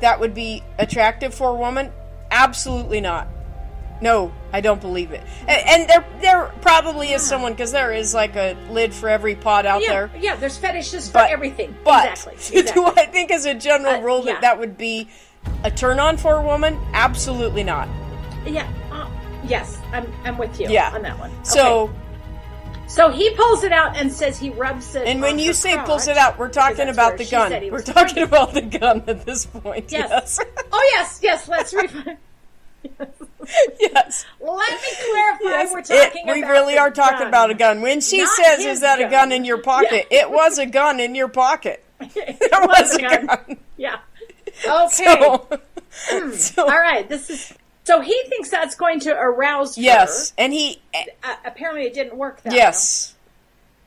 That 0.00 0.18
would 0.20 0.34
be 0.34 0.62
attractive 0.78 1.34
for 1.34 1.50
a 1.50 1.54
woman? 1.54 1.92
Absolutely 2.30 3.00
not. 3.00 3.28
No, 4.00 4.32
I 4.52 4.60
don't 4.60 4.80
believe 4.80 5.10
it. 5.10 5.22
And, 5.48 5.68
and 5.68 5.90
there, 5.90 6.04
there 6.20 6.52
probably 6.60 7.12
is 7.12 7.20
someone 7.20 7.52
because 7.52 7.72
there 7.72 7.92
is 7.92 8.14
like 8.14 8.36
a 8.36 8.56
lid 8.70 8.94
for 8.94 9.08
every 9.08 9.34
pot 9.34 9.66
out 9.66 9.82
yeah, 9.82 9.88
there. 9.88 10.10
yeah. 10.20 10.36
There's 10.36 10.56
fetishes 10.56 11.10
for 11.10 11.18
everything. 11.18 11.76
But 11.84 12.10
exactly. 12.12 12.62
do 12.74 12.86
I 12.86 13.06
think, 13.06 13.32
as 13.32 13.44
a 13.44 13.54
general 13.54 13.94
Uh, 13.96 14.00
rule, 14.00 14.24
yeah. 14.24 14.34
that 14.34 14.40
that 14.42 14.58
would 14.60 14.78
be 14.78 15.08
a 15.64 15.70
turn 15.70 15.98
on 15.98 16.16
for 16.16 16.36
a 16.36 16.42
woman? 16.42 16.78
Absolutely 16.94 17.64
not. 17.64 17.88
Yeah. 18.46 18.68
Uh, 18.92 19.10
yes, 19.44 19.78
I'm. 19.92 20.10
I'm 20.24 20.38
with 20.38 20.60
you. 20.60 20.68
Yeah. 20.70 20.92
On 20.94 21.02
that 21.02 21.18
one. 21.18 21.32
So, 21.44 21.82
Okay. 21.84 21.92
So 22.88 23.10
he 23.10 23.30
pulls 23.34 23.64
it 23.64 23.72
out 23.72 23.96
and 23.96 24.10
says 24.10 24.38
he 24.38 24.50
rubs 24.50 24.94
it. 24.94 25.06
and 25.06 25.20
when 25.20 25.38
you 25.38 25.52
say 25.52 25.74
crotch, 25.74 25.86
pulls 25.86 26.08
it 26.08 26.16
out, 26.16 26.38
we're 26.38 26.48
talking 26.48 26.88
about 26.88 27.18
the 27.18 27.24
gun. 27.26 27.52
We're 27.70 27.82
talking 27.82 28.22
about 28.22 28.54
the 28.54 28.62
gun 28.62 29.04
at 29.06 29.26
this 29.26 29.44
point. 29.46 29.92
Yes. 29.92 30.08
Yes. 30.10 30.40
Oh 30.72 30.90
yes, 30.94 31.20
yes. 31.22 31.48
Let's 31.48 31.74
re- 31.74 31.88
yes. 33.80 34.24
let 34.40 34.82
me 34.82 34.88
clarify. 35.10 35.38
Yes. 35.44 35.72
We're 35.72 35.78
It- 35.80 35.86
talking. 36.12 36.26
we 36.26 36.42
really 36.42 36.78
are 36.78 36.90
talking 36.90 37.18
gun. 37.18 37.28
about 37.28 37.50
a 37.50 37.54
gun. 37.54 37.82
When 37.82 38.00
she 38.00 38.22
Not 38.22 38.30
says, 38.36 38.64
"Is 38.64 38.80
that 38.80 38.98
a 39.00 39.02
gun." 39.02 39.10
gun 39.10 39.32
in 39.32 39.44
your 39.44 39.58
pocket?" 39.58 40.06
Yeah. 40.10 40.22
It 40.22 40.30
was 40.30 40.58
a 40.58 40.66
gun 40.66 40.98
in 40.98 41.14
your 41.14 41.28
pocket. 41.28 41.84
it 42.00 42.38
was 42.52 42.94
a 42.96 43.00
gun. 43.26 43.56
Yeah. 43.76 43.98
Okay. 44.66 44.88
So, 45.20 45.48
so- 46.32 46.62
All 46.62 46.80
right. 46.80 47.08
This 47.08 47.28
is. 47.30 47.52
So 47.88 48.02
he 48.02 48.22
thinks 48.28 48.50
that's 48.50 48.74
going 48.76 49.00
to 49.00 49.14
arouse 49.18 49.76
her. 49.76 49.80
yes, 49.80 50.34
and 50.36 50.52
he, 50.52 50.82
Uh, 51.22 51.36
apparently, 51.42 51.84
it 51.84 51.94
didn't 51.94 52.18
work 52.18 52.42
that 52.42 52.52
yes, 52.52 53.14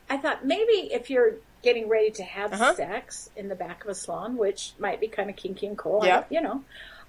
well. 0.08 0.18
I 0.18 0.20
thought 0.20 0.44
maybe 0.44 0.90
if 0.92 1.08
you're 1.08 1.34
getting 1.62 1.88
ready 1.88 2.10
to 2.10 2.24
have 2.24 2.52
Uh-huh. 2.52 2.74
sex 2.74 3.30
in 3.36 3.46
the 3.48 3.54
back 3.54 3.84
of 3.84 3.90
a 3.90 3.94
salon, 3.94 4.36
which 4.36 4.72
might 4.76 4.98
be 4.98 5.06
kind 5.06 5.30
of 5.30 5.36
kinky 5.36 5.68
and 5.68 5.78
cool, 5.78 6.04
Yeah. 6.04 6.24
you 6.30 6.40
know. 6.40 6.64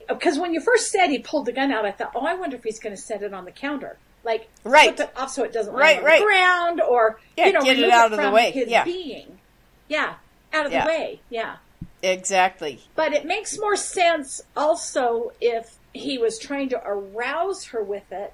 Because 0.08 0.38
when 0.38 0.54
you 0.54 0.62
first 0.62 0.92
said 0.92 1.08
he 1.10 1.18
pulled 1.18 1.48
the 1.48 1.52
gun 1.52 1.72
out, 1.72 1.84
I 1.84 1.92
thought, 1.92 2.12
oh, 2.14 2.28
I 2.28 2.36
wonder 2.36 2.58
if 2.58 2.64
he's 2.64 2.80
going 2.80 2.96
to 2.96 3.02
set 3.02 3.24
it 3.24 3.34
on 3.34 3.46
the 3.46 3.52
counter, 3.52 3.98
like 4.24 4.52
Right. 4.64 4.96
flip 4.96 5.10
it 5.10 5.20
off 5.20 5.32
so 5.32 5.44
it 5.44 5.52
doesn't 5.52 5.74
Right, 5.74 5.96
land 5.96 6.00
on 6.00 6.06
right. 6.06 6.20
the 6.20 6.26
ground, 6.26 6.80
or 6.82 7.20
Yeah, 7.36 7.48
you 7.48 7.54
know, 7.54 7.64
get 7.64 7.80
it 7.80 7.90
out 7.90 8.14
of 8.14 8.20
the 8.22 8.30
way. 8.30 8.52
His 8.52 8.70
Yeah. 8.70 8.84
being, 8.84 9.42
yeah, 9.88 10.18
out 10.54 10.68
of 10.68 10.72
Yeah. 10.72 10.84
the 10.84 10.90
way, 10.90 11.24
yeah. 11.30 11.56
exactly. 12.04 12.84
But 12.94 13.14
it 13.14 13.26
makes 13.26 13.58
more 13.58 13.76
sense 13.78 14.42
also 14.56 15.32
if 15.42 15.80
he 15.94 16.18
was 16.18 16.40
trying 16.40 16.70
to 16.70 16.82
arouse 16.86 17.66
her 17.66 17.84
with 17.84 18.12
it. 18.12 18.34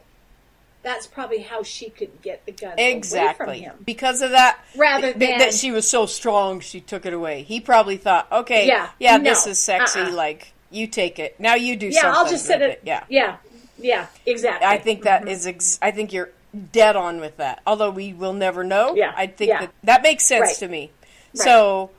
That's 0.81 1.07
probably 1.07 1.39
how 1.39 1.61
she 1.63 1.89
could 1.89 2.21
get 2.21 2.45
the 2.45 2.53
gun 2.53 2.71
away 2.73 2.91
from 2.91 2.97
Exactly. 2.97 3.59
him. 3.59 3.75
Because 3.85 4.21
of 4.21 4.31
that, 4.31 4.59
Rather 4.77 5.11
than- 5.11 5.39
that 5.39 5.53
she 5.53 5.71
was 5.71 5.89
so 5.89 6.05
strong, 6.05 6.61
she 6.61 6.79
took 6.79 7.05
it 7.05 7.13
away. 7.13 7.43
He 7.43 7.59
probably 7.59 7.97
thought, 7.97 8.31
okay, 8.31 8.65
Yeah, 8.65 8.89
yeah, 8.97 9.17
no, 9.17 9.23
this 9.25 9.45
is 9.45 9.59
sexy. 9.59 9.99
uh-uh. 9.99 10.11
Like 10.13 10.53
you 10.71 10.87
take 10.87 11.19
it 11.19 11.37
now. 11.37 11.55
You 11.55 11.75
do 11.75 11.87
Yeah, 11.87 12.01
something. 12.01 12.17
I'll 12.17 12.29
just 12.29 12.45
sit 12.45 12.61
with 12.61 12.71
it. 12.71 12.81
Yeah, 12.85 13.03
yeah, 13.09 13.37
yeah, 13.77 14.07
exactly. 14.25 14.65
I 14.65 14.77
think 14.77 15.03
that 15.03 15.21
mm-hmm. 15.21 15.31
is. 15.31 15.47
Ex- 15.47 15.79
I 15.81 15.91
think 15.91 16.13
you're 16.13 16.29
dead 16.71 16.95
on 16.95 17.19
with 17.19 17.35
that. 17.37 17.61
Although 17.67 17.91
we 17.91 18.13
will 18.13 18.33
never 18.33 18.63
know. 18.63 18.95
Yeah, 18.95 19.13
I 19.17 19.27
think 19.27 19.49
yeah. 19.49 19.59
that 19.61 19.71
that 19.83 20.01
makes 20.01 20.25
sense 20.25 20.47
Right. 20.47 20.55
to 20.57 20.67
me. 20.69 20.91
Right. 21.35 21.43
So. 21.45 21.89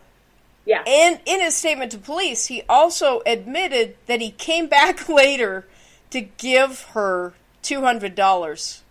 Yeah, 0.67 0.83
And 0.87 1.21
in 1.27 1.41
his 1.41 1.55
statement 1.57 1.93
to 1.93 1.99
police, 1.99 2.47
he 2.47 2.63
also 2.69 3.23
admitted 3.27 3.97
that 4.07 4.21
he 4.21 4.31
came 4.31 4.67
back 4.69 5.09
later 5.21 5.67
to 6.11 6.21
give 6.21 6.83
her 6.93 7.33
two 7.63 7.81
hundred 7.83 8.15
dollars 8.15 8.83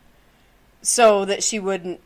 so 0.82 1.26
that 1.26 1.44
she 1.44 1.60
wouldn't. 1.60 2.00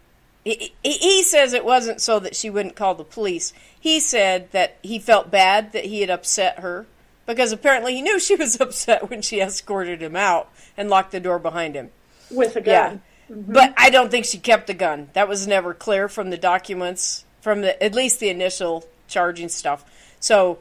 He, 0.45 1.23
says 1.23 1.54
it 1.54 1.63
wasn't 1.63 2.02
so 2.02 2.19
that 2.19 2.36
she 2.36 2.49
wouldn't 2.49 2.76
call 2.76 2.95
the 2.95 3.06
police. 3.06 3.54
He 3.80 4.02
said 4.02 4.52
that 4.52 4.78
he 4.84 4.99
felt 4.99 5.32
bad 5.32 5.71
that 5.71 5.86
he 5.86 6.02
had 6.02 6.10
upset 6.10 6.60
her 6.60 6.86
because 7.26 7.54
apparently 7.54 7.95
he 7.95 8.02
knew 8.02 8.19
she 8.19 8.36
was 8.36 8.60
upset 8.60 9.10
when 9.10 9.21
she 9.21 9.39
escorted 9.39 10.02
him 10.02 10.17
out 10.17 10.49
and 10.76 10.89
locked 10.89 11.12
the 11.13 11.21
door 11.21 11.39
behind 11.39 11.76
him. 11.76 11.91
with 12.30 12.58
a 12.58 12.60
Yeah. 12.62 12.89
gun. 12.89 13.02
Mm-hmm. 13.32 13.54
But 13.54 13.73
I 13.78 13.89
don't 13.89 14.12
think 14.12 14.26
she 14.26 14.38
kept 14.38 14.67
the 14.67 14.73
gun. 14.73 15.10
That 15.13 15.30
was 15.30 15.47
never 15.47 15.73
clear 15.73 16.10
from 16.10 16.30
the 16.30 16.38
documents, 16.38 17.23
from 17.39 17.62
the 17.62 17.82
at 17.82 17.95
least 17.95 18.19
the 18.19 18.28
initial 18.30 18.86
charging 19.08 19.50
stuff. 19.50 19.86
So 20.20 20.60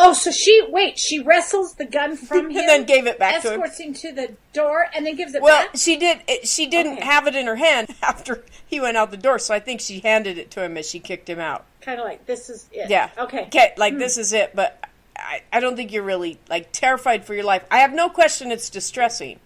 Oh, 0.00 0.12
so 0.12 0.30
she 0.30 0.62
wait. 0.68 0.96
She 0.96 1.18
wrestles 1.18 1.74
the 1.74 1.84
gun 1.84 2.16
from 2.28 2.50
him 2.50 2.56
and 2.58 2.68
then 2.68 2.84
gave 2.84 3.06
it 3.08 3.18
back 3.18 3.42
to 3.42 3.48
him. 3.54 3.60
escorts 3.60 3.80
him 3.80 3.94
to 3.94 4.12
the 4.12 4.32
door, 4.52 4.86
and 4.94 5.04
then 5.04 5.16
gives 5.16 5.32
it 5.34 5.38
back. 5.38 5.42
Well, 5.42 5.66
back. 5.66 5.76
she 5.76 5.96
did. 5.96 6.20
It, 6.28 6.46
she 6.46 6.66
didn't 6.66 6.98
Okay. 6.98 7.04
have 7.04 7.26
it 7.26 7.34
in 7.34 7.46
her 7.48 7.56
hand 7.56 7.92
after 8.02 8.44
he 8.64 8.78
went 8.78 8.96
out 8.96 9.10
the 9.10 9.16
door, 9.16 9.40
so 9.40 9.52
I 9.54 9.58
think 9.58 9.80
she 9.80 9.98
handed 9.98 10.38
it 10.38 10.52
to 10.52 10.62
him 10.62 10.76
as 10.76 10.88
she 10.88 11.00
kicked 11.00 11.28
him 11.28 11.40
out. 11.40 11.64
Kind 11.80 11.98
of 11.98 12.06
like 12.06 12.26
this 12.26 12.48
is 12.48 12.68
it. 12.70 12.88
Yeah. 12.90 13.10
Okay. 13.18 13.42
Okay. 13.46 13.72
Like 13.76 13.94
hmm. 13.94 13.98
this 13.98 14.18
is 14.18 14.32
it, 14.32 14.54
but 14.54 14.78
I, 15.16 15.42
I 15.52 15.58
don't 15.58 15.74
think 15.74 15.90
you're 15.90 16.04
really 16.04 16.38
like 16.48 16.68
terrified 16.70 17.24
for 17.24 17.34
your 17.34 17.44
life. 17.44 17.64
I 17.68 17.78
have 17.78 17.92
no 17.92 18.08
question 18.08 18.52
it's 18.52 18.70
distressing, 18.70 19.40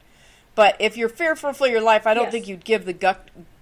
but 0.54 0.76
if 0.80 0.98
you're 0.98 1.08
fearful 1.08 1.54
for 1.54 1.66
your 1.66 1.80
life, 1.80 2.06
I 2.06 2.12
don't 2.12 2.24
Yes. 2.24 2.32
think 2.32 2.48
you'd 2.48 2.64
give 2.64 2.84
the 2.84 2.92
gu- 2.92 3.14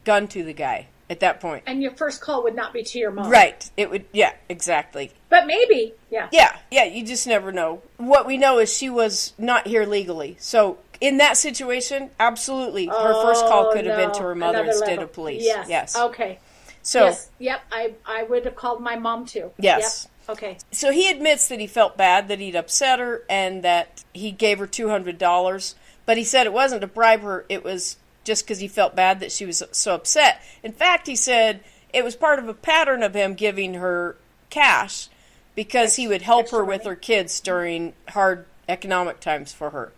gun 0.05 0.27
to 0.29 0.43
the 0.43 0.53
guy 0.55 0.88
at 1.11 1.20
that 1.20 1.40
point. 1.40 1.64
And 1.66 1.83
your 1.83 1.90
first 1.92 2.20
call 2.23 2.42
would 2.44 2.55
not 2.55 2.73
be 2.73 2.83
to 2.85 2.99
your 2.99 3.11
mom, 3.11 3.29
Right. 3.31 3.68
It 3.77 3.90
would. 3.90 4.07
Yeah. 4.12 4.33
Exactly. 4.49 5.12
But 5.29 5.46
maybe, 5.46 5.92
yeah. 6.11 6.29
Yeah, 6.33 6.57
yeah, 6.70 6.85
you 6.85 7.05
just 7.05 7.27
never 7.27 7.53
know. 7.53 7.82
What 7.99 8.26
we 8.26 8.39
know 8.39 8.59
is 8.59 8.72
she 8.74 8.89
was 8.89 9.32
not 9.39 9.66
here 9.66 9.84
legally. 9.84 10.37
So 10.41 10.78
in 11.01 11.18
that 11.18 11.37
situation, 11.37 12.11
absolutely, 12.18 12.87
her 12.87 13.22
first 13.22 13.45
call 13.45 13.66
Oh, 13.66 13.72
could 13.72 13.87
have 13.87 13.97
been 13.97 14.12
to 14.14 14.22
her 14.22 14.34
mother 14.34 14.59
Another 14.59 14.70
instead 14.70 14.89
level. 14.89 15.05
of 15.05 15.12
police. 15.12 15.45
Yes. 15.45 15.68
Yes. 15.68 15.97
Okay. 15.97 16.39
So 16.82 17.05
yes. 17.07 17.30
Yep. 17.39 17.61
I 17.70 17.95
I 18.07 18.22
would 18.24 18.45
have 18.45 18.57
called 18.57 18.80
my 18.80 18.97
mom 18.97 19.26
too. 19.26 19.51
Yes. 19.59 20.05
Yep. 20.05 20.11
Okay. 20.39 20.59
so 20.70 20.93
he 20.93 21.11
admits 21.11 21.49
that 21.49 21.59
he 21.59 21.66
felt 21.66 21.97
bad 21.97 22.28
that 22.28 22.39
he'd 22.39 22.55
upset 22.55 23.01
her 23.01 23.24
and 23.28 23.64
that 23.64 24.05
he 24.14 24.30
gave 24.30 24.61
her 24.61 24.66
$200, 24.68 25.74
but 26.07 26.16
he 26.16 26.22
said 26.22 26.47
it 26.47 26.53
wasn't 26.53 26.82
to 26.82 26.87
bribe 26.87 27.22
her, 27.22 27.45
it 27.49 27.64
was 27.64 27.97
just 28.25 28.47
cuz 28.47 28.59
he 28.59 28.68
felt 28.68 28.95
bad 28.95 29.21
that 29.21 29.33
she 29.33 29.47
was 29.47 29.62
so 29.73 29.95
upset. 29.95 30.43
In 30.62 30.73
fact, 30.73 31.07
he 31.07 31.16
said 31.16 31.61
it 31.93 32.05
was 32.05 32.16
part 32.16 32.39
of 32.39 32.49
a 32.49 32.55
pattern 32.55 33.03
of 33.03 33.14
him 33.14 33.35
giving 33.35 33.75
her 33.75 34.16
cash 34.51 35.09
because 35.55 35.97
he 35.97 36.07
would 36.07 36.23
help 36.23 36.51
her 36.51 36.64
with 36.64 36.85
her 36.85 36.97
kids 36.97 37.41
during 37.41 37.95
hard 38.09 38.47
economic 38.68 39.21
times 39.21 39.53
for 39.53 39.71
her. 39.71 39.93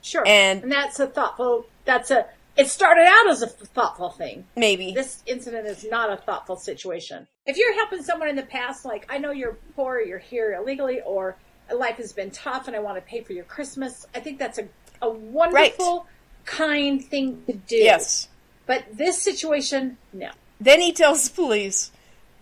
Sure. 0.00 0.24
And- 0.26 0.70
that's 0.70 1.00
a 1.00 1.06
thoughtful. 1.06 1.66
That's 1.84 2.10
a. 2.10 2.26
It 2.56 2.68
started 2.68 3.06
out 3.06 3.28
as 3.28 3.42
a 3.42 3.46
thoughtful 3.46 4.10
thing. 4.10 4.44
Maybe. 4.56 4.92
This 4.92 5.22
incident 5.26 5.68
is 5.68 5.84
not 5.88 6.12
a 6.12 6.16
thoughtful 6.16 6.56
situation. 6.56 7.28
If 7.46 7.56
you're 7.56 7.74
helping 7.74 8.02
someone 8.02 8.28
in 8.28 8.34
the 8.34 8.42
past, 8.42 8.84
like 8.84 9.06
I 9.08 9.18
know 9.18 9.30
you're 9.30 9.56
poor, 9.76 10.00
you're 10.00 10.18
here 10.18 10.54
illegally, 10.54 11.00
or 11.02 11.36
life 11.72 11.98
has 11.98 12.12
been 12.12 12.32
tough, 12.32 12.66
and 12.66 12.74
I 12.74 12.80
want 12.80 12.96
to 12.96 13.02
pay 13.02 13.20
for 13.22 13.32
your 13.32 13.44
Christmas, 13.44 14.06
I 14.14 14.20
think 14.20 14.38
that's 14.38 14.58
a 14.58 14.68
a 15.00 15.08
wonderful 15.08 16.06
kind 16.48 17.04
thing 17.04 17.42
to 17.46 17.52
do. 17.52 17.76
Yes. 17.76 18.28
But 18.66 18.84
this 18.92 19.20
situation, 19.20 19.98
no. 20.12 20.30
Then 20.60 20.80
he 20.80 20.92
tells 20.92 21.28
the 21.28 21.34
police 21.34 21.92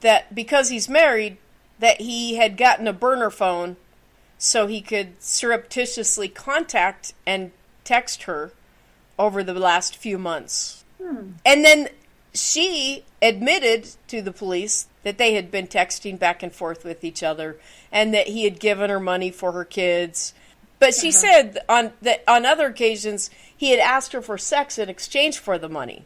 that 0.00 0.34
because 0.34 0.70
he's 0.70 0.88
married, 0.88 1.36
that 1.78 2.00
he 2.00 2.36
had 2.36 2.56
gotten 2.56 2.88
a 2.88 2.92
burner 2.92 3.30
phone 3.30 3.76
so 4.38 4.66
he 4.66 4.80
could 4.80 5.20
surreptitiously 5.22 6.28
contact 6.28 7.14
and 7.26 7.52
text 7.84 8.24
her 8.24 8.52
over 9.18 9.42
the 9.42 9.54
last 9.54 9.96
few 9.96 10.18
months. 10.18 10.84
Hmm. 11.02 11.32
And 11.44 11.64
then 11.64 11.88
she 12.34 13.04
admitted 13.22 13.88
to 14.08 14.20
the 14.20 14.32
police 14.32 14.88
that 15.02 15.18
they 15.18 15.34
had 15.34 15.50
been 15.50 15.66
texting 15.66 16.18
back 16.18 16.42
and 16.42 16.52
forth 16.52 16.84
with 16.84 17.04
each 17.04 17.22
other 17.22 17.58
and 17.90 18.12
that 18.12 18.28
he 18.28 18.44
had 18.44 18.60
given 18.60 18.90
her 18.90 19.00
money 19.00 19.30
for 19.30 19.52
her 19.52 19.64
kids. 19.64 20.34
But 20.78 20.94
she 20.94 21.08
uh-huh. 21.08 21.18
said 21.18 21.58
on 21.68 21.92
that 22.02 22.22
on 22.28 22.44
other 22.44 22.66
occasions 22.66 23.30
he 23.56 23.70
had 23.70 23.80
asked 23.80 24.12
her 24.12 24.22
for 24.22 24.36
sex 24.38 24.78
in 24.78 24.88
exchange 24.88 25.38
for 25.38 25.58
the 25.58 25.68
money. 25.68 26.04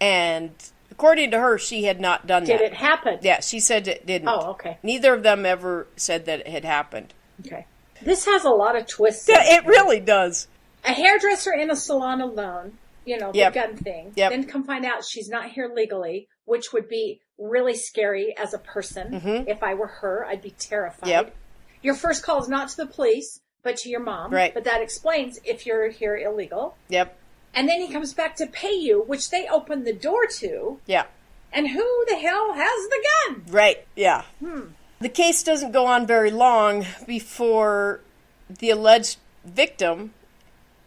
And 0.00 0.50
according 0.90 1.30
to 1.32 1.38
her, 1.38 1.58
she 1.58 1.84
had 1.84 2.00
not 2.00 2.26
done 2.26 2.44
Did 2.44 2.54
that. 2.54 2.58
Did 2.58 2.72
it 2.72 2.74
happen? 2.74 3.18
Yeah, 3.22 3.40
she 3.40 3.60
said 3.60 3.86
it 3.88 4.06
didn't. 4.06 4.28
Oh, 4.28 4.50
okay. 4.52 4.78
Neither 4.82 5.14
of 5.14 5.22
them 5.22 5.44
ever 5.46 5.86
said 5.96 6.26
that 6.26 6.40
it 6.40 6.48
had 6.48 6.64
happened. 6.64 7.14
Okay. 7.46 7.66
This 8.00 8.24
has 8.26 8.44
a 8.44 8.50
lot 8.50 8.76
of 8.76 8.86
twists. 8.86 9.28
Yeah, 9.28 9.42
it 9.44 9.66
really 9.66 10.00
does. 10.00 10.48
a 10.84 10.92
hairdresser 10.92 11.52
in 11.52 11.70
a 11.70 11.76
salon 11.76 12.20
alone, 12.20 12.72
you 13.04 13.16
know, 13.16 13.30
the 13.30 13.38
Yep. 13.38 13.54
gun 13.54 13.76
thing. 13.76 14.12
Yep. 14.16 14.30
Then 14.32 14.44
come 14.44 14.64
find 14.64 14.84
out 14.84 15.04
she's 15.04 15.28
not 15.28 15.50
here 15.50 15.70
legally, 15.72 16.26
which 16.44 16.72
would 16.72 16.88
be 16.88 17.20
really 17.38 17.76
scary 17.76 18.34
as 18.36 18.52
a 18.54 18.58
person. 18.58 19.44
If 19.46 19.62
I 19.62 19.74
were 19.74 19.86
her, 19.86 20.24
I'd 20.26 20.42
be 20.42 20.50
terrified. 20.50 21.02
Mm-hmm. 21.08 21.26
Yep. 21.26 21.36
Your 21.82 21.94
first 21.94 22.24
call 22.24 22.40
is 22.40 22.48
not 22.48 22.68
to 22.70 22.76
the 22.78 22.86
police, 22.86 23.40
but 23.62 23.76
to 23.78 23.88
your 23.88 24.00
mom. 24.00 24.32
Right. 24.32 24.52
But 24.52 24.64
that 24.64 24.82
explains 24.82 25.38
if 25.44 25.66
you're 25.66 25.88
here 25.88 26.16
illegal. 26.16 26.76
Yep. 26.88 27.16
And 27.54 27.68
then 27.68 27.80
he 27.80 27.88
comes 27.92 28.14
back 28.14 28.36
to 28.36 28.46
pay 28.46 28.72
you, 28.72 29.02
which 29.02 29.30
they 29.30 29.46
open 29.46 29.84
the 29.84 29.92
door 29.92 30.26
to. 30.38 30.80
Yeah. 30.86 31.04
And 31.52 31.68
who 31.68 32.04
the 32.08 32.16
hell 32.16 32.54
has 32.54 32.88
the 32.88 33.04
gun? 33.28 33.44
Right. 33.48 33.86
Yeah. 33.94 34.22
Hmm. 34.40 34.68
The 35.00 35.08
case 35.08 35.42
doesn't 35.42 35.72
go 35.72 35.86
on 35.86 36.06
very 36.06 36.30
long 36.30 36.86
before 37.06 38.00
the 38.48 38.70
alleged 38.70 39.18
victim, 39.44 40.14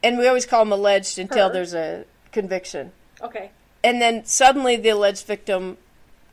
and 0.01 0.17
we 0.17 0.27
always 0.27 0.45
call 0.45 0.63
them 0.63 0.71
alleged 0.71 1.19
until 1.19 1.47
Her. 1.47 1.53
there's 1.53 1.73
a 1.73 2.05
conviction. 2.31 2.91
Okay. 3.21 3.51
And 3.83 4.01
then 4.01 4.25
suddenly 4.25 4.75
the 4.77 4.89
alleged 4.89 5.25
victim 5.25 5.77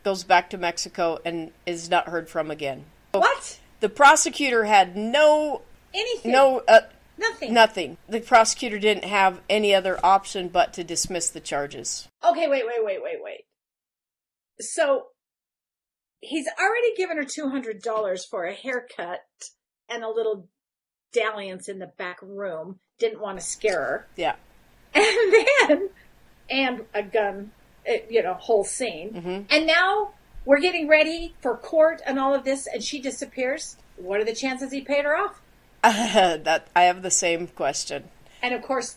goes 0.05 0.25
back 0.25 0.49
to 0.51 0.59
Mexico 0.59 1.19
and 1.25 1.53
is 1.67 1.91
not 1.91 2.09
heard 2.09 2.29
from 2.29 2.51
again. 2.51 2.85
What? 3.13 3.61
The 3.81 3.89
prosecutor 3.89 4.65
had 4.65 4.97
no 4.97 5.63
Anything? 5.95 6.33
no 6.33 6.63
uh, 6.69 6.81
Nothing. 7.19 7.53
nothing. 7.55 7.97
The 8.09 8.21
prosecutor 8.21 8.79
didn't 8.79 9.05
have 9.05 9.41
any 9.49 9.75
other 9.75 9.99
option 10.05 10.49
but 10.49 10.73
to 10.75 10.85
dismiss 10.85 11.29
the 11.31 11.41
charges. 11.41 12.09
Okay, 12.27 12.49
wait, 12.49 12.65
wait, 12.67 12.83
wait, 12.85 13.03
wait, 13.03 13.19
wait. 13.23 13.45
So 14.61 15.07
he's 16.21 16.47
already 16.61 16.95
given 16.97 17.17
her 17.17 17.25
two 17.25 17.49
hundred 17.51 17.83
dollars 17.83 18.25
for 18.25 18.45
a 18.45 18.55
haircut 18.55 19.21
and 19.89 20.03
a 20.03 20.09
little 20.11 20.49
dalliance 21.13 21.69
in 21.69 21.79
the 21.79 21.93
back 21.99 22.19
room. 22.23 22.79
Didn't 22.99 23.21
want 23.21 23.39
to 23.39 23.45
scare 23.45 23.81
her, 23.81 24.07
Yeah. 24.17 24.35
and 24.95 25.07
then 25.69 25.91
and 26.51 26.81
a 26.95 27.03
gun, 27.03 27.51
eh, 27.87 28.01
you 28.09 28.23
know, 28.23 28.35
whole 28.35 28.65
scene. 28.65 29.13
Mm-hmm. 29.13 29.41
And 29.51 29.67
now 29.67 30.13
we're 30.45 30.61
getting 30.61 30.89
ready 30.89 31.35
for 31.41 31.57
court 31.57 32.01
and 32.07 32.19
all 32.19 32.35
of 32.35 32.45
this, 32.45 32.67
and 32.67 32.83
she 32.83 33.01
disappears. 33.01 33.77
What 33.97 34.21
are 34.21 34.25
the 34.25 34.35
chances 34.35 34.73
he 34.73 34.81
paid 34.81 35.05
her 35.05 35.17
off? 35.17 35.41
that 36.45 36.69
I 36.77 36.83
have 36.83 37.03
the 37.03 37.11
same 37.11 37.49
question. 37.49 38.05
And 38.43 38.55
of 38.55 38.63
course, 38.63 38.97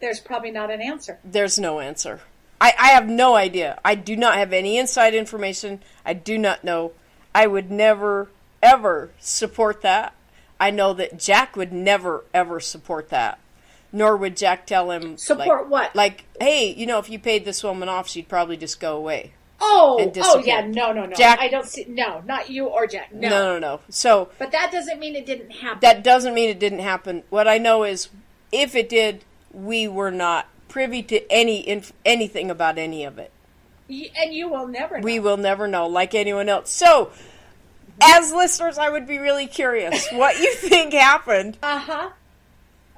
there's 0.00 0.20
probably 0.20 0.50
not 0.50 0.70
an 0.70 0.80
answer. 0.80 1.18
There's 1.24 1.58
no 1.58 1.80
answer. 1.80 2.20
I, 2.60 2.74
I 2.78 2.88
have 2.88 3.08
no 3.08 3.36
idea. 3.36 3.78
I 3.84 3.94
do 3.94 4.16
not 4.16 4.36
have 4.36 4.52
any 4.52 4.78
inside 4.78 5.14
information. 5.14 5.82
I 6.04 6.14
do 6.14 6.38
not 6.38 6.64
know. 6.64 6.92
I 7.34 7.46
would 7.46 7.70
never, 7.70 8.30
ever 8.62 9.10
support 9.18 9.82
that. 9.82 10.14
I 10.60 10.70
know 10.70 10.92
that 10.94 11.18
Jack 11.18 11.56
would 11.56 11.72
never, 11.72 12.24
ever 12.34 12.60
support 12.60 13.10
that. 13.10 13.38
Nor 13.92 14.16
would 14.16 14.36
Jack 14.36 14.66
tell 14.66 14.90
him 14.90 15.16
Support 15.16 15.62
like, 15.62 15.70
what? 15.70 15.96
Like, 15.96 16.24
hey, 16.40 16.74
you 16.74 16.84
know, 16.84 16.98
if 16.98 17.08
you 17.08 17.18
paid 17.18 17.44
this 17.44 17.62
woman 17.62 17.88
off, 17.88 18.08
she'd 18.08 18.28
probably 18.28 18.56
just 18.56 18.80
go 18.80 18.96
away. 18.96 19.32
Oh, 19.60 20.12
oh 20.22 20.38
yeah, 20.44 20.60
no, 20.66 20.92
no, 20.92 21.06
no. 21.06 21.16
Jack- 21.16 21.40
I 21.40 21.48
don't 21.48 21.66
see. 21.66 21.84
No, 21.88 22.22
not 22.26 22.48
you 22.48 22.66
or 22.66 22.86
Jack. 22.86 23.12
No, 23.12 23.28
no, 23.28 23.58
no. 23.58 23.80
So 23.88 24.28
But 24.38 24.52
that 24.52 24.70
doesn't 24.70 25.00
mean 25.00 25.16
it 25.16 25.26
didn't 25.26 25.50
happen. 25.50 25.78
that 25.82 26.04
doesn't 26.04 26.32
mean 26.34 26.48
it 26.48 26.58
didn't 26.60 26.78
happen. 26.80 27.24
What 27.30 27.48
I 27.48 27.58
know 27.58 27.82
is, 27.84 28.08
if 28.52 28.74
it 28.76 28.88
did, 28.88 29.24
we 29.52 29.88
were 29.88 30.10
not 30.12 30.46
privy 30.68 31.02
to 31.04 31.30
any 31.32 31.66
inf- 31.68 31.92
anything 32.04 32.50
about 32.50 32.78
any 32.78 33.04
of 33.04 33.18
it. 33.18 33.32
Y- 33.90 34.10
and 34.16 34.32
you 34.32 34.48
will 34.48 34.68
never 34.68 34.98
know. 35.00 35.04
we 35.04 35.18
will 35.18 35.36
never 35.38 35.66
know 35.66 35.86
like 35.88 36.14
anyone 36.14 36.48
else. 36.48 36.70
So, 36.70 37.10
as 38.00 38.32
listeners, 38.32 38.78
I 38.78 38.90
would 38.90 39.06
be 39.08 39.18
really 39.18 39.46
curious 39.48 40.06
what 40.12 40.38
you 40.38 40.54
think 40.56 40.92
happened 40.92 41.58
uh 41.62 41.78
huh. 41.78 42.10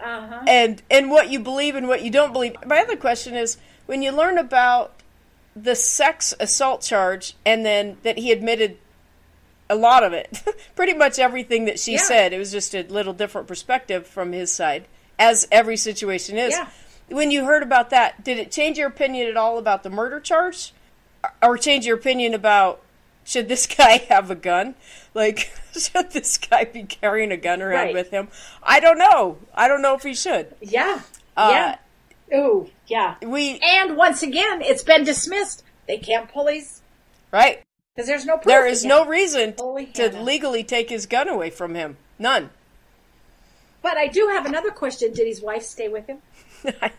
Uh 0.03 0.27
huh. 0.29 0.41
and 0.47 0.83
and 0.91 1.11
what 1.11 1.31
you 1.31 1.41
believe 1.41 1.75
and 1.75 1.89
what 1.89 2.03
you 2.03 2.11
don't 2.11 2.33
believe. 2.33 2.55
My 2.67 2.81
other 2.81 2.97
question 2.97 3.35
is 3.35 3.57
when 3.87 4.03
you 4.03 4.11
learn 4.13 4.37
about 4.37 4.93
the 5.57 5.75
sex 5.75 6.33
assault 6.41 6.83
charge 6.83 7.35
and 7.45 7.65
then 7.67 7.97
that 8.03 8.19
he 8.19 8.31
admitted 8.33 8.79
a 9.69 9.75
lot 9.75 10.03
of 10.03 10.13
it, 10.13 10.43
pretty 10.77 10.95
much 10.95 11.19
everything 11.19 11.65
that 11.67 11.79
she 11.79 11.93
Yeah. 11.93 12.03
said. 12.03 12.33
It 12.33 12.39
was 12.39 12.51
just 12.53 12.75
a 12.75 12.83
little 12.85 13.13
different 13.13 13.47
perspective 13.49 14.07
from 14.07 14.33
his 14.33 14.53
side, 14.53 14.87
as 15.19 15.47
every 15.53 15.77
situation 15.77 16.37
is. 16.39 16.53
Yeah. 16.55 16.69
When 17.09 17.31
you 17.31 17.45
heard 17.45 17.63
about 17.63 17.91
that, 17.91 18.23
did 18.25 18.39
it 18.39 18.51
change 18.53 18.79
your 18.79 18.89
opinion 18.89 19.29
at 19.29 19.37
all 19.37 19.59
about 19.59 19.83
the 19.83 19.91
murder 19.91 20.21
charge, 20.21 20.73
or 21.43 21.57
change 21.59 21.85
your 21.87 21.97
opinion 21.97 22.35
about 22.35 22.81
should 23.25 23.49
this 23.49 23.67
guy 23.77 23.99
have 24.09 24.31
a 24.31 24.35
gun? 24.37 24.75
Like, 25.15 25.53
should 25.79 26.11
this 26.13 26.39
guy 26.39 26.65
be 26.65 26.85
carrying 26.85 27.31
a 27.33 27.37
gun 27.37 27.61
around 27.63 27.87
Right. 27.87 27.95
with 27.95 28.11
him? 28.11 28.29
I 28.63 28.81
don't 28.81 28.99
know. 28.99 29.39
I 29.55 29.69
don't 29.69 29.83
know 29.83 29.95
if 29.95 30.03
he 30.03 30.15
should. 30.15 30.55
Yeah. 30.61 31.03
Uh, 31.37 31.49
yeah. 31.53 31.77
Ooh, 32.33 32.71
yeah. 32.87 33.17
We 33.23 33.59
And 33.63 33.97
once 33.97 34.23
again, 34.23 34.63
it's 34.63 34.83
been 34.83 35.05
dismissed. 35.05 35.65
They 35.87 35.99
can't 35.99 36.31
police 36.31 36.83
right. 37.33 37.63
because 37.95 38.07
there's 38.07 38.25
no. 38.25 38.39
There 38.45 38.67
is 38.67 38.85
no 38.85 39.05
reason 39.05 39.55
Holy 39.59 39.87
to 39.87 40.03
Hannah. 40.03 40.23
legally 40.23 40.63
take 40.63 40.91
his 40.91 41.07
gun 41.07 41.29
away 41.29 41.51
from 41.51 41.75
him. 41.75 41.97
None. 42.19 42.51
But 43.83 43.97
I 43.97 44.07
do 44.07 44.29
have 44.29 44.47
another 44.47 44.71
question. 44.71 45.13
Did 45.13 45.27
his 45.27 45.43
wife 45.43 45.63
stay 45.63 45.89
with 45.89 46.07
him? 46.07 46.19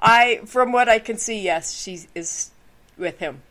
I, 0.00 0.40
from 0.44 0.72
what 0.72 0.88
I 0.88 0.98
can 0.98 1.16
see, 1.16 1.40
yes, 1.40 1.72
she 1.72 2.00
is 2.14 2.50
with 2.98 3.18
him. 3.20 3.42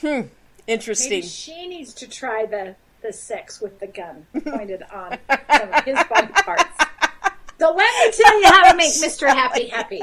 Hmm. 0.00 0.22
Interesting. 0.66 1.10
Maybe 1.10 1.26
she 1.26 1.66
needs 1.68 1.94
to 1.94 2.08
try 2.08 2.46
the 2.46 2.76
the 3.04 3.12
sex 3.12 3.60
with 3.60 3.78
the 3.78 3.86
gun 3.86 4.26
pointed 4.44 4.82
on 4.90 5.18
some 5.54 5.72
of 5.72 5.84
his 5.84 5.98
body 6.10 6.32
parts. 6.32 6.64
So 7.60 7.72
let 7.72 7.76
me 7.76 8.12
tell 8.16 8.40
you 8.40 8.46
how 8.48 8.70
to 8.70 8.76
make 8.76 8.94
Mr. 8.94 9.28
Happy 9.28 9.68
happy. 9.68 10.00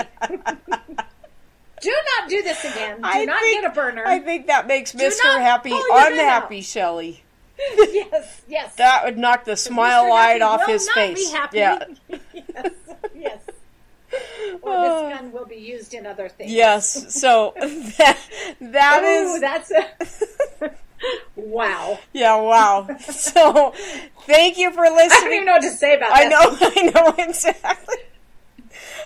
do 1.82 1.96
not 2.18 2.30
do 2.30 2.42
this 2.44 2.64
again. 2.64 2.98
Do 2.98 3.04
I 3.04 3.26
not 3.26 3.40
think- 3.40 3.62
get 3.62 3.72
a 3.72 3.74
burner. 3.74 4.06
I 4.06 4.20
think 4.20 4.48
that 4.48 4.68
makes 4.68 4.94
Mr. 4.94 5.24
Happy 5.24 5.72
pull 5.72 5.80
your 5.80 5.90
gun 5.90 6.14
unhappy. 6.14 6.62
Shelley. 6.62 7.24
yes, 7.78 8.42
yes. 8.48 8.76
That 8.76 9.04
would 9.04 9.18
knock 9.18 9.46
the 9.46 9.58
smile 9.58 10.10
light 10.10 10.42
off 10.42 10.66
his 10.66 10.86
not 10.88 10.96
face. 10.96 11.30
Be 11.30 11.36
happy. 11.36 11.58
Yeah. 11.58 11.84
yes, 12.34 12.72
yes. 13.16 13.40
Or 14.62 14.82
this 14.82 15.18
gun 15.18 15.32
will 15.32 15.46
be 15.46 15.56
used 15.58 15.94
in 15.94 16.06
other 16.06 16.30
things. 16.30 16.52
Yes. 16.52 17.14
So 17.14 17.54
that 17.60 18.18
that 18.60 19.04
Ooh, 19.04 19.34
is 19.34 19.42
that's 19.42 19.72
a 19.72 20.72
wow. 21.36 22.00
yeah. 22.14 22.36
Wow. 22.36 22.88
So 23.00 23.74
thank 24.26 24.58
you 24.58 24.72
for 24.72 24.84
listening. 24.84 25.12
I 25.12 25.20
don't 25.22 25.34
even 25.34 25.46
know 25.46 25.54
what 25.54 25.62
to 25.62 25.70
say 25.70 25.96
about 25.96 26.10
that. 26.10 26.26
I 26.26 26.30
know. 26.30 26.58
I 26.62 26.92
know 26.92 27.16
exactly. 27.24 27.96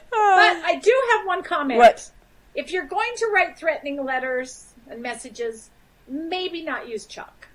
But 0.09 0.57
uh, 0.57 0.61
I 0.63 0.79
do 0.81 0.93
have 1.11 1.25
one 1.27 1.43
comment. 1.43 1.79
What? 1.79 2.11
If 2.53 2.71
you're 2.71 2.85
going 2.85 3.11
to 3.17 3.27
write 3.33 3.57
threatening 3.57 4.03
letters 4.03 4.73
and 4.89 5.01
messages, 5.01 5.69
maybe 6.07 6.61
not 6.63 6.87
use 6.87 7.05
chalk. 7.05 7.47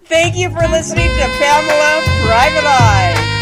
Thank 0.07 0.37
you 0.37 0.51
for 0.51 0.67
listening 0.69 1.09
to 1.09 1.29
Pamela 1.39 2.03
Private 2.27 2.65
Eye. 2.67 3.35